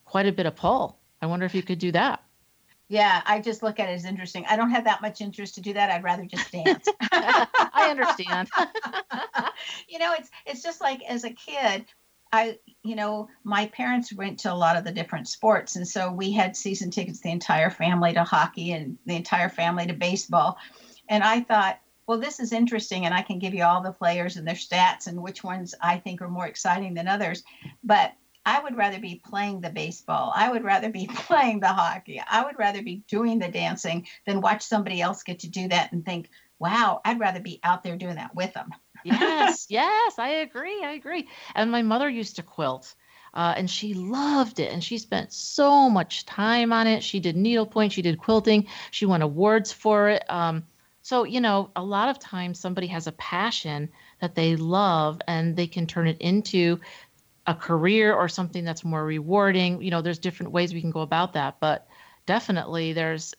quite 0.06 0.28
a 0.28 0.32
bit 0.32 0.46
of 0.46 0.56
pull. 0.56 1.01
I 1.22 1.28
wonder 1.28 1.45
if 1.45 1.55
you 1.55 1.63
could 1.63 1.80
do 1.80 1.91
that. 1.91 2.24
Yeah, 2.91 3.22
I 3.26 3.39
just 3.39 3.63
look 3.63 3.80
at 3.80 3.88
it 3.88 3.93
as 3.93 4.03
interesting. 4.03 4.45
I 4.49 4.57
don't 4.57 4.72
have 4.72 4.84
that 4.84 5.01
much 5.01 5.22
interest 5.22 5.55
to 5.55 5.61
do 5.61 5.72
that. 5.74 5.89
I'd 5.89 6.03
rather 6.03 6.26
just 6.26 6.51
dance. 6.51 6.86
I 7.13 7.88
understand. 7.89 8.49
you 9.88 9.97
know, 9.97 10.13
it's 10.19 10.30
it's 10.45 10.61
just 10.61 10.82
like 10.82 11.01
as 11.07 11.24
a 11.24 11.30
kid, 11.30 11.86
I 12.34 12.59
you 12.84 12.97
know, 12.97 13.30
my 13.45 13.67
parents 13.67 14.11
went 14.11 14.39
to 14.39 14.51
a 14.51 14.55
lot 14.55 14.76
of 14.76 14.84
the 14.84 14.91
different 14.91 15.30
sports 15.30 15.78
and 15.78 15.88
so 15.88 16.11
we 16.11 16.34
had 16.34 16.57
season 16.57 16.91
tickets 16.91 17.22
the 17.22 17.32
entire 17.32 17.69
family 17.69 18.11
to 18.11 18.26
hockey 18.26 18.74
and 18.74 18.97
the 19.05 19.15
entire 19.15 19.47
family 19.47 19.88
to 19.88 19.93
baseball. 19.93 20.57
And 21.07 21.24
I 21.24 21.41
thought, 21.41 21.80
well, 22.07 22.19
this 22.19 22.41
is 22.41 22.51
interesting 22.51 23.05
and 23.05 23.13
I 23.13 23.22
can 23.22 23.39
give 23.39 23.53
you 23.53 23.63
all 23.63 23.82
the 23.82 23.93
players 23.93 24.36
and 24.36 24.45
their 24.45 24.55
stats 24.55 25.07
and 25.07 25.22
which 25.22 25.45
ones 25.45 25.74
I 25.80 25.97
think 25.97 26.22
are 26.22 26.28
more 26.28 26.47
exciting 26.47 26.93
than 26.93 27.07
others. 27.07 27.43
But 27.86 28.11
I 28.46 28.62
would 28.62 28.76
rather 28.76 29.00
be 29.00 29.22
playing 29.24 29.62
the 29.62 29.70
baseball. 29.70 30.32
I 30.36 30.52
would 30.52 30.64
rather 30.64 30.89
be 30.89 31.08
playing 31.14 31.60
the 31.60 31.68
hockey. 31.68 32.22
I 32.30 32.44
would 32.44 32.58
rather 32.58 32.82
be 32.82 33.04
doing 33.08 33.39
the 33.39 33.50
dancing 33.50 34.08
than 34.26 34.42
watch 34.42 34.64
somebody 34.64 35.02
else 35.02 35.24
get 35.24 35.39
to 35.39 35.50
do 35.50 35.68
that 35.68 35.92
and 35.92 36.06
think, 36.06 36.30
wow, 36.60 37.02
I'd 37.04 37.20
rather 37.20 37.39
be 37.39 37.60
out 37.64 37.84
there 37.84 37.98
doing 37.98 38.16
that 38.16 38.36
with 38.36 38.54
them. 38.54 38.72
yes, 39.04 39.66
yes, 39.70 40.20
I 40.20 40.30
agree. 40.30 40.84
I 40.84 40.94
agree. 40.94 41.28
And 41.56 41.72
my 41.72 41.82
mother 41.82 42.10
used 42.10 42.38
to 42.38 42.44
quilt. 42.44 42.96
Uh, 43.34 43.54
and 43.56 43.70
she 43.70 43.94
loved 43.94 44.60
it 44.60 44.74
and 44.74 44.84
she 44.84 44.98
spent 44.98 45.32
so 45.32 45.89
much 45.89 46.26
time 46.26 46.74
on 46.74 46.86
it 46.86 47.02
she 47.02 47.22
did 47.22 47.38
needlepoint 47.38 47.94
she 47.94 48.02
did 48.02 48.20
quilting 48.20 48.68
she 48.92 49.06
won 49.06 49.22
awards 49.22 49.72
for 49.72 50.10
it 50.10 50.30
um, 50.30 50.64
so 51.02 51.24
you 51.24 51.39
know 51.39 51.72
a 51.78 51.82
lot 51.82 52.10
of 52.10 52.20
times 52.20 52.60
somebody 52.60 52.88
has 52.88 53.08
a 53.08 53.14
passion 53.14 53.88
that 54.20 54.36
they 54.36 54.58
love 54.58 55.22
and 55.30 55.56
they 55.56 55.66
can 55.66 55.88
turn 55.88 56.10
it 56.10 56.18
into 56.20 56.78
a 57.52 57.56
career 57.56 58.14
or 58.14 58.28
something 58.30 58.64
that's 58.64 58.84
more 58.84 59.04
rewarding. 59.04 59.82
You 59.82 59.91
know, 59.91 60.02
there's 60.02 60.20
different 60.20 60.52
ways 60.54 60.74
we 60.74 60.82
can 60.82 60.91
go 60.91 61.02
about 61.02 61.34
that, 61.34 61.60
but 61.60 61.88
definitely 62.26 62.93
there's 62.93 63.34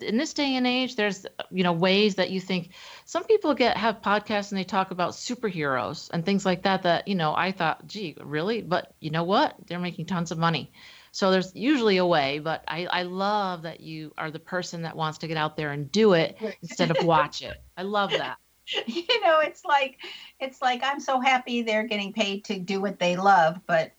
in 0.00 0.16
this 0.16 0.32
day 0.32 0.56
and 0.56 0.66
age 0.66 0.96
there's 0.96 1.26
you 1.50 1.62
know 1.62 1.74
ways 1.74 2.14
that 2.14 2.30
you 2.30 2.40
think 2.40 2.70
some 3.04 3.22
people 3.24 3.52
get 3.52 3.76
have 3.76 4.00
podcasts 4.00 4.50
and 4.50 4.58
they 4.58 4.64
talk 4.64 4.90
about 4.90 5.12
superheroes 5.12 6.08
and 6.12 6.24
things 6.24 6.46
like 6.46 6.62
that 6.62 6.82
that 6.82 7.06
you 7.06 7.14
know 7.14 7.34
i 7.36 7.52
thought 7.52 7.86
gee 7.86 8.16
really? 8.24 8.62
But 8.62 8.94
you 8.98 9.10
know 9.10 9.24
what? 9.24 9.56
They're 9.66 9.78
making 9.78 10.06
tons 10.06 10.30
of 10.30 10.38
money. 10.38 10.72
So 11.12 11.30
there's 11.30 11.54
usually 11.54 11.98
a 11.98 12.06
way 12.06 12.38
but 12.38 12.64
i 12.66 12.86
i 12.86 13.02
love 13.02 13.62
that 13.62 13.80
you 13.80 14.12
are 14.16 14.30
the 14.30 14.38
person 14.38 14.82
that 14.82 14.96
wants 14.96 15.18
to 15.18 15.28
get 15.28 15.36
out 15.36 15.56
there 15.56 15.70
and 15.72 15.92
do 15.92 16.14
it 16.14 16.38
instead 16.62 16.90
of 16.90 17.04
watch 17.04 17.42
it. 17.42 17.56
I 17.76 17.82
love 17.82 18.10
that 18.10 18.38
you 18.86 19.20
know 19.22 19.40
it's 19.40 19.64
like 19.64 19.98
it's 20.40 20.60
like 20.60 20.82
i'm 20.82 21.00
so 21.00 21.20
happy 21.20 21.62
they're 21.62 21.86
getting 21.86 22.12
paid 22.12 22.44
to 22.44 22.58
do 22.58 22.80
what 22.80 22.98
they 22.98 23.16
love 23.16 23.58
but 23.66 23.92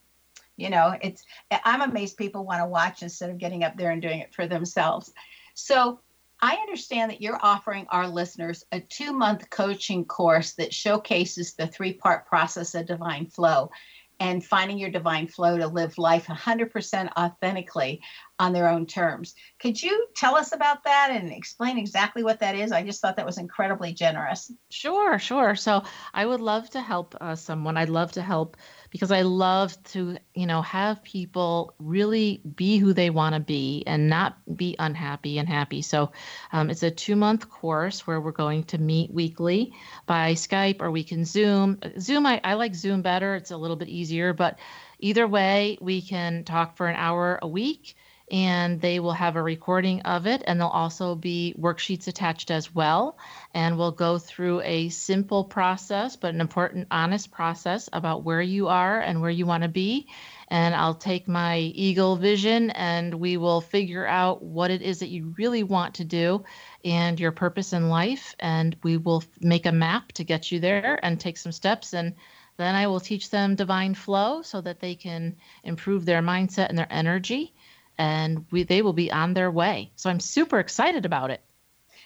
you 0.57 0.69
know 0.69 0.95
it's 1.01 1.23
i'm 1.63 1.81
amazed 1.81 2.17
people 2.17 2.45
want 2.45 2.61
to 2.61 2.65
watch 2.65 3.01
instead 3.01 3.29
of 3.29 3.37
getting 3.37 3.63
up 3.63 3.77
there 3.77 3.91
and 3.91 4.01
doing 4.01 4.19
it 4.19 4.33
for 4.33 4.45
themselves. 4.45 5.11
So 5.53 5.99
i 6.41 6.55
understand 6.55 7.11
that 7.11 7.21
you're 7.21 7.39
offering 7.41 7.87
our 7.89 8.07
listeners 8.07 8.63
a 8.71 8.79
two 8.79 9.13
month 9.13 9.49
coaching 9.49 10.05
course 10.05 10.53
that 10.53 10.73
showcases 10.73 11.53
the 11.53 11.67
three 11.67 11.93
part 11.93 12.27
process 12.27 12.75
of 12.75 12.85
divine 12.85 13.25
flow 13.25 13.71
and 14.19 14.45
finding 14.45 14.77
your 14.77 14.89
divine 14.89 15.27
flow 15.27 15.57
to 15.57 15.67
live 15.67 15.97
life 15.97 16.27
100% 16.27 17.09
authentically 17.17 18.01
on 18.37 18.53
their 18.53 18.69
own 18.69 18.85
terms. 18.85 19.35
Could 19.59 19.81
you 19.81 20.07
tell 20.15 20.35
us 20.35 20.53
about 20.53 20.83
that 20.85 21.09
and 21.11 21.31
explain 21.31 21.77
exactly 21.77 22.23
what 22.23 22.39
that 22.39 22.55
is? 22.55 22.71
I 22.71 22.83
just 22.83 23.01
thought 23.01 23.17
that 23.17 23.25
was 23.25 23.37
incredibly 23.37 23.93
generous. 23.93 24.51
Sure, 24.69 25.19
sure. 25.19 25.55
So 25.55 25.83
I 26.13 26.25
would 26.25 26.41
love 26.41 26.69
to 26.71 26.81
help 26.81 27.15
uh, 27.19 27.35
someone. 27.35 27.77
I'd 27.77 27.89
love 27.89 28.13
to 28.13 28.21
help 28.21 28.57
because 28.89 29.11
I 29.11 29.21
love 29.21 29.81
to, 29.85 30.17
you 30.33 30.45
know, 30.45 30.61
have 30.61 31.03
people 31.03 31.73
really 31.79 32.41
be 32.55 32.77
who 32.77 32.93
they 32.93 33.09
want 33.09 33.35
to 33.35 33.39
be 33.39 33.83
and 33.85 34.09
not 34.09 34.37
be 34.55 34.75
unhappy 34.79 35.37
and 35.37 35.47
happy. 35.47 35.81
So 35.81 36.11
um, 36.51 36.69
it's 36.69 36.83
a 36.83 36.91
two 36.91 37.15
month 37.15 37.49
course 37.49 38.07
where 38.07 38.19
we're 38.19 38.31
going 38.31 38.63
to 38.65 38.77
meet 38.77 39.13
weekly 39.13 39.73
by 40.05 40.33
Skype 40.33 40.81
or 40.81 40.91
we 40.91 41.03
can 41.03 41.25
Zoom. 41.25 41.79
Zoom, 41.99 42.25
I, 42.25 42.41
I 42.43 42.55
like 42.55 42.75
Zoom 42.75 43.01
better. 43.01 43.35
It's 43.35 43.51
a 43.51 43.57
little 43.57 43.77
bit 43.77 43.89
easier, 43.89 44.33
but 44.33 44.59
either 44.99 45.27
way, 45.27 45.77
we 45.81 46.01
can 46.01 46.43
talk 46.43 46.75
for 46.75 46.87
an 46.87 46.95
hour 46.95 47.39
a 47.41 47.47
week 47.47 47.95
and 48.31 48.79
they 48.79 48.99
will 48.99 49.13
have 49.13 49.35
a 49.35 49.41
recording 49.41 50.01
of 50.01 50.27
it 50.27 50.43
and 50.45 50.59
there'll 50.59 50.71
also 50.71 51.15
be 51.15 51.55
worksheets 51.59 52.07
attached 52.07 52.51
as 52.51 52.73
well. 52.73 53.17
And 53.53 53.77
we'll 53.77 53.91
go 53.91 54.19
through 54.19 54.61
a 54.61 54.89
simple 54.89 55.43
process 55.43 56.15
but 56.15 56.33
an 56.33 56.41
important 56.41 56.87
honest 56.91 57.31
process 57.31 57.89
about 57.91 58.23
where 58.23 58.41
you 58.41 58.67
are 58.67 58.99
and 58.99 59.21
where 59.21 59.31
you 59.31 59.45
want 59.45 59.63
to 59.63 59.69
be. 59.69 60.07
And 60.47 60.75
I'll 60.75 60.95
take 60.95 61.27
my 61.27 61.57
eagle 61.57 62.15
vision 62.15 62.69
and 62.71 63.15
we 63.15 63.37
will 63.37 63.61
figure 63.61 64.05
out 64.05 64.43
what 64.43 64.71
it 64.71 64.81
is 64.81 64.99
that 64.99 65.09
you 65.09 65.33
really 65.37 65.63
want 65.63 65.95
to 65.95 66.05
do 66.05 66.43
and 66.85 67.19
your 67.19 67.31
purpose 67.31 67.73
in 67.73 67.89
life. 67.89 68.35
And 68.39 68.75
we 68.83 68.97
will 68.97 69.23
make 69.41 69.65
a 69.65 69.71
map 69.71 70.11
to 70.13 70.23
get 70.23 70.51
you 70.51 70.59
there 70.59 70.99
and 71.03 71.19
take 71.19 71.37
some 71.37 71.51
steps. 71.51 71.93
And 71.93 72.15
then 72.57 72.75
I 72.75 72.87
will 72.87 72.99
teach 72.99 73.29
them 73.29 73.55
divine 73.55 73.95
flow 73.95 74.41
so 74.41 74.61
that 74.61 74.81
they 74.81 74.93
can 74.93 75.37
improve 75.63 76.05
their 76.05 76.21
mindset 76.21 76.69
and 76.69 76.77
their 76.77 76.91
energy 76.91 77.53
and 77.99 78.45
we 78.49 78.63
they 78.63 78.81
will 78.81 78.93
be 78.93 79.11
on 79.11 79.33
their 79.33 79.51
way. 79.51 79.91
So 79.95 80.09
I'm 80.09 80.21
super 80.21 80.59
excited 80.59 81.05
about 81.05 81.29
it. 81.29 81.41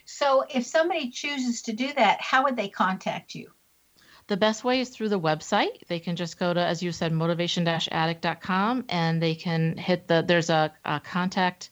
So 0.06 0.44
if 0.50 0.66
somebody 0.66 1.12
chooses 1.12 1.62
to 1.64 1.74
do 1.74 1.94
that, 1.94 2.20
how 2.20 2.44
would 2.44 2.58
they 2.58 2.68
contact 2.68 3.36
you? 3.36 3.52
The 4.28 4.38
best 4.38 4.64
way 4.64 4.82
is 4.82 4.90
through 4.90 5.10
the 5.10 5.20
website. 5.20 5.86
They 5.88 6.00
can 6.00 6.16
just 6.16 6.40
go 6.40 6.54
to, 6.54 6.60
as 6.60 6.82
you 6.82 6.92
said, 6.92 7.12
motivation-addict.com 7.12 8.86
and 8.90 9.22
they 9.22 9.36
can 9.36 9.78
hit 9.78 10.08
the, 10.08 10.24
there's 10.26 10.50
a, 10.50 10.74
a 10.84 11.00
contact 11.00 11.70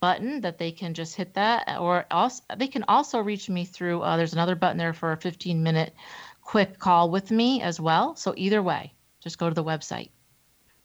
button 0.00 0.42
that 0.42 0.58
they 0.58 0.70
can 0.70 0.94
just 0.94 1.16
hit 1.16 1.34
that 1.34 1.76
or 1.80 2.06
also 2.10 2.44
they 2.56 2.68
can 2.68 2.84
also 2.86 3.18
reach 3.18 3.48
me 3.48 3.64
through 3.64 4.00
uh, 4.00 4.16
there's 4.16 4.32
another 4.32 4.54
button 4.54 4.76
there 4.76 4.92
for 4.92 5.10
a 5.10 5.16
15 5.16 5.60
minute 5.60 5.92
quick 6.40 6.78
call 6.78 7.10
with 7.10 7.32
me 7.32 7.60
as 7.62 7.80
well 7.80 8.14
so 8.14 8.32
either 8.36 8.62
way 8.62 8.92
just 9.18 9.38
go 9.38 9.48
to 9.48 9.54
the 9.56 9.64
website 9.64 10.10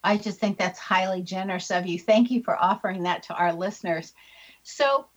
I 0.03 0.17
just 0.17 0.39
think 0.39 0.57
that's 0.57 0.79
highly 0.79 1.21
generous 1.21 1.71
of 1.71 1.87
you. 1.87 1.97
Thank 1.97 2.29
you 2.31 2.43
for 2.43 2.55
offering 2.55 3.03
that 3.03 3.23
to 3.23 3.35
our 3.35 3.53
listeners. 3.53 4.13
So, 4.63 5.07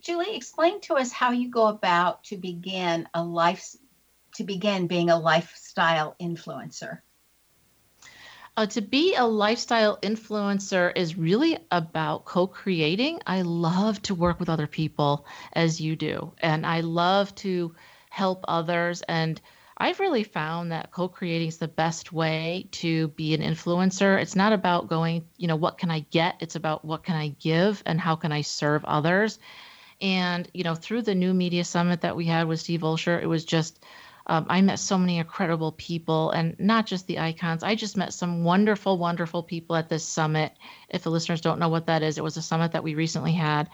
Julie, 0.00 0.34
explain 0.34 0.80
to 0.82 0.94
us 0.94 1.12
how 1.12 1.30
you 1.30 1.48
go 1.48 1.68
about 1.68 2.24
to 2.24 2.36
begin 2.36 3.08
a 3.14 3.22
life 3.22 3.76
to 4.34 4.44
begin 4.44 4.86
being 4.86 5.10
a 5.10 5.18
lifestyle 5.18 6.16
influencer. 6.20 7.00
Uh, 8.56 8.66
to 8.66 8.82
be 8.82 9.14
a 9.14 9.24
lifestyle 9.24 9.96
influencer 10.02 10.92
is 10.94 11.16
really 11.16 11.56
about 11.70 12.24
co 12.24 12.46
creating. 12.46 13.20
I 13.26 13.42
love 13.42 14.02
to 14.02 14.14
work 14.14 14.40
with 14.40 14.50
other 14.50 14.66
people 14.66 15.26
as 15.52 15.80
you 15.80 15.96
do, 15.96 16.32
and 16.38 16.66
I 16.66 16.80
love 16.80 17.34
to 17.36 17.74
help 18.10 18.44
others 18.48 19.02
and 19.02 19.40
I've 19.82 19.98
really 19.98 20.22
found 20.22 20.70
that 20.70 20.92
co-creating 20.92 21.48
is 21.48 21.58
the 21.58 21.66
best 21.66 22.12
way 22.12 22.68
to 22.70 23.08
be 23.08 23.34
an 23.34 23.40
influencer. 23.40 24.16
It's 24.22 24.36
not 24.36 24.52
about 24.52 24.88
going, 24.88 25.24
you 25.38 25.48
know, 25.48 25.56
what 25.56 25.76
can 25.76 25.90
I 25.90 26.06
get? 26.12 26.36
It's 26.38 26.54
about 26.54 26.84
what 26.84 27.02
can 27.02 27.16
I 27.16 27.34
give 27.40 27.82
and 27.84 28.00
how 28.00 28.14
can 28.14 28.30
I 28.30 28.42
serve 28.42 28.84
others. 28.84 29.40
And, 30.00 30.48
you 30.54 30.62
know, 30.62 30.76
through 30.76 31.02
the 31.02 31.16
new 31.16 31.34
media 31.34 31.64
summit 31.64 32.02
that 32.02 32.14
we 32.14 32.26
had 32.26 32.46
with 32.46 32.60
Steve 32.60 32.82
Olsher, 32.82 33.20
it 33.20 33.26
was 33.26 33.44
just 33.44 33.84
um, 34.28 34.46
I 34.48 34.60
met 34.60 34.78
so 34.78 34.96
many 34.96 35.18
incredible 35.18 35.72
people 35.72 36.30
and 36.30 36.54
not 36.60 36.86
just 36.86 37.08
the 37.08 37.18
icons. 37.18 37.64
I 37.64 37.74
just 37.74 37.96
met 37.96 38.12
some 38.12 38.44
wonderful, 38.44 38.98
wonderful 38.98 39.42
people 39.42 39.74
at 39.74 39.88
this 39.88 40.04
summit. 40.04 40.52
If 40.90 41.02
the 41.02 41.10
listeners 41.10 41.40
don't 41.40 41.58
know 41.58 41.70
what 41.70 41.86
that 41.86 42.04
is, 42.04 42.18
it 42.18 42.24
was 42.24 42.36
a 42.36 42.42
summit 42.42 42.70
that 42.70 42.84
we 42.84 42.94
recently 42.94 43.32
had. 43.32 43.68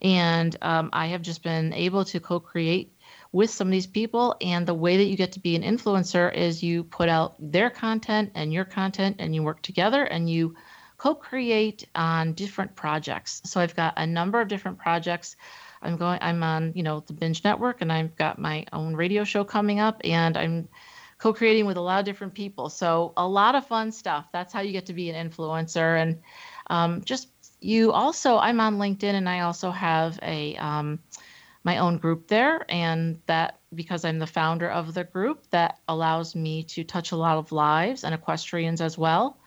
And 0.00 0.56
um, 0.60 0.90
I 0.92 1.06
have 1.06 1.22
just 1.22 1.44
been 1.44 1.72
able 1.72 2.04
to 2.06 2.18
co 2.18 2.40
create 2.40 2.96
with 3.32 3.50
some 3.50 3.68
of 3.68 3.72
these 3.72 3.86
people. 3.86 4.36
And 4.40 4.66
the 4.66 4.74
way 4.74 4.98
that 4.98 5.04
you 5.04 5.16
get 5.16 5.32
to 5.32 5.40
be 5.40 5.56
an 5.56 5.62
influencer 5.62 6.32
is 6.32 6.62
you 6.62 6.84
put 6.84 7.08
out 7.08 7.34
their 7.38 7.70
content 7.70 8.32
and 8.34 8.52
your 8.52 8.64
content 8.64 9.16
and 9.18 9.34
you 9.34 9.42
work 9.42 9.62
together 9.62 10.04
and 10.04 10.28
you 10.28 10.54
co-create 10.98 11.88
on 11.96 12.34
different 12.34 12.76
projects. 12.76 13.40
So 13.44 13.60
I've 13.60 13.74
got 13.74 13.94
a 13.96 14.06
number 14.06 14.40
of 14.40 14.48
different 14.48 14.78
projects. 14.78 15.34
I'm 15.80 15.96
going 15.96 16.18
I'm 16.22 16.44
on, 16.44 16.72
you 16.76 16.84
know, 16.84 17.00
the 17.00 17.12
Binge 17.12 17.42
Network 17.42 17.80
and 17.80 17.92
I've 17.92 18.14
got 18.14 18.38
my 18.38 18.66
own 18.72 18.94
radio 18.94 19.24
show 19.24 19.42
coming 19.42 19.80
up 19.80 20.00
and 20.04 20.36
I'm 20.36 20.68
co-creating 21.18 21.66
with 21.66 21.76
a 21.76 21.80
lot 21.80 21.98
of 21.98 22.04
different 22.04 22.34
people. 22.34 22.68
So 22.68 23.12
a 23.16 23.26
lot 23.26 23.54
of 23.54 23.66
fun 23.66 23.90
stuff. 23.90 24.26
That's 24.32 24.52
how 24.52 24.60
you 24.60 24.72
get 24.72 24.86
to 24.86 24.92
be 24.92 25.10
an 25.10 25.30
influencer 25.30 26.00
and 26.00 26.20
um, 26.68 27.02
just 27.02 27.28
you 27.60 27.92
also 27.92 28.38
I'm 28.38 28.60
on 28.60 28.78
LinkedIn 28.78 29.14
and 29.14 29.28
I 29.28 29.40
also 29.40 29.70
have 29.70 30.18
a 30.22 30.56
um, 30.56 31.00
my 31.64 31.78
own 31.78 31.98
group 31.98 32.28
there 32.28 32.64
and 32.68 33.20
that 33.26 33.60
because 33.74 34.04
i'm 34.04 34.18
the 34.18 34.26
founder 34.26 34.68
of 34.68 34.94
the 34.94 35.04
group 35.04 35.44
that 35.50 35.78
allows 35.88 36.34
me 36.34 36.62
to 36.64 36.84
touch 36.84 37.12
a 37.12 37.16
lot 37.16 37.38
of 37.38 37.52
lives 37.52 38.04
and 38.04 38.14
equestrians 38.14 38.80
as 38.80 38.98
well 38.98 39.38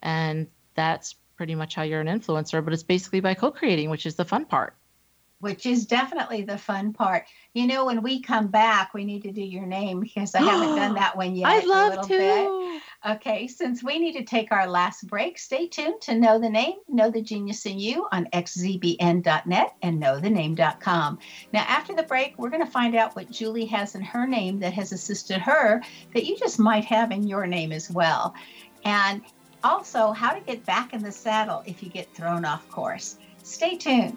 and 0.00 0.46
that's 0.74 1.14
pretty 1.36 1.54
much 1.54 1.74
how 1.74 1.82
you're 1.82 2.00
an 2.00 2.06
influencer 2.06 2.64
but 2.64 2.72
it's 2.72 2.82
basically 2.82 3.20
by 3.20 3.34
co-creating 3.34 3.90
which 3.90 4.06
is 4.06 4.14
the 4.14 4.24
fun 4.24 4.44
part 4.44 4.74
which 5.44 5.66
is 5.66 5.84
definitely 5.84 6.40
the 6.40 6.56
fun 6.56 6.94
part. 6.94 7.26
You 7.52 7.66
know, 7.66 7.84
when 7.84 8.02
we 8.02 8.22
come 8.22 8.46
back, 8.46 8.94
we 8.94 9.04
need 9.04 9.24
to 9.24 9.30
do 9.30 9.42
your 9.42 9.66
name 9.66 10.00
because 10.00 10.34
I 10.34 10.40
haven't 10.40 10.76
done 10.76 10.94
that 11.00 11.18
one 11.18 11.36
yet. 11.36 11.46
I'd 11.46 11.66
love 11.66 12.08
to. 12.08 12.08
Bit. 12.08 12.82
Okay, 13.06 13.46
since 13.48 13.84
we 13.84 13.98
need 13.98 14.14
to 14.14 14.24
take 14.24 14.50
our 14.50 14.66
last 14.66 15.06
break, 15.06 15.38
stay 15.38 15.66
tuned 15.66 16.00
to 16.02 16.14
Know 16.14 16.38
the 16.38 16.48
Name, 16.48 16.76
Know 16.88 17.10
the 17.10 17.20
Genius 17.20 17.66
in 17.66 17.78
You 17.78 18.08
on 18.12 18.26
xzbn.net 18.32 19.74
and 19.82 20.02
knowthename.com. 20.02 21.18
Now, 21.52 21.64
after 21.68 21.94
the 21.94 22.04
break, 22.04 22.34
we're 22.38 22.48
going 22.48 22.64
to 22.64 22.70
find 22.70 22.94
out 22.94 23.14
what 23.14 23.30
Julie 23.30 23.66
has 23.66 23.94
in 23.94 24.00
her 24.00 24.26
name 24.26 24.58
that 24.60 24.72
has 24.72 24.92
assisted 24.92 25.36
her 25.42 25.82
that 26.14 26.24
you 26.24 26.38
just 26.38 26.58
might 26.58 26.86
have 26.86 27.10
in 27.10 27.28
your 27.28 27.46
name 27.46 27.72
as 27.72 27.90
well. 27.90 28.34
And 28.86 29.20
also, 29.62 30.12
how 30.12 30.32
to 30.32 30.40
get 30.40 30.64
back 30.64 30.94
in 30.94 31.02
the 31.02 31.12
saddle 31.12 31.62
if 31.66 31.82
you 31.82 31.90
get 31.90 32.10
thrown 32.14 32.46
off 32.46 32.66
course. 32.70 33.18
Stay 33.42 33.76
tuned. 33.76 34.16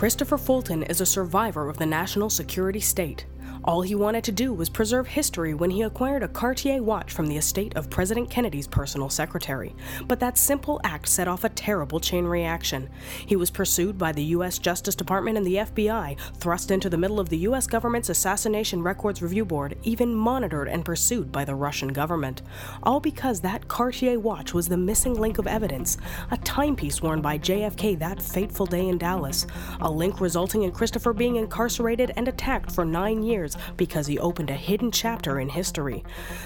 Christopher 0.00 0.38
Fulton 0.38 0.82
is 0.84 1.02
a 1.02 1.04
survivor 1.04 1.68
of 1.68 1.76
the 1.76 1.84
national 1.84 2.30
security 2.30 2.80
state. 2.80 3.26
All 3.70 3.82
he 3.82 3.94
wanted 3.94 4.24
to 4.24 4.32
do 4.32 4.52
was 4.52 4.68
preserve 4.68 5.06
history 5.06 5.54
when 5.54 5.70
he 5.70 5.82
acquired 5.82 6.24
a 6.24 6.28
Cartier 6.28 6.82
watch 6.82 7.12
from 7.12 7.28
the 7.28 7.36
estate 7.36 7.76
of 7.76 7.88
President 7.88 8.28
Kennedy's 8.28 8.66
personal 8.66 9.08
secretary. 9.08 9.76
But 10.08 10.18
that 10.18 10.36
simple 10.36 10.80
act 10.82 11.08
set 11.08 11.28
off 11.28 11.44
a 11.44 11.50
terrible 11.50 12.00
chain 12.00 12.24
reaction. 12.24 12.90
He 13.24 13.36
was 13.36 13.48
pursued 13.48 13.96
by 13.96 14.10
the 14.10 14.24
U.S. 14.34 14.58
Justice 14.58 14.96
Department 14.96 15.36
and 15.36 15.46
the 15.46 15.54
FBI, 15.54 16.18
thrust 16.38 16.72
into 16.72 16.90
the 16.90 16.98
middle 16.98 17.20
of 17.20 17.28
the 17.28 17.38
U.S. 17.38 17.68
government's 17.68 18.08
Assassination 18.08 18.82
Records 18.82 19.22
Review 19.22 19.44
Board, 19.44 19.78
even 19.84 20.16
monitored 20.16 20.66
and 20.66 20.84
pursued 20.84 21.30
by 21.30 21.44
the 21.44 21.54
Russian 21.54 21.92
government. 21.92 22.42
All 22.82 22.98
because 22.98 23.40
that 23.42 23.68
Cartier 23.68 24.18
watch 24.18 24.52
was 24.52 24.66
the 24.66 24.76
missing 24.76 25.14
link 25.14 25.38
of 25.38 25.46
evidence, 25.46 25.96
a 26.32 26.36
timepiece 26.38 27.02
worn 27.02 27.20
by 27.20 27.38
JFK 27.38 28.00
that 28.00 28.20
fateful 28.20 28.66
day 28.66 28.88
in 28.88 28.98
Dallas, 28.98 29.46
a 29.80 29.88
link 29.88 30.20
resulting 30.20 30.64
in 30.64 30.72
Christopher 30.72 31.12
being 31.12 31.36
incarcerated 31.36 32.10
and 32.16 32.26
attacked 32.26 32.72
for 32.72 32.84
nine 32.84 33.22
years 33.22 33.56
because 33.76 34.06
he 34.06 34.18
opened 34.18 34.50
a 34.50 34.54
hidden 34.54 34.90
chapter 34.90 35.40
in 35.40 35.48
history. 35.48 36.04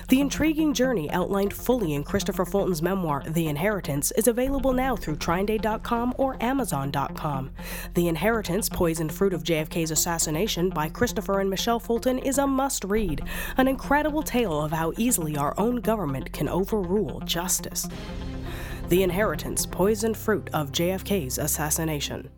The 0.09 0.21
intriguing 0.21 0.75
journey 0.75 1.11
outlined 1.11 1.53
fully 1.53 1.95
in 1.95 2.05
Christopher 2.05 2.45
Fulton's 2.45 2.83
memoir, 2.83 3.23
The 3.27 3.49
Inheritance, 3.49 4.11
is 4.13 4.29
available 4.29 4.73
now 4.73 4.97
through 4.97 5.17
TrineDay.com 5.17 6.15
or 6.19 6.37
Amazon.com. 6.43 7.51
The 7.95 8.09
Inheritance, 8.09 8.69
Poisoned 8.69 9.13
Fruit 9.13 9.33
of 9.33 9.45
JFK's 9.45 9.91
Assassination 9.91 10.71
by 10.71 10.89
Christopher 10.89 11.41
and 11.41 11.51
Michelle 11.51 11.81
Fulton 11.81 12.19
is 12.19 12.39
a 12.39 12.47
must 12.47 12.85
read, 12.85 13.23
an 13.57 13.69
incredible 13.69 14.23
tale 14.23 14.61
of 14.61 14.73
how 14.73 14.93
easily 14.97 15.37
our 15.37 15.55
own 15.59 15.77
government 15.77 16.33
can 16.33 16.49
overrule 16.49 17.21
justice. 17.21 17.89
The 18.89 19.03
Inheritance, 19.03 19.65
Poisoned 19.65 20.17
Fruit 20.17 20.51
of 20.53 20.71
JFK's 20.71 21.39
Assassination. 21.39 22.29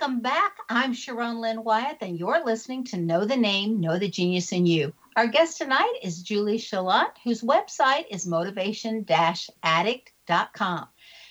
Welcome 0.00 0.20
back. 0.20 0.58
I'm 0.68 0.92
Sharon 0.92 1.40
Lynn 1.40 1.64
Wyeth, 1.64 2.02
and 2.02 2.16
you're 2.16 2.44
listening 2.44 2.84
to 2.84 2.96
Know 2.96 3.24
the 3.24 3.36
Name, 3.36 3.80
Know 3.80 3.98
the 3.98 4.08
Genius 4.08 4.52
in 4.52 4.64
You. 4.64 4.92
Our 5.16 5.26
guest 5.26 5.58
tonight 5.58 5.92
is 6.04 6.22
Julie 6.22 6.60
Saillant, 6.60 7.10
whose 7.24 7.42
website 7.42 8.04
is 8.08 8.24
motivation 8.24 9.04
addict.com. 9.64 10.88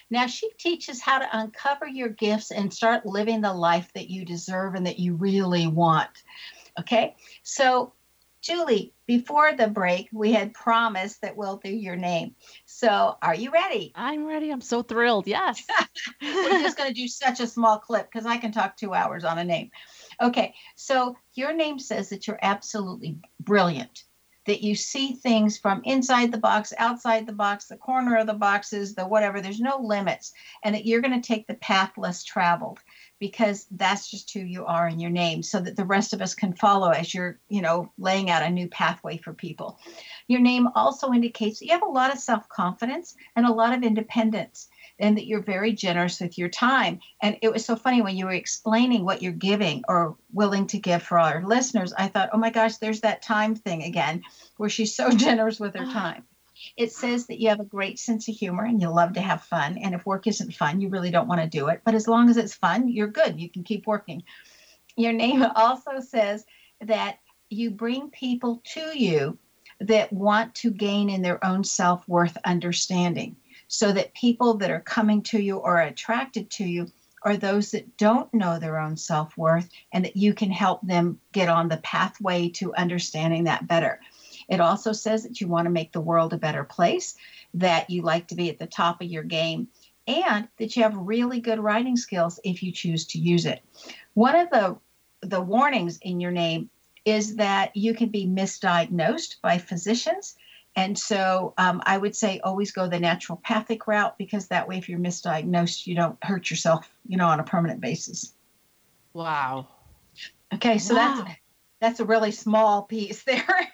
Now, 0.09 0.27
she 0.27 0.49
teaches 0.57 1.01
how 1.01 1.19
to 1.19 1.29
uncover 1.31 1.87
your 1.87 2.09
gifts 2.09 2.51
and 2.51 2.73
start 2.73 3.05
living 3.05 3.39
the 3.39 3.53
life 3.53 3.89
that 3.93 4.09
you 4.09 4.25
deserve 4.25 4.75
and 4.75 4.85
that 4.85 4.99
you 4.99 5.15
really 5.15 5.67
want. 5.67 6.23
Okay, 6.77 7.15
so 7.43 7.93
Julie, 8.47 8.93
before 9.05 9.51
the 9.51 9.67
break, 9.67 10.07
we 10.13 10.31
had 10.31 10.53
promised 10.53 11.21
that 11.21 11.35
we'll 11.35 11.57
do 11.57 11.69
your 11.69 11.97
name. 11.97 12.33
So, 12.65 13.17
are 13.21 13.35
you 13.35 13.51
ready? 13.51 13.91
I'm 13.93 14.25
ready. 14.25 14.51
I'm 14.51 14.61
so 14.61 14.81
thrilled. 14.81 15.27
Yes. 15.27 15.61
We're 16.21 16.61
just 16.61 16.77
going 16.77 16.87
to 16.87 16.95
do 16.95 17.09
such 17.09 17.41
a 17.41 17.47
small 17.47 17.77
clip 17.77 18.09
because 18.09 18.25
I 18.25 18.37
can 18.37 18.53
talk 18.53 18.77
two 18.77 18.93
hours 18.93 19.25
on 19.25 19.37
a 19.37 19.43
name. 19.43 19.71
Okay. 20.21 20.55
So, 20.77 21.17
your 21.33 21.51
name 21.51 21.77
says 21.77 22.07
that 22.09 22.25
you're 22.25 22.39
absolutely 22.41 23.17
brilliant, 23.41 24.05
that 24.45 24.63
you 24.63 24.75
see 24.75 25.11
things 25.11 25.57
from 25.57 25.81
inside 25.83 26.31
the 26.31 26.37
box, 26.37 26.71
outside 26.77 27.27
the 27.27 27.33
box, 27.33 27.65
the 27.65 27.75
corner 27.75 28.15
of 28.15 28.27
the 28.27 28.33
boxes, 28.33 28.95
the 28.95 29.05
whatever. 29.05 29.41
There's 29.41 29.59
no 29.59 29.79
limits, 29.79 30.31
and 30.63 30.73
that 30.73 30.85
you're 30.85 31.01
going 31.01 31.21
to 31.21 31.27
take 31.27 31.47
the 31.47 31.55
path 31.55 31.97
less 31.97 32.23
traveled 32.23 32.79
because 33.19 33.65
that's 33.71 34.09
just 34.09 34.31
who 34.33 34.39
you 34.39 34.65
are 34.65 34.87
in 34.87 34.99
your 34.99 35.09
name 35.09 35.43
so 35.43 35.59
that 35.59 35.75
the 35.75 35.85
rest 35.85 36.13
of 36.13 36.21
us 36.21 36.35
can 36.35 36.53
follow 36.53 36.89
as 36.89 37.13
you're 37.13 37.39
you 37.49 37.61
know 37.61 37.91
laying 37.97 38.29
out 38.29 38.43
a 38.43 38.49
new 38.49 38.67
pathway 38.67 39.17
for 39.17 39.33
people. 39.33 39.79
Your 40.27 40.41
name 40.41 40.67
also 40.75 41.11
indicates 41.11 41.59
that 41.59 41.65
you 41.65 41.71
have 41.71 41.81
a 41.81 41.89
lot 41.89 42.13
of 42.13 42.19
self-confidence 42.19 43.15
and 43.35 43.45
a 43.45 43.53
lot 43.53 43.73
of 43.73 43.83
independence 43.83 44.67
and 44.99 45.17
that 45.17 45.27
you're 45.27 45.43
very 45.43 45.73
generous 45.73 46.19
with 46.19 46.37
your 46.37 46.49
time. 46.49 46.99
And 47.21 47.37
it 47.41 47.51
was 47.51 47.63
so 47.63 47.75
funny 47.75 48.01
when 48.01 48.17
you 48.17 48.25
were 48.25 48.31
explaining 48.31 49.05
what 49.05 49.21
you're 49.21 49.31
giving 49.31 49.83
or 49.87 50.17
willing 50.33 50.67
to 50.67 50.79
give 50.79 51.03
for 51.03 51.19
our 51.19 51.43
listeners 51.45 51.93
i 51.97 52.07
thought 52.07 52.29
oh 52.33 52.37
my 52.37 52.49
gosh 52.49 52.77
there's 52.77 53.01
that 53.01 53.21
time 53.21 53.55
thing 53.55 53.83
again 53.83 54.21
where 54.57 54.69
she's 54.69 54.95
so 54.95 55.09
generous 55.25 55.59
with 55.59 55.75
her 55.75 55.85
ah. 55.87 55.93
time 55.93 56.23
it 56.75 56.91
says 56.91 57.27
that 57.27 57.39
you 57.39 57.49
have 57.49 57.59
a 57.59 57.65
great 57.65 57.99
sense 57.99 58.27
of 58.27 58.35
humor 58.35 58.63
and 58.63 58.81
you 58.81 58.89
love 58.89 59.13
to 59.13 59.21
have 59.21 59.43
fun. 59.43 59.77
And 59.77 59.93
if 59.95 60.05
work 60.05 60.27
isn't 60.27 60.53
fun, 60.53 60.81
you 60.81 60.89
really 60.89 61.11
don't 61.11 61.27
want 61.27 61.41
to 61.41 61.47
do 61.47 61.67
it. 61.67 61.81
But 61.83 61.95
as 61.95 62.07
long 62.07 62.29
as 62.29 62.37
it's 62.37 62.53
fun, 62.53 62.89
you're 62.89 63.07
good. 63.07 63.39
You 63.39 63.49
can 63.49 63.63
keep 63.63 63.87
working. 63.87 64.23
Your 64.95 65.13
name 65.13 65.43
also 65.55 65.99
says 65.99 66.45
that 66.81 67.19
you 67.49 67.71
bring 67.71 68.09
people 68.09 68.61
to 68.73 68.97
you 68.97 69.37
that 69.79 70.11
want 70.11 70.55
to 70.55 70.71
gain 70.71 71.09
in 71.09 71.21
their 71.21 71.43
own 71.45 71.63
self 71.63 72.07
worth 72.07 72.37
understanding. 72.45 73.35
So 73.69 73.91
that 73.91 74.13
people 74.13 74.55
that 74.55 74.71
are 74.71 74.79
coming 74.79 75.21
to 75.23 75.39
you 75.41 75.57
or 75.57 75.79
attracted 75.79 76.49
to 76.51 76.63
you 76.63 76.87
are 77.23 77.35
those 77.35 77.71
that 77.71 77.97
don't 77.97 78.33
know 78.33 78.57
their 78.57 78.79
own 78.79 78.95
self 78.95 79.37
worth 79.37 79.69
and 79.91 80.05
that 80.05 80.15
you 80.15 80.33
can 80.33 80.51
help 80.51 80.81
them 80.81 81.19
get 81.33 81.49
on 81.49 81.67
the 81.67 81.77
pathway 81.77 82.47
to 82.49 82.73
understanding 82.75 83.43
that 83.43 83.67
better. 83.67 83.99
It 84.47 84.59
also 84.59 84.91
says 84.91 85.23
that 85.23 85.41
you 85.41 85.47
want 85.47 85.65
to 85.65 85.71
make 85.71 85.91
the 85.91 86.01
world 86.01 86.33
a 86.33 86.37
better 86.37 86.63
place, 86.63 87.15
that 87.53 87.89
you 87.89 88.01
like 88.01 88.27
to 88.27 88.35
be 88.35 88.49
at 88.49 88.59
the 88.59 88.67
top 88.67 89.01
of 89.01 89.07
your 89.07 89.23
game, 89.23 89.67
and 90.07 90.47
that 90.57 90.75
you 90.75 90.83
have 90.83 90.95
really 90.95 91.39
good 91.39 91.59
writing 91.59 91.97
skills 91.97 92.39
if 92.43 92.63
you 92.63 92.71
choose 92.71 93.05
to 93.07 93.19
use 93.19 93.45
it. 93.45 93.61
One 94.13 94.35
of 94.35 94.49
the 94.49 94.77
the 95.21 95.41
warnings 95.41 95.97
in 96.01 96.19
your 96.19 96.31
name 96.31 96.69
is 97.03 97.37
that 97.37 97.75
you 97.75 97.93
can 97.93 98.09
be 98.09 98.25
misdiagnosed 98.27 99.41
by 99.41 99.57
physicians. 99.57 100.35
And 100.75 100.97
so 100.97 101.53
um, 101.57 101.81
I 101.85 101.97
would 101.97 102.15
say 102.15 102.39
always 102.41 102.71
go 102.71 102.87
the 102.87 102.99
naturopathic 102.99 103.87
route 103.87 104.17
because 104.17 104.47
that 104.47 104.67
way, 104.67 104.77
if 104.77 104.87
you're 104.87 104.99
misdiagnosed, 104.99 105.87
you 105.87 105.95
don't 105.95 106.23
hurt 106.23 106.51
yourself, 106.51 106.87
you 107.07 107.17
know, 107.17 107.27
on 107.27 107.39
a 107.39 107.43
permanent 107.43 107.81
basis. 107.81 108.33
Wow. 109.13 109.67
Okay, 110.53 110.77
so 110.77 110.95
wow. 110.95 111.15
that's 111.15 111.37
that's 111.79 111.99
a 111.99 112.05
really 112.05 112.31
small 112.31 112.83
piece 112.83 113.23
there. 113.25 113.71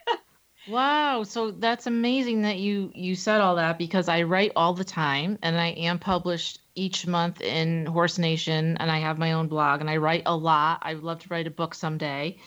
Wow, 0.66 1.24
so 1.24 1.52
that's 1.52 1.88
amazing 1.88 2.44
that 2.44 2.58
you 2.58 2.92
you 2.96 3.16
said 3.16 3.42
all 3.42 3.56
that 3.58 3.78
because 3.78 4.08
I 4.08 4.22
write 4.24 4.54
all 4.56 4.74
the 4.74 4.86
time 4.86 5.38
and 5.42 5.60
I 5.60 5.68
am 5.72 6.00
published 6.00 6.60
each 6.74 7.06
month 7.06 7.42
in 7.42 7.86
Horse 7.86 8.18
Nation 8.18 8.78
and 8.78 8.90
I 8.90 9.00
have 9.00 9.18
my 9.18 9.34
own 9.34 9.48
blog 9.50 9.82
and 9.82 9.90
I 9.90 9.98
write 9.98 10.24
a 10.26 10.36
lot. 10.36 10.80
I 10.82 10.94
would 10.94 11.04
love 11.04 11.20
to 11.20 11.28
write 11.30 11.48
a 11.48 11.52
book 11.52 11.76
someday. 11.76 12.38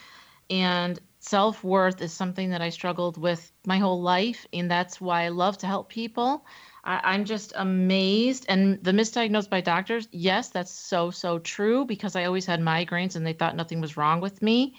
And 0.48 0.98
self-worth 1.20 2.00
is 2.00 2.12
something 2.12 2.50
that 2.50 2.62
I 2.62 2.70
struggled 2.70 3.18
with 3.18 3.52
my 3.66 3.78
whole 3.78 4.00
life 4.00 4.46
and 4.52 4.70
that's 4.70 5.00
why 5.00 5.24
I 5.24 5.28
love 5.28 5.58
to 5.58 5.66
help 5.66 5.90
people. 5.90 6.46
I, 6.84 7.00
I'm 7.04 7.24
just 7.26 7.52
amazed 7.56 8.46
and 8.48 8.82
the 8.82 8.92
misdiagnosed 8.92 9.50
by 9.50 9.60
doctors, 9.60 10.08
yes, 10.10 10.48
that's 10.50 10.72
so 10.72 11.10
so 11.10 11.38
true 11.38 11.84
because 11.84 12.16
I 12.16 12.24
always 12.24 12.46
had 12.46 12.60
migraines 12.60 13.16
and 13.16 13.26
they 13.26 13.34
thought 13.34 13.56
nothing 13.56 13.82
was 13.82 13.98
wrong 13.98 14.20
with 14.22 14.40
me 14.40 14.76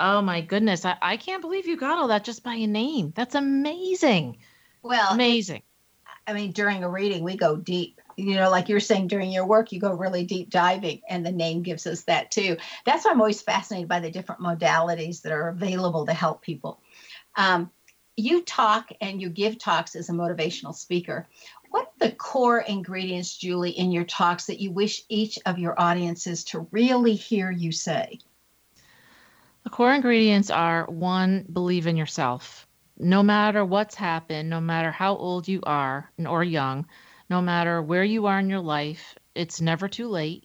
Oh 0.00 0.22
my 0.22 0.40
goodness. 0.40 0.86
I, 0.86 0.96
I 1.02 1.18
can't 1.18 1.42
believe 1.42 1.66
you 1.66 1.76
got 1.76 1.98
all 1.98 2.08
that 2.08 2.24
just 2.24 2.42
by 2.42 2.54
a 2.54 2.66
name. 2.66 3.12
That's 3.14 3.34
amazing. 3.34 4.38
Well, 4.82 5.12
amazing. 5.12 5.62
I 6.26 6.32
mean, 6.32 6.52
during 6.52 6.82
a 6.82 6.88
reading, 6.88 7.22
we 7.22 7.36
go 7.36 7.54
deep. 7.56 8.00
You 8.16 8.36
know, 8.36 8.50
like 8.50 8.70
you're 8.70 8.80
saying 8.80 9.08
during 9.08 9.30
your 9.30 9.46
work, 9.46 9.72
you 9.72 9.80
go 9.80 9.92
really 9.92 10.24
deep 10.24 10.48
diving, 10.50 11.00
and 11.08 11.24
the 11.24 11.32
name 11.32 11.62
gives 11.62 11.86
us 11.86 12.02
that 12.02 12.30
too. 12.30 12.56
That's 12.84 13.04
why 13.04 13.10
I'm 13.10 13.20
always 13.20 13.42
fascinated 13.42 13.88
by 13.88 14.00
the 14.00 14.10
different 14.10 14.40
modalities 14.40 15.22
that 15.22 15.32
are 15.32 15.48
available 15.48 16.06
to 16.06 16.12
help 16.12 16.42
people. 16.42 16.80
Um, 17.36 17.70
you 18.16 18.42
talk 18.42 18.90
and 19.00 19.20
you 19.20 19.28
give 19.28 19.58
talks 19.58 19.96
as 19.96 20.08
a 20.08 20.12
motivational 20.12 20.74
speaker. 20.74 21.26
What 21.70 21.86
are 21.86 22.08
the 22.08 22.12
core 22.12 22.60
ingredients, 22.60 23.36
Julie, 23.36 23.70
in 23.70 23.92
your 23.92 24.04
talks 24.04 24.46
that 24.46 24.60
you 24.60 24.70
wish 24.70 25.04
each 25.08 25.38
of 25.46 25.58
your 25.58 25.80
audiences 25.80 26.44
to 26.44 26.66
really 26.70 27.14
hear 27.14 27.50
you 27.50 27.72
say? 27.72 28.18
The 29.62 29.70
core 29.70 29.92
ingredients 29.92 30.50
are 30.50 30.86
one, 30.86 31.44
believe 31.52 31.86
in 31.86 31.96
yourself. 31.96 32.66
No 32.98 33.22
matter 33.22 33.64
what's 33.64 33.94
happened, 33.94 34.48
no 34.48 34.60
matter 34.60 34.90
how 34.90 35.16
old 35.16 35.48
you 35.48 35.60
are 35.64 36.10
or 36.18 36.42
young, 36.42 36.86
no 37.28 37.42
matter 37.42 37.82
where 37.82 38.04
you 38.04 38.26
are 38.26 38.38
in 38.38 38.48
your 38.48 38.60
life, 38.60 39.14
it's 39.34 39.60
never 39.60 39.86
too 39.86 40.08
late. 40.08 40.44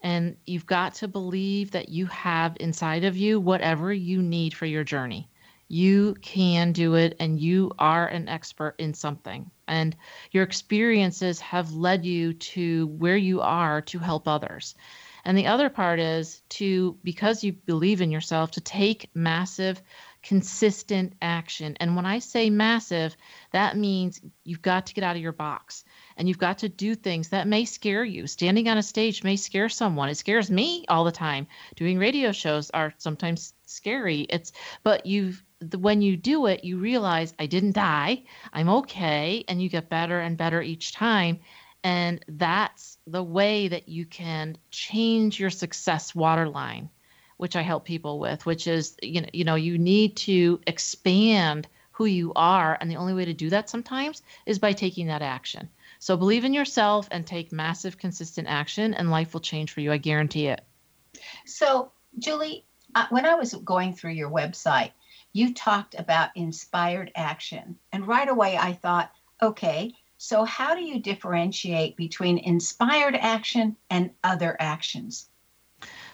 And 0.00 0.36
you've 0.44 0.66
got 0.66 0.94
to 0.94 1.08
believe 1.08 1.70
that 1.70 1.88
you 1.88 2.06
have 2.06 2.56
inside 2.60 3.04
of 3.04 3.16
you 3.16 3.40
whatever 3.40 3.92
you 3.92 4.22
need 4.22 4.54
for 4.54 4.66
your 4.66 4.84
journey. 4.84 5.30
You 5.68 6.14
can 6.22 6.72
do 6.72 6.94
it, 6.94 7.14
and 7.20 7.38
you 7.38 7.72
are 7.78 8.06
an 8.06 8.28
expert 8.28 8.74
in 8.78 8.94
something. 8.94 9.50
And 9.66 9.96
your 10.30 10.42
experiences 10.44 11.40
have 11.40 11.74
led 11.74 12.04
you 12.04 12.32
to 12.32 12.86
where 12.86 13.16
you 13.16 13.40
are 13.40 13.82
to 13.82 13.98
help 13.98 14.26
others. 14.26 14.74
And 15.28 15.36
the 15.36 15.48
other 15.48 15.68
part 15.68 16.00
is 16.00 16.40
to, 16.48 16.96
because 17.04 17.44
you 17.44 17.52
believe 17.52 18.00
in 18.00 18.10
yourself, 18.10 18.52
to 18.52 18.62
take 18.62 19.10
massive 19.14 19.82
consistent 20.22 21.12
action. 21.20 21.76
And 21.80 21.94
when 21.96 22.06
I 22.06 22.20
say 22.20 22.48
massive, 22.48 23.14
that 23.52 23.76
means 23.76 24.22
you've 24.44 24.62
got 24.62 24.86
to 24.86 24.94
get 24.94 25.04
out 25.04 25.16
of 25.16 25.22
your 25.22 25.32
box 25.32 25.84
and 26.16 26.26
you've 26.26 26.38
got 26.38 26.60
to 26.60 26.70
do 26.70 26.94
things 26.94 27.28
that 27.28 27.46
may 27.46 27.66
scare 27.66 28.04
you. 28.04 28.26
Standing 28.26 28.68
on 28.70 28.78
a 28.78 28.82
stage 28.82 29.22
may 29.22 29.36
scare 29.36 29.68
someone. 29.68 30.08
It 30.08 30.14
scares 30.14 30.50
me 30.50 30.86
all 30.88 31.04
the 31.04 31.12
time. 31.12 31.46
Doing 31.76 31.98
radio 31.98 32.32
shows 32.32 32.70
are 32.70 32.94
sometimes 32.96 33.52
scary. 33.66 34.20
It's 34.30 34.52
but 34.82 35.04
you've 35.04 35.44
when 35.78 36.00
you 36.00 36.16
do 36.16 36.46
it, 36.46 36.64
you 36.64 36.78
realize 36.78 37.34
I 37.38 37.44
didn't 37.44 37.74
die. 37.74 38.22
I'm 38.50 38.70
okay 38.70 39.44
and 39.46 39.60
you 39.60 39.68
get 39.68 39.90
better 39.90 40.20
and 40.20 40.38
better 40.38 40.62
each 40.62 40.92
time. 40.92 41.40
And 41.88 42.22
that's 42.28 42.98
the 43.06 43.22
way 43.22 43.68
that 43.68 43.88
you 43.88 44.04
can 44.04 44.58
change 44.70 45.40
your 45.40 45.48
success 45.48 46.14
waterline 46.14 46.90
which 47.38 47.54
I 47.54 47.62
help 47.62 47.84
people 47.84 48.18
with, 48.18 48.44
which 48.44 48.66
is 48.66 48.96
you 49.00 49.20
know 49.20 49.28
you 49.32 49.44
know 49.44 49.54
you 49.54 49.78
need 49.78 50.16
to 50.18 50.60
expand 50.66 51.68
who 51.92 52.04
you 52.04 52.32
are, 52.34 52.76
and 52.80 52.90
the 52.90 52.96
only 52.96 53.14
way 53.14 53.24
to 53.24 53.32
do 53.32 53.48
that 53.50 53.70
sometimes 53.70 54.22
is 54.44 54.58
by 54.58 54.72
taking 54.72 55.06
that 55.06 55.22
action. 55.22 55.68
So 56.00 56.16
believe 56.16 56.44
in 56.44 56.52
yourself 56.52 57.08
and 57.10 57.26
take 57.26 57.52
massive, 57.52 57.96
consistent 57.96 58.48
action, 58.48 58.92
and 58.92 59.10
life 59.10 59.32
will 59.32 59.40
change 59.40 59.72
for 59.72 59.80
you. 59.80 59.92
I 59.92 59.98
guarantee 59.98 60.48
it. 60.48 60.64
So, 61.46 61.92
Julie, 62.18 62.66
uh, 62.94 63.06
when 63.10 63.24
I 63.24 63.36
was 63.36 63.54
going 63.54 63.94
through 63.94 64.12
your 64.12 64.30
website, 64.30 64.92
you 65.32 65.54
talked 65.54 65.94
about 65.96 66.30
inspired 66.34 67.12
action, 67.14 67.78
and 67.92 68.06
right 68.06 68.28
away 68.28 68.56
I 68.56 68.72
thought, 68.72 69.12
okay. 69.40 69.94
So, 70.20 70.44
how 70.44 70.74
do 70.74 70.82
you 70.82 70.98
differentiate 70.98 71.96
between 71.96 72.38
inspired 72.38 73.14
action 73.14 73.76
and 73.88 74.10
other 74.24 74.56
actions? 74.58 75.30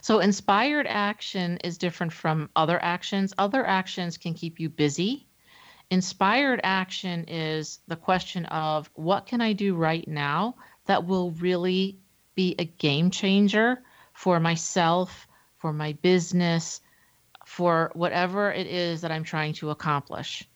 So, 0.03 0.19
inspired 0.19 0.87
action 0.87 1.57
is 1.65 1.79
different 1.79 2.13
from 2.13 2.51
other 2.55 2.81
actions. 2.83 3.33
Other 3.39 3.67
actions 3.67 4.19
can 4.19 4.35
keep 4.35 4.61
you 4.61 4.69
busy. 4.69 5.27
Inspired 5.91 6.61
action 6.63 7.25
is 7.29 7.81
the 7.89 7.97
question 7.97 8.45
of 8.47 8.91
what 8.95 9.25
can 9.25 9.41
I 9.41 9.55
do 9.55 9.75
right 9.75 10.07
now 10.07 10.57
that 10.85 11.07
will 11.07 11.31
really 11.31 11.99
be 12.35 12.55
a 12.59 12.65
game 12.67 13.11
changer 13.11 13.83
for 14.13 14.39
myself, 14.39 15.27
for 15.57 15.73
my 15.73 15.93
business, 15.95 16.83
for 17.47 17.91
whatever 17.95 18.53
it 18.53 18.67
is 18.67 19.01
that 19.01 19.11
I'm 19.11 19.25
trying 19.25 19.55
to 19.55 19.71
accomplish. 19.71 20.47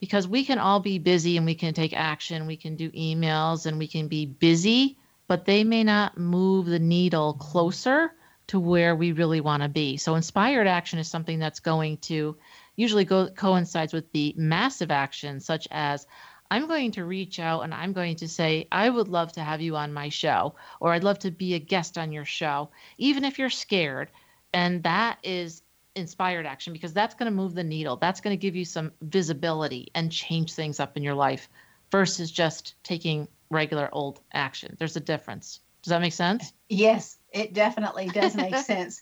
Because 0.00 0.26
we 0.26 0.44
can 0.44 0.58
all 0.58 0.80
be 0.80 0.98
busy 0.98 1.36
and 1.36 1.46
we 1.46 1.54
can 1.54 1.74
take 1.74 1.92
action, 1.92 2.46
we 2.46 2.56
can 2.56 2.74
do 2.74 2.90
emails 2.90 3.66
and 3.66 3.78
we 3.78 3.86
can 3.86 4.08
be 4.08 4.26
busy, 4.26 4.98
but 5.26 5.44
they 5.44 5.62
may 5.62 5.84
not 5.84 6.18
move 6.18 6.66
the 6.66 6.78
needle 6.78 7.34
closer 7.34 8.12
to 8.48 8.58
where 8.58 8.96
we 8.96 9.12
really 9.12 9.40
want 9.40 9.62
to 9.62 9.68
be. 9.68 9.96
So 9.96 10.16
inspired 10.16 10.66
action 10.66 10.98
is 10.98 11.06
something 11.06 11.38
that's 11.38 11.60
going 11.60 11.98
to 11.98 12.36
usually 12.74 13.04
go 13.04 13.28
coincides 13.28 13.92
with 13.92 14.10
the 14.12 14.34
massive 14.36 14.90
action 14.90 15.38
such 15.38 15.68
as 15.70 16.06
I'm 16.50 16.66
going 16.66 16.90
to 16.92 17.04
reach 17.04 17.38
out 17.38 17.60
and 17.60 17.72
I'm 17.72 17.92
going 17.92 18.16
to 18.16 18.28
say, 18.28 18.66
I 18.72 18.90
would 18.90 19.06
love 19.06 19.32
to 19.34 19.40
have 19.40 19.60
you 19.60 19.76
on 19.76 19.92
my 19.92 20.08
show, 20.08 20.56
or 20.80 20.92
I'd 20.92 21.04
love 21.04 21.20
to 21.20 21.30
be 21.30 21.54
a 21.54 21.60
guest 21.60 21.96
on 21.96 22.10
your 22.10 22.24
show, 22.24 22.70
even 22.98 23.24
if 23.24 23.38
you're 23.38 23.50
scared. 23.50 24.10
And 24.52 24.82
that 24.82 25.18
is 25.22 25.62
inspired 25.94 26.46
action 26.46 26.72
because 26.72 26.92
that's 26.92 27.14
going 27.14 27.30
to 27.30 27.36
move 27.36 27.54
the 27.54 27.64
needle. 27.64 27.96
That's 27.96 28.20
going 28.20 28.36
to 28.36 28.40
give 28.40 28.56
you 28.56 28.64
some 28.64 28.92
visibility 29.02 29.90
and 29.94 30.10
change 30.10 30.52
things 30.52 30.80
up 30.80 30.96
in 30.96 31.02
your 31.02 31.14
life 31.14 31.48
versus 31.90 32.30
just 32.30 32.74
taking 32.82 33.28
regular 33.50 33.88
old 33.92 34.20
action. 34.32 34.76
There's 34.78 34.96
a 34.96 35.00
difference. 35.00 35.60
Does 35.82 35.90
that 35.90 36.00
make 36.00 36.12
sense? 36.12 36.52
Yes, 36.68 37.18
it 37.32 37.54
definitely 37.54 38.08
does 38.08 38.36
make 38.36 38.56
sense. 38.64 39.00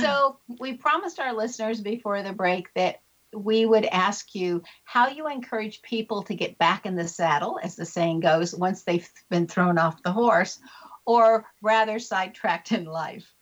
So, 0.00 0.38
we 0.60 0.74
promised 0.74 1.20
our 1.20 1.32
listeners 1.32 1.80
before 1.80 2.22
the 2.22 2.32
break 2.32 2.72
that 2.74 3.00
we 3.34 3.66
would 3.66 3.84
ask 3.86 4.34
you 4.34 4.62
how 4.84 5.08
you 5.08 5.28
encourage 5.28 5.82
people 5.82 6.22
to 6.24 6.34
get 6.34 6.58
back 6.58 6.86
in 6.86 6.96
the 6.96 7.08
saddle, 7.08 7.58
as 7.62 7.76
the 7.76 7.84
saying 7.84 8.20
goes, 8.20 8.54
once 8.54 8.82
they've 8.82 9.08
been 9.30 9.46
thrown 9.46 9.78
off 9.78 10.02
the 10.02 10.12
horse, 10.12 10.58
or 11.06 11.46
rather 11.62 11.98
sidetracked 11.98 12.72
in 12.72 12.84
life. 12.84 13.32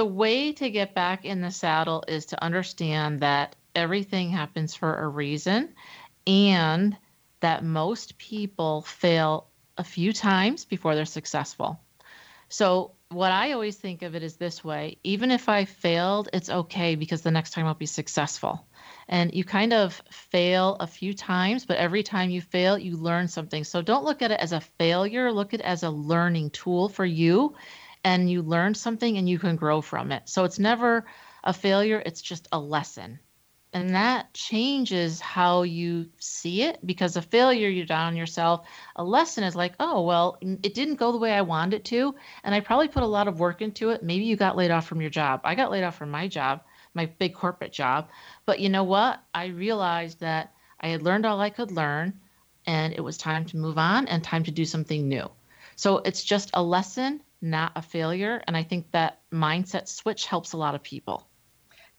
The 0.00 0.06
way 0.06 0.54
to 0.54 0.70
get 0.70 0.94
back 0.94 1.26
in 1.26 1.42
the 1.42 1.50
saddle 1.50 2.04
is 2.08 2.24
to 2.32 2.42
understand 2.42 3.20
that 3.20 3.54
everything 3.74 4.30
happens 4.30 4.74
for 4.74 4.94
a 4.94 5.06
reason 5.06 5.74
and 6.26 6.96
that 7.40 7.64
most 7.64 8.16
people 8.16 8.80
fail 8.80 9.48
a 9.76 9.84
few 9.84 10.14
times 10.14 10.64
before 10.64 10.94
they're 10.94 11.04
successful. 11.04 11.78
So, 12.48 12.92
what 13.10 13.30
I 13.30 13.52
always 13.52 13.76
think 13.76 14.00
of 14.00 14.14
it 14.14 14.22
is 14.22 14.36
this 14.36 14.64
way 14.64 14.96
even 15.04 15.30
if 15.30 15.50
I 15.50 15.66
failed, 15.66 16.30
it's 16.32 16.48
okay 16.48 16.94
because 16.94 17.20
the 17.20 17.30
next 17.30 17.50
time 17.50 17.66
I'll 17.66 17.74
be 17.74 17.84
successful. 17.84 18.66
And 19.06 19.34
you 19.34 19.44
kind 19.44 19.74
of 19.74 20.00
fail 20.10 20.78
a 20.80 20.86
few 20.86 21.12
times, 21.12 21.66
but 21.66 21.76
every 21.76 22.02
time 22.02 22.30
you 22.30 22.40
fail, 22.40 22.78
you 22.78 22.96
learn 22.96 23.28
something. 23.28 23.64
So, 23.64 23.82
don't 23.82 24.06
look 24.06 24.22
at 24.22 24.30
it 24.30 24.40
as 24.40 24.52
a 24.52 24.62
failure, 24.62 25.30
look 25.30 25.52
at 25.52 25.60
it 25.60 25.66
as 25.66 25.82
a 25.82 25.90
learning 25.90 26.52
tool 26.52 26.88
for 26.88 27.04
you. 27.04 27.54
And 28.04 28.30
you 28.30 28.42
learn 28.42 28.74
something 28.74 29.18
and 29.18 29.28
you 29.28 29.38
can 29.38 29.56
grow 29.56 29.80
from 29.80 30.12
it. 30.12 30.28
So, 30.28 30.44
it's 30.44 30.58
never 30.58 31.06
a 31.44 31.52
failure, 31.52 32.02
it's 32.04 32.22
just 32.22 32.48
a 32.52 32.58
lesson. 32.58 33.18
And 33.72 33.94
that 33.94 34.34
changes 34.34 35.20
how 35.20 35.62
you 35.62 36.06
see 36.18 36.62
it 36.62 36.84
because 36.84 37.16
a 37.16 37.22
failure 37.22 37.68
you're 37.68 37.86
down 37.86 38.08
on 38.08 38.16
yourself 38.16 38.66
a 38.96 39.04
lesson 39.04 39.44
is 39.44 39.54
like 39.54 39.74
oh 39.78 40.02
well 40.02 40.38
it 40.42 40.74
didn't 40.74 40.96
go 40.96 41.12
the 41.12 41.18
way 41.18 41.32
i 41.32 41.42
wanted 41.42 41.76
it 41.76 41.84
to 41.84 42.12
and 42.42 42.52
i 42.52 42.58
probably 42.58 42.88
put 42.88 43.04
a 43.04 43.06
lot 43.06 43.28
of 43.28 43.38
work 43.38 43.62
into 43.62 43.90
it. 43.90 44.02
Maybe 44.02 44.24
you 44.24 44.34
got 44.34 44.56
laid 44.56 44.72
off 44.72 44.88
from 44.88 45.00
your 45.00 45.10
job. 45.10 45.42
I 45.44 45.54
got 45.54 45.70
laid 45.70 45.84
off 45.84 45.96
from 45.96 46.10
my 46.10 46.26
job 46.26 46.62
my 46.94 47.06
big 47.06 47.34
corporate 47.34 47.72
job. 47.72 48.08
But 48.46 48.58
you 48.58 48.68
know 48.68 48.84
what? 48.84 49.22
I 49.34 49.46
realized 49.46 50.20
that 50.20 50.52
i 50.80 50.88
had 50.88 51.02
learned 51.02 51.26
all 51.26 51.40
i 51.40 51.50
could 51.50 51.70
learn 51.70 52.18
and 52.66 52.92
it 52.92 53.00
was 53.02 53.16
time 53.16 53.44
to 53.46 53.56
move 53.56 53.78
on 53.78 54.08
and 54.08 54.22
time 54.24 54.44
to 54.44 54.50
do 54.50 54.64
something 54.64 55.08
new. 55.08 55.30
So 55.76 55.98
it's 55.98 56.24
just 56.24 56.50
a 56.54 56.62
lesson 56.62 57.20
not 57.42 57.72
a 57.76 57.82
failure 57.82 58.42
and 58.46 58.56
i 58.56 58.62
think 58.62 58.90
that 58.90 59.20
mindset 59.32 59.88
switch 59.88 60.26
helps 60.26 60.52
a 60.52 60.56
lot 60.56 60.74
of 60.74 60.82
people 60.82 61.26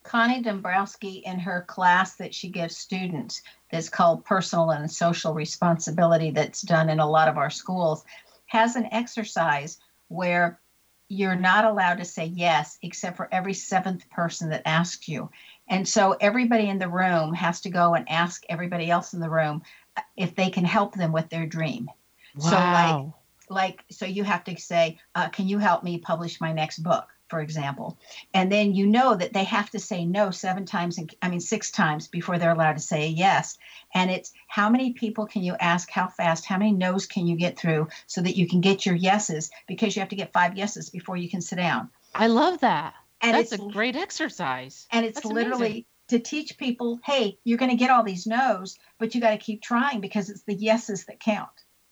Connie 0.03 0.41
Dombrowski 0.41 1.21
in 1.25 1.37
her 1.37 1.63
class 1.67 2.15
that 2.15 2.33
she 2.33 2.49
gives 2.49 2.75
students 2.75 3.43
that's 3.71 3.87
called 3.87 4.25
personal 4.25 4.71
and 4.71 4.89
social 4.89 5.33
responsibility 5.33 6.31
that's 6.31 6.63
done 6.63 6.89
in 6.89 6.99
a 6.99 7.07
lot 7.07 7.27
of 7.27 7.37
our 7.37 7.51
schools 7.51 8.03
has 8.47 8.75
an 8.75 8.87
exercise 8.91 9.77
where 10.07 10.59
you're 11.07 11.35
not 11.35 11.65
allowed 11.65 11.97
to 11.97 12.05
say 12.05 12.25
yes 12.25 12.77
except 12.81 13.17
for 13.17 13.27
every 13.33 13.53
seventh 13.53 14.09
person 14.09 14.49
that 14.49 14.61
asks 14.65 15.07
you. 15.07 15.29
And 15.67 15.87
so 15.87 16.15
everybody 16.19 16.69
in 16.69 16.79
the 16.79 16.89
room 16.89 17.33
has 17.33 17.61
to 17.61 17.69
go 17.69 17.93
and 17.93 18.09
ask 18.09 18.43
everybody 18.49 18.89
else 18.89 19.13
in 19.13 19.19
the 19.19 19.29
room 19.29 19.61
uh, 19.97 20.01
if 20.15 20.35
they 20.35 20.49
can 20.49 20.65
help 20.65 20.95
them 20.95 21.11
with 21.11 21.29
their 21.29 21.45
dream. 21.45 21.89
Wow. 22.35 22.49
So 22.49 22.55
like 22.55 23.13
like 23.51 23.83
so 23.91 24.05
you 24.05 24.23
have 24.23 24.43
to 24.45 24.57
say, 24.59 24.99
uh, 25.15 25.29
can 25.29 25.47
you 25.47 25.57
help 25.59 25.83
me 25.83 25.97
publish 25.97 26.41
my 26.41 26.53
next 26.53 26.79
book? 26.79 27.07
for 27.31 27.39
example. 27.39 27.97
And 28.33 28.51
then 28.51 28.75
you 28.75 28.85
know 28.85 29.15
that 29.15 29.31
they 29.31 29.45
have 29.45 29.69
to 29.69 29.79
say 29.79 30.03
no 30.03 30.31
seven 30.31 30.65
times, 30.65 30.97
and 30.97 31.15
I 31.21 31.29
mean, 31.29 31.39
six 31.39 31.71
times 31.71 32.09
before 32.09 32.37
they're 32.37 32.51
allowed 32.51 32.73
to 32.73 32.81
say 32.81 33.07
yes. 33.07 33.57
And 33.95 34.11
it's 34.11 34.33
how 34.49 34.69
many 34.69 34.91
people 34.91 35.25
can 35.27 35.41
you 35.41 35.55
ask, 35.57 35.89
how 35.89 36.09
fast, 36.09 36.45
how 36.45 36.57
many 36.57 36.73
no's 36.73 37.05
can 37.05 37.25
you 37.25 37.37
get 37.37 37.57
through 37.57 37.87
so 38.05 38.21
that 38.21 38.35
you 38.35 38.49
can 38.49 38.59
get 38.59 38.85
your 38.85 38.95
yeses 38.95 39.49
because 39.65 39.95
you 39.95 40.01
have 40.01 40.09
to 40.09 40.17
get 40.17 40.33
five 40.33 40.57
yeses 40.57 40.89
before 40.89 41.15
you 41.15 41.29
can 41.29 41.39
sit 41.39 41.55
down. 41.55 41.89
I 42.13 42.27
love 42.27 42.59
that. 42.59 42.95
And 43.21 43.37
That's 43.37 43.53
it's 43.53 43.63
a 43.63 43.65
great 43.69 43.95
exercise. 43.95 44.85
And 44.91 45.05
it's 45.05 45.21
That's 45.21 45.33
literally 45.33 45.67
amazing. 45.67 45.85
to 46.09 46.19
teach 46.19 46.57
people 46.57 46.99
hey, 47.05 47.39
you're 47.45 47.57
going 47.57 47.71
to 47.71 47.77
get 47.77 47.91
all 47.91 48.03
these 48.03 48.27
no's, 48.27 48.77
but 48.99 49.15
you 49.15 49.21
got 49.21 49.31
to 49.31 49.37
keep 49.37 49.61
trying 49.61 50.01
because 50.01 50.29
it's 50.29 50.43
the 50.43 50.53
yeses 50.53 51.05
that 51.05 51.21
count. 51.21 51.47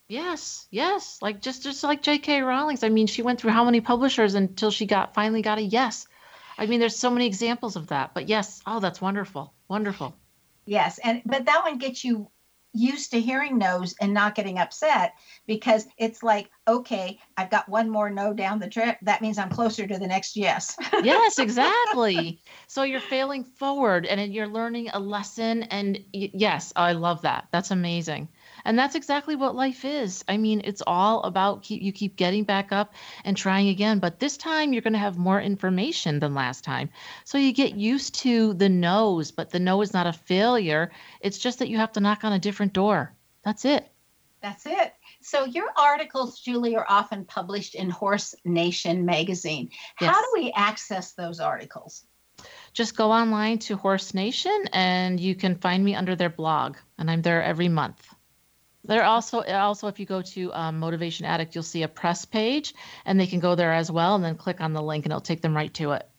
Yes, 0.10 0.68
yes. 0.72 1.20
Like 1.22 1.40
just 1.40 1.62
just 1.62 1.84
like 1.84 2.02
J.K. 2.02 2.42
Rowling's. 2.42 2.84
I 2.84 2.90
mean, 2.90 3.06
she 3.06 3.22
went 3.22 3.40
through 3.40 3.52
how 3.52 3.64
many 3.64 3.80
publishers 3.80 4.34
until 4.34 4.72
she 4.72 4.88
got 4.88 5.14
finally 5.14 5.44
got 5.44 5.60
a 5.60 5.62
yes. 5.62 6.08
I 6.58 6.66
mean, 6.66 6.80
there's 6.80 6.98
so 6.98 7.12
many 7.12 7.28
examples 7.28 7.76
of 7.76 7.88
that. 7.88 8.16
But 8.16 8.28
yes, 8.28 8.60
oh, 8.66 8.80
that's 8.80 9.00
wonderful, 9.00 9.54
wonderful. 9.68 10.16
Yes, 10.66 11.00
and 11.04 11.22
but 11.26 11.46
that 11.46 11.64
one 11.64 11.78
gets 11.78 12.04
you 12.04 12.28
used 12.74 13.12
to 13.12 13.22
hearing 13.22 13.58
no's 13.58 13.96
and 14.02 14.14
not 14.14 14.36
getting 14.36 14.58
upset 14.58 15.14
because 15.48 15.88
it's 15.98 16.22
like, 16.22 16.50
okay, 16.68 17.20
I've 17.38 17.50
got 17.50 17.70
one 17.70 17.90
more 17.90 18.10
no 18.10 18.34
down 18.34 18.60
the 18.60 18.70
trip. 18.70 18.98
That 19.04 19.22
means 19.22 19.38
I'm 19.38 19.50
closer 19.50 19.88
to 19.88 19.98
the 19.98 20.08
next 20.08 20.36
yes. 20.36 20.76
yes, 21.04 21.40
exactly. 21.40 22.42
So 22.68 22.84
you're 22.84 23.00
failing 23.00 23.44
forward 23.44 24.06
and 24.06 24.34
you're 24.34 24.48
learning 24.48 24.90
a 24.90 25.00
lesson. 25.00 25.64
And 25.64 26.04
yes, 26.14 26.72
I 26.76 26.94
love 26.94 27.24
that. 27.24 27.48
That's 27.52 27.72
amazing. 27.72 28.30
And 28.66 28.78
that's 28.78 28.96
exactly 28.96 29.36
what 29.36 29.56
life 29.56 29.86
is. 29.86 30.24
I 30.28 30.38
mean, 30.38 30.62
it's 30.64 30.82
all 30.86 31.24
about 31.24 31.64
keep 31.64 31.82
you 31.82 31.92
keep 31.92 32.16
getting 32.16 32.44
back 32.44 32.72
up 32.72 32.94
and 33.24 33.36
trying 33.36 33.70
again, 33.70 34.00
but 34.00 34.20
this 34.20 34.38
time 34.38 34.74
you're 34.74 34.82
going 34.82 34.94
to 34.94 35.00
have 35.00 35.18
more 35.18 35.42
information 35.42 36.20
than 36.20 36.34
last 36.34 36.64
time. 36.64 36.90
So 37.26 37.38
you 37.38 37.54
get 37.54 37.76
used 37.76 38.16
to 38.16 38.54
the 38.54 38.70
no's, 38.70 39.32
but 39.32 39.50
the 39.50 39.60
no 39.60 39.82
is 39.82 39.94
not 39.94 40.08
a 40.08 40.14
failure. 40.14 40.92
It's 41.22 41.38
just 41.38 41.60
that 41.60 41.70
you 41.70 41.78
have 41.78 41.94
to 41.94 42.00
knock 42.00 42.24
on 42.24 42.34
a 42.34 42.40
different 42.40 42.74
door. 42.74 43.14
That's 43.44 43.66
it. 43.66 43.90
That's 44.42 44.66
it. 44.66 44.94
So 45.22 45.46
your 45.46 45.68
articles, 45.78 46.40
Julie, 46.40 46.76
are 46.78 46.86
often 46.88 47.26
published 47.26 47.76
in 47.76 47.90
Horse 47.90 48.36
Nation 48.46 49.06
magazine. 49.06 49.70
Yes. 50.00 50.16
How 50.16 50.22
do 50.22 50.28
we 50.34 50.52
access 50.56 51.12
those 51.14 51.40
articles? 51.40 52.06
just 52.74 52.96
go 52.96 53.12
online 53.12 53.60
to 53.60 53.76
Horse 53.76 54.14
Nation 54.14 54.66
and 54.74 55.20
you 55.20 55.36
can 55.36 55.56
find 55.56 55.84
me 55.84 55.96
under 55.96 56.16
their 56.16 56.30
blog, 56.30 56.78
and 56.98 57.10
I'm 57.10 57.22
there 57.22 57.44
every 57.44 57.70
month. 57.70 58.14
There 58.90 59.04
also 59.04 59.44
also 59.44 59.88
if 59.88 60.00
you 60.00 60.08
go 60.08 60.24
to 60.24 60.52
um, 60.52 60.80
Motivation 60.80 61.24
Addict, 61.28 61.54
you'll 61.54 61.64
see 61.64 61.84
a 61.84 61.88
press 61.88 62.26
page, 62.26 62.74
and 63.06 63.20
they 63.20 63.28
can 63.28 63.40
go 63.40 63.54
there 63.54 63.72
as 63.72 63.92
well, 63.92 64.16
and 64.16 64.24
then 64.24 64.36
click 64.36 64.62
on 64.62 64.74
the 64.74 64.82
link, 64.82 65.06
and 65.06 65.12
it'll 65.12 65.22
take 65.22 65.44
them 65.44 65.56
right 65.56 65.72
to 65.76 65.92
it. 65.92 66.10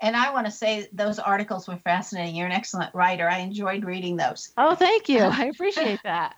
And 0.00 0.16
I 0.16 0.32
want 0.32 0.46
to 0.46 0.50
say 0.50 0.88
those 0.92 1.20
articles 1.20 1.68
were 1.68 1.76
fascinating. 1.76 2.34
You're 2.34 2.48
an 2.48 2.52
excellent 2.52 2.92
writer. 2.92 3.28
I 3.28 3.38
enjoyed 3.38 3.84
reading 3.84 4.16
those. 4.16 4.50
Oh, 4.56 4.74
thank 4.74 5.08
you. 5.08 5.20
I 5.22 5.44
appreciate 5.44 6.00
that. 6.02 6.34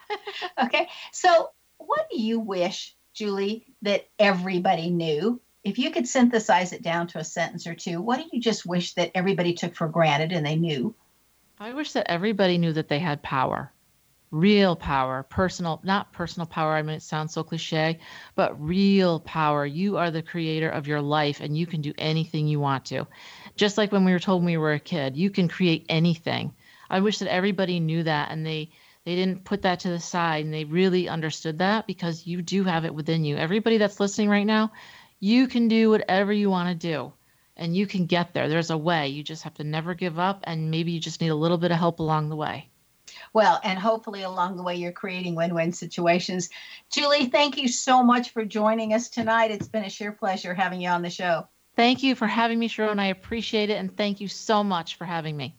okay, 0.62 0.90
so 1.12 1.48
what 1.78 2.10
do 2.10 2.20
you 2.20 2.40
wish, 2.40 2.94
Julie, 3.14 3.64
that 3.80 4.06
everybody 4.18 4.90
knew? 4.90 5.40
If 5.62 5.78
you 5.78 5.90
could 5.92 6.06
synthesize 6.06 6.74
it 6.74 6.82
down 6.82 7.06
to 7.06 7.18
a 7.20 7.24
sentence 7.24 7.66
or 7.66 7.74
two, 7.74 8.02
what 8.02 8.18
do 8.18 8.26
you 8.30 8.40
just 8.42 8.66
wish 8.66 8.92
that 8.94 9.12
everybody 9.14 9.54
took 9.54 9.74
for 9.74 9.88
granted 9.88 10.32
and 10.32 10.44
they 10.44 10.56
knew? 10.56 10.94
I 11.58 11.72
wish 11.72 11.92
that 11.92 12.10
everybody 12.10 12.58
knew 12.58 12.74
that 12.74 12.88
they 12.88 12.98
had 12.98 13.22
power 13.22 13.72
real 14.34 14.74
power, 14.74 15.22
personal, 15.22 15.80
not 15.84 16.12
personal 16.12 16.44
power. 16.44 16.72
I 16.72 16.82
mean, 16.82 16.96
it 16.96 17.02
sounds 17.02 17.32
so 17.32 17.44
cliche, 17.44 18.00
but 18.34 18.60
real 18.60 19.20
power. 19.20 19.64
You 19.64 19.96
are 19.96 20.10
the 20.10 20.22
creator 20.22 20.68
of 20.68 20.88
your 20.88 21.00
life 21.00 21.40
and 21.40 21.56
you 21.56 21.66
can 21.66 21.80
do 21.80 21.94
anything 21.98 22.48
you 22.48 22.58
want 22.58 22.84
to. 22.86 23.06
Just 23.54 23.78
like 23.78 23.92
when 23.92 24.04
we 24.04 24.10
were 24.10 24.18
told 24.18 24.42
when 24.42 24.46
we 24.46 24.56
were 24.56 24.72
a 24.72 24.80
kid, 24.80 25.16
you 25.16 25.30
can 25.30 25.46
create 25.46 25.86
anything. 25.88 26.52
I 26.90 26.98
wish 26.98 27.18
that 27.18 27.32
everybody 27.32 27.78
knew 27.78 28.02
that 28.02 28.32
and 28.32 28.44
they 28.44 28.70
they 29.04 29.14
didn't 29.14 29.44
put 29.44 29.62
that 29.62 29.80
to 29.80 29.90
the 29.90 30.00
side 30.00 30.44
and 30.44 30.52
they 30.52 30.64
really 30.64 31.08
understood 31.08 31.58
that 31.58 31.86
because 31.86 32.26
you 32.26 32.42
do 32.42 32.64
have 32.64 32.84
it 32.84 32.94
within 32.94 33.24
you. 33.24 33.36
Everybody 33.36 33.78
that's 33.78 34.00
listening 34.00 34.30
right 34.30 34.46
now, 34.46 34.72
you 35.20 35.46
can 35.46 35.68
do 35.68 35.90
whatever 35.90 36.32
you 36.32 36.50
want 36.50 36.70
to 36.70 36.88
do 36.88 37.12
and 37.56 37.76
you 37.76 37.86
can 37.86 38.06
get 38.06 38.34
there. 38.34 38.48
There's 38.48 38.70
a 38.70 38.76
way. 38.76 39.08
You 39.08 39.22
just 39.22 39.44
have 39.44 39.54
to 39.54 39.64
never 39.64 39.94
give 39.94 40.18
up 40.18 40.40
and 40.44 40.72
maybe 40.72 40.90
you 40.90 40.98
just 40.98 41.20
need 41.20 41.28
a 41.28 41.36
little 41.36 41.58
bit 41.58 41.70
of 41.70 41.78
help 41.78 42.00
along 42.00 42.30
the 42.30 42.36
way. 42.36 42.68
Well, 43.34 43.60
and 43.64 43.78
hopefully 43.78 44.22
along 44.22 44.56
the 44.56 44.62
way, 44.62 44.76
you're 44.76 44.92
creating 44.92 45.34
win 45.34 45.54
win 45.54 45.72
situations. 45.72 46.48
Julie, 46.90 47.26
thank 47.26 47.58
you 47.58 47.66
so 47.68 48.02
much 48.02 48.30
for 48.30 48.44
joining 48.44 48.94
us 48.94 49.08
tonight. 49.08 49.50
It's 49.50 49.68
been 49.68 49.84
a 49.84 49.90
sheer 49.90 50.12
pleasure 50.12 50.54
having 50.54 50.80
you 50.80 50.88
on 50.88 51.02
the 51.02 51.10
show. 51.10 51.48
Thank 51.74 52.04
you 52.04 52.14
for 52.14 52.28
having 52.28 52.60
me, 52.60 52.68
Sharon. 52.68 53.00
I 53.00 53.06
appreciate 53.06 53.70
it. 53.70 53.78
And 53.78 53.94
thank 53.96 54.20
you 54.20 54.28
so 54.28 54.62
much 54.62 54.94
for 54.94 55.04
having 55.04 55.36
me. 55.36 55.56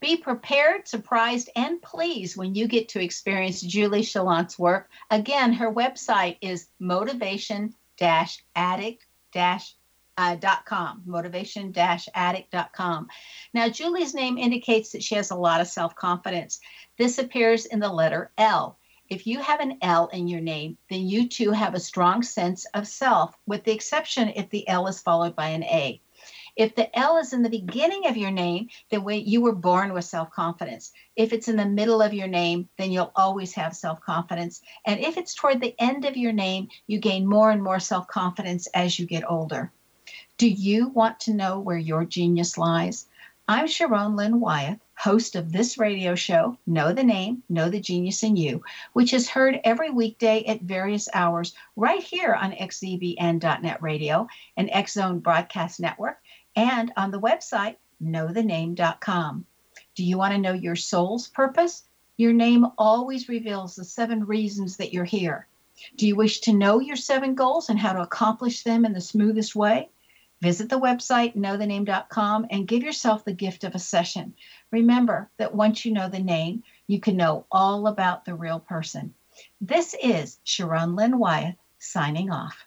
Be 0.00 0.16
prepared, 0.16 0.88
surprised, 0.88 1.50
and 1.54 1.80
pleased 1.82 2.38
when 2.38 2.54
you 2.54 2.66
get 2.66 2.88
to 2.90 3.02
experience 3.02 3.60
Julie 3.60 4.02
Saillant's 4.02 4.58
work. 4.58 4.88
Again, 5.10 5.52
her 5.52 5.72
website 5.72 6.38
is 6.40 6.68
motivation 6.78 7.74
addict 8.00 9.06
uh, 10.16 10.36
.com, 10.64 11.02
motivation-addict.com. 11.06 13.08
Now, 13.52 13.68
Julie's 13.68 14.14
name 14.14 14.38
indicates 14.38 14.92
that 14.92 15.02
she 15.02 15.16
has 15.16 15.30
a 15.30 15.36
lot 15.36 15.60
of 15.60 15.66
self-confidence. 15.66 16.60
This 16.98 17.18
appears 17.18 17.66
in 17.66 17.80
the 17.80 17.92
letter 17.92 18.30
L. 18.38 18.78
If 19.10 19.26
you 19.26 19.40
have 19.40 19.60
an 19.60 19.76
L 19.82 20.06
in 20.08 20.28
your 20.28 20.40
name, 20.40 20.78
then 20.88 21.06
you 21.06 21.28
too 21.28 21.50
have 21.50 21.74
a 21.74 21.80
strong 21.80 22.22
sense 22.22 22.64
of 22.74 22.88
self, 22.88 23.36
with 23.46 23.64
the 23.64 23.72
exception 23.72 24.32
if 24.34 24.48
the 24.50 24.66
L 24.68 24.86
is 24.86 25.02
followed 25.02 25.36
by 25.36 25.48
an 25.48 25.64
A. 25.64 26.00
If 26.56 26.76
the 26.76 26.96
L 26.96 27.18
is 27.18 27.32
in 27.32 27.42
the 27.42 27.50
beginning 27.50 28.06
of 28.06 28.16
your 28.16 28.30
name, 28.30 28.68
then 28.88 29.04
you 29.04 29.40
were 29.40 29.54
born 29.54 29.92
with 29.92 30.04
self 30.04 30.30
confidence. 30.30 30.92
If 31.16 31.32
it's 31.32 31.48
in 31.48 31.56
the 31.56 31.66
middle 31.66 32.00
of 32.00 32.14
your 32.14 32.28
name, 32.28 32.68
then 32.78 32.92
you'll 32.92 33.12
always 33.16 33.52
have 33.54 33.74
self 33.74 34.00
confidence. 34.00 34.62
And 34.86 35.00
if 35.00 35.18
it's 35.18 35.34
toward 35.34 35.60
the 35.60 35.74
end 35.80 36.04
of 36.04 36.16
your 36.16 36.32
name, 36.32 36.68
you 36.86 36.98
gain 36.98 37.26
more 37.26 37.50
and 37.50 37.62
more 37.62 37.80
self 37.80 38.06
confidence 38.06 38.68
as 38.68 38.98
you 38.98 39.06
get 39.06 39.28
older. 39.28 39.72
Do 40.36 40.48
you 40.48 40.88
want 40.88 41.20
to 41.20 41.32
know 41.32 41.60
where 41.60 41.78
your 41.78 42.04
genius 42.04 42.58
lies? 42.58 43.06
I'm 43.46 43.68
Sharon 43.68 44.16
Lynn 44.16 44.40
Wyeth, 44.40 44.80
host 44.96 45.36
of 45.36 45.52
this 45.52 45.78
radio 45.78 46.16
show, 46.16 46.58
Know 46.66 46.92
the 46.92 47.04
Name, 47.04 47.44
Know 47.48 47.68
the 47.70 47.78
Genius 47.78 48.24
in 48.24 48.34
You, 48.34 48.64
which 48.94 49.12
is 49.12 49.28
heard 49.28 49.60
every 49.62 49.90
weekday 49.90 50.42
at 50.46 50.62
various 50.62 51.08
hours 51.14 51.54
right 51.76 52.02
here 52.02 52.34
on 52.34 52.50
xzbn.net 52.50 53.80
radio 53.80 54.26
and 54.56 54.68
X 54.72 54.94
Zone 54.94 55.20
Broadcast 55.20 55.78
Network 55.78 56.18
and 56.56 56.92
on 56.96 57.12
the 57.12 57.20
website 57.20 57.76
knowthename.com. 58.02 59.46
Do 59.94 60.02
you 60.02 60.18
want 60.18 60.34
to 60.34 60.40
know 60.40 60.52
your 60.52 60.74
soul's 60.74 61.28
purpose? 61.28 61.84
Your 62.16 62.32
name 62.32 62.66
always 62.76 63.28
reveals 63.28 63.76
the 63.76 63.84
seven 63.84 64.24
reasons 64.24 64.78
that 64.78 64.92
you're 64.92 65.04
here. 65.04 65.46
Do 65.94 66.08
you 66.08 66.16
wish 66.16 66.40
to 66.40 66.52
know 66.52 66.80
your 66.80 66.96
seven 66.96 67.36
goals 67.36 67.70
and 67.70 67.78
how 67.78 67.92
to 67.92 68.02
accomplish 68.02 68.64
them 68.64 68.84
in 68.84 68.94
the 68.94 69.00
smoothest 69.00 69.54
way? 69.54 69.90
Visit 70.44 70.68
the 70.68 70.78
website, 70.78 71.34
knowthename.com, 71.34 72.48
and 72.50 72.68
give 72.68 72.82
yourself 72.82 73.24
the 73.24 73.32
gift 73.32 73.64
of 73.64 73.74
a 73.74 73.78
session. 73.78 74.34
Remember 74.70 75.30
that 75.38 75.54
once 75.54 75.86
you 75.86 75.92
know 75.94 76.10
the 76.10 76.18
name, 76.18 76.62
you 76.86 77.00
can 77.00 77.16
know 77.16 77.46
all 77.50 77.86
about 77.86 78.26
the 78.26 78.34
real 78.34 78.60
person. 78.60 79.14
This 79.62 79.94
is 80.02 80.38
Sharon 80.44 80.96
Lynn 80.96 81.18
Wyeth 81.18 81.56
signing 81.78 82.30
off. 82.30 82.66